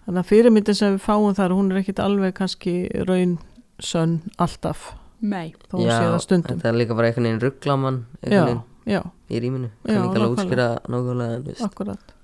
þannig 0.07 0.20
að 0.22 0.30
fyrirmyndin 0.32 0.78
sem 0.78 0.97
við 0.97 1.05
fáum 1.07 1.36
þar, 1.38 1.55
hún 1.57 1.70
er 1.72 1.80
ekkit 1.82 2.03
alveg 2.03 2.34
kannski 2.38 2.74
raun 3.09 3.38
sönn 3.82 4.18
alltaf, 4.38 4.93
Nei, 5.22 5.55
þó 5.70 5.78
hún 5.78 5.86
sé 5.88 6.01
það 6.03 6.18
stundum. 6.24 6.59
það 6.62 6.70
er 6.72 6.78
líka 6.80 6.97
bara 6.99 7.12
einhvern 7.12 7.28
veginn 7.30 8.03
Já, 8.22 8.43
já, 8.86 9.03
í 9.30 9.38
rýminu 9.43 9.70
Já, 9.70 9.95
kann 9.95 10.03
ekki 10.03 10.09
alveg 10.09 10.18
nákvæmlega. 10.18 10.34
útskýra 10.34 10.68
nákvæmlega 10.90 11.36
en 11.38 11.45
veist 11.47 11.62
akkurat. 11.62 12.14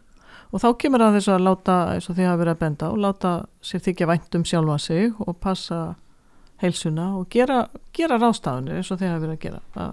Og 0.48 0.62
þá 0.62 0.68
kemur 0.80 1.02
að 1.04 1.16
þess 1.18 1.28
að 1.28 1.42
láta, 1.44 1.74
eins 1.92 2.08
og 2.08 2.16
þið 2.16 2.26
hafa 2.26 2.40
verið 2.40 2.54
að 2.54 2.60
benda 2.62 2.88
á, 2.88 2.92
láta 2.96 3.32
sér 3.60 3.82
þykja 3.84 4.06
vænt 4.08 4.34
um 4.38 4.44
sjálfa 4.48 4.78
sig 4.80 5.12
og 5.20 5.36
passa 5.44 5.80
heilsuna 6.62 7.08
og 7.18 7.28
gera, 7.30 7.58
gera 7.94 8.18
rástafunir 8.18 8.80
eins 8.80 8.90
og 8.90 8.98
þið 8.98 9.12
hafa 9.12 9.22
verið 9.26 9.36
að 9.36 9.42
gera. 9.44 9.60
Að, 9.76 9.92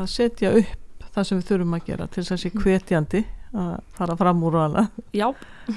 að 0.00 0.06
setja 0.10 0.52
upp 0.62 0.89
það 1.14 1.24
sem 1.28 1.38
við 1.40 1.48
þurfum 1.50 1.76
að 1.78 1.84
gera 1.90 2.06
til 2.06 2.22
þess 2.22 2.32
að 2.36 2.40
sé 2.44 2.50
hvetjandi 2.54 3.22
að 3.50 3.70
fara 3.98 4.14
fram 4.16 4.42
úr 4.46 4.54
og 4.60 4.64
annað. 4.68 4.90
já, 5.12 5.26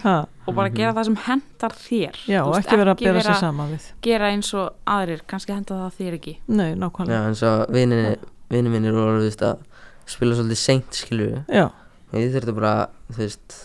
Ha, 0.04 0.14
og 0.48 0.56
bara 0.58 0.70
gera 0.74 0.94
það 0.94 1.06
sem 1.06 1.16
hendar 1.28 1.74
þér. 1.78 2.16
Já, 2.30 2.40
og 2.44 2.54
veist, 2.56 2.68
ekki 2.68 2.78
vera 2.82 2.94
að 2.96 3.02
bera 3.04 3.22
sig 3.22 3.36
saman 3.42 3.70
við. 3.74 3.84
gera 4.02 4.30
eins 4.34 4.50
og 4.58 4.72
aðrir, 4.90 5.22
kannski 5.30 5.54
henda 5.54 5.76
það 5.84 5.98
þér 6.00 6.14
ekki. 6.18 6.34
Nei, 6.48 6.70
Já, 6.72 6.76
nákvæmlega. 6.82 7.28
en 7.28 7.36
svo 7.38 7.52
vinninni 7.74 8.16
vinni 8.50 8.70
mínir 8.74 8.94
voru 8.94 9.20
þú 9.20 9.28
veist 9.28 9.42
að 9.46 9.58
spila 10.06 10.36
svolítið 10.36 10.58
seint 10.62 11.02
við 11.10 11.44
Já, 11.50 11.66
og 11.70 12.18
ég 12.20 12.34
þurfti 12.34 12.54
bara 12.58 12.74
þú 13.10 13.18
veist 13.24 13.58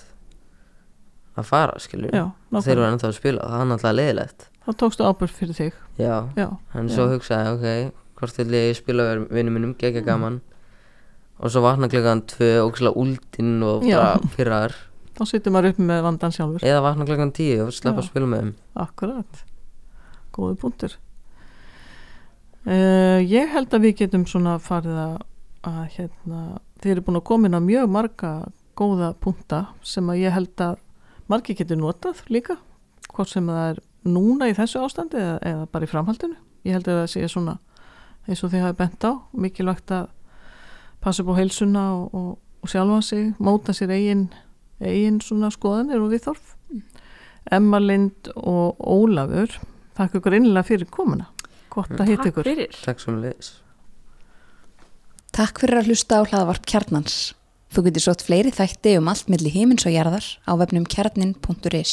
að 1.39 1.47
fara 1.49 1.79
skilur 1.83 2.11
já, 2.13 2.25
við 2.25 2.33
þeir 2.33 2.53
nákvæmlega. 2.53 2.77
voru 2.79 2.89
ennþá 2.93 3.09
að 3.09 3.17
spila 3.19 3.49
það 3.49 3.61
er 3.65 3.69
náttúrulega 3.73 3.99
leiðilegt 4.01 4.47
Þá 4.69 4.71
tókstu 4.83 5.05
ábyrg 5.09 5.33
fyrir 5.33 5.57
þig. 5.57 5.73
já, 5.99 6.15
Já, 6.37 6.49
en 6.75 6.89
Já. 6.89 6.95
svo 6.95 7.07
hugsaði 7.13 7.45
ég, 7.45 7.55
ok 7.57 7.95
hvort 8.19 8.37
vil 8.41 8.57
ég 8.59 8.77
spila 8.77 9.03
verið 9.09 9.29
vinnum 9.33 9.55
minnum 9.55 9.75
gegja 9.79 10.03
gaman 10.05 10.41
og 11.39 11.53
svo 11.53 11.63
vakna 11.65 11.89
klukkan 11.91 12.25
tvö 12.29 12.51
ógæslega 12.67 12.99
úldinn 12.99 13.59
og 13.67 13.87
pyrraðar 14.35 14.75
þá 15.19 15.25
sittum 15.27 15.55
maður 15.57 15.73
upp 15.75 15.83
með 15.83 16.05
vandan 16.07 16.35
sjálfur. 16.35 16.65
eða 16.67 16.83
vakna 16.85 17.07
klukkan 17.09 17.35
tíu 17.35 17.67
og 17.67 17.73
sleppa 17.75 17.99
Já. 17.99 18.05
að 18.05 18.11
spila 18.11 18.31
með 18.31 18.43
þeim 18.43 18.53
Akkurat. 18.79 19.45
Góði 20.35 20.59
punktur. 20.61 20.95
Uh, 22.69 23.19
ég 23.25 23.51
held 23.51 23.75
að 23.75 23.87
við 23.87 23.97
getum 24.05 24.27
svona 24.29 24.59
farið 24.63 24.99
að, 25.03 25.15
að 25.67 25.81
hérna, 25.97 26.43
þið 26.83 26.93
eru 26.95 27.05
búin 27.07 27.19
að 27.19 27.27
koma 27.31 27.49
inn 27.49 27.59
á 27.59 27.63
mjög 27.65 27.89
marga 27.91 28.33
góða 28.79 29.13
punkta 29.19 29.63
sem 29.83 30.11
að 30.13 30.21
ég 30.23 30.35
held 30.37 30.63
að 30.63 30.77
margi 31.33 31.57
getur 31.59 31.81
notað 31.81 32.21
líka, 32.31 32.59
hvort 33.11 33.33
sem 33.33 33.49
það 33.49 33.73
er 33.73 33.81
núna 34.09 34.51
í 34.51 34.55
þessu 34.57 34.85
ástandi 34.85 35.19
eða, 35.19 35.39
eða 35.49 35.65
bara 35.73 35.89
í 35.89 35.91
framhaldinu. 35.91 36.39
Ég 36.69 36.77
held 36.77 36.91
að 36.91 37.01
það 37.01 37.11
sé 37.15 37.31
svona 37.33 37.57
eins 38.29 38.45
og 38.45 38.53
þið 38.53 38.65
hafi 38.67 38.79
bent 38.79 39.09
á, 39.09 39.13
mikilvægt 39.33 39.95
að 39.97 40.11
passa 41.09 41.25
upp 41.25 41.33
á 41.33 41.41
heilsuna 41.41 41.89
og, 41.97 42.15
og, 42.15 42.31
og 42.63 42.71
sjálfa 42.71 43.01
sig, 43.09 43.33
móta 43.41 43.75
sér 43.77 43.97
eigin, 43.97 44.29
eigin 44.85 45.19
svona 45.25 45.51
skoðanir 45.55 46.05
og 46.05 46.13
viðþorf. 46.13 46.55
Emma 47.51 47.81
Lind 47.81 48.29
og 48.37 48.77
Ólafur 48.85 49.57
þakka 49.97 50.21
ykkur 50.21 50.37
innlega 50.39 50.67
fyrir 50.69 50.91
komuna 50.93 51.31
gott 51.73 51.95
að 51.97 52.13
hitta 52.13 52.27
Takk 52.27 52.33
ykkur 52.33 52.49
fyrir 52.49 52.79
takk 52.85 53.03
svo 53.03 53.15
með 53.15 53.27
leiðis 53.29 53.51
Takk 55.39 55.61
fyrir 55.63 55.81
að 55.81 55.91
hlusta 55.93 56.19
á 56.19 56.23
hlaðvarp 56.27 56.65
kjarnans. 56.67 57.17
Þú 57.71 57.83
getur 57.87 58.03
sótt 58.03 58.25
fleiri 58.27 58.51
þætti 58.51 58.97
um 58.99 59.11
allt 59.13 59.29
milli 59.31 59.53
himins 59.53 59.85
og 59.87 59.93
jarðar 59.95 60.25
á 60.49 60.53
vefnum 60.59 60.87
kjarnin.is. 60.89 61.93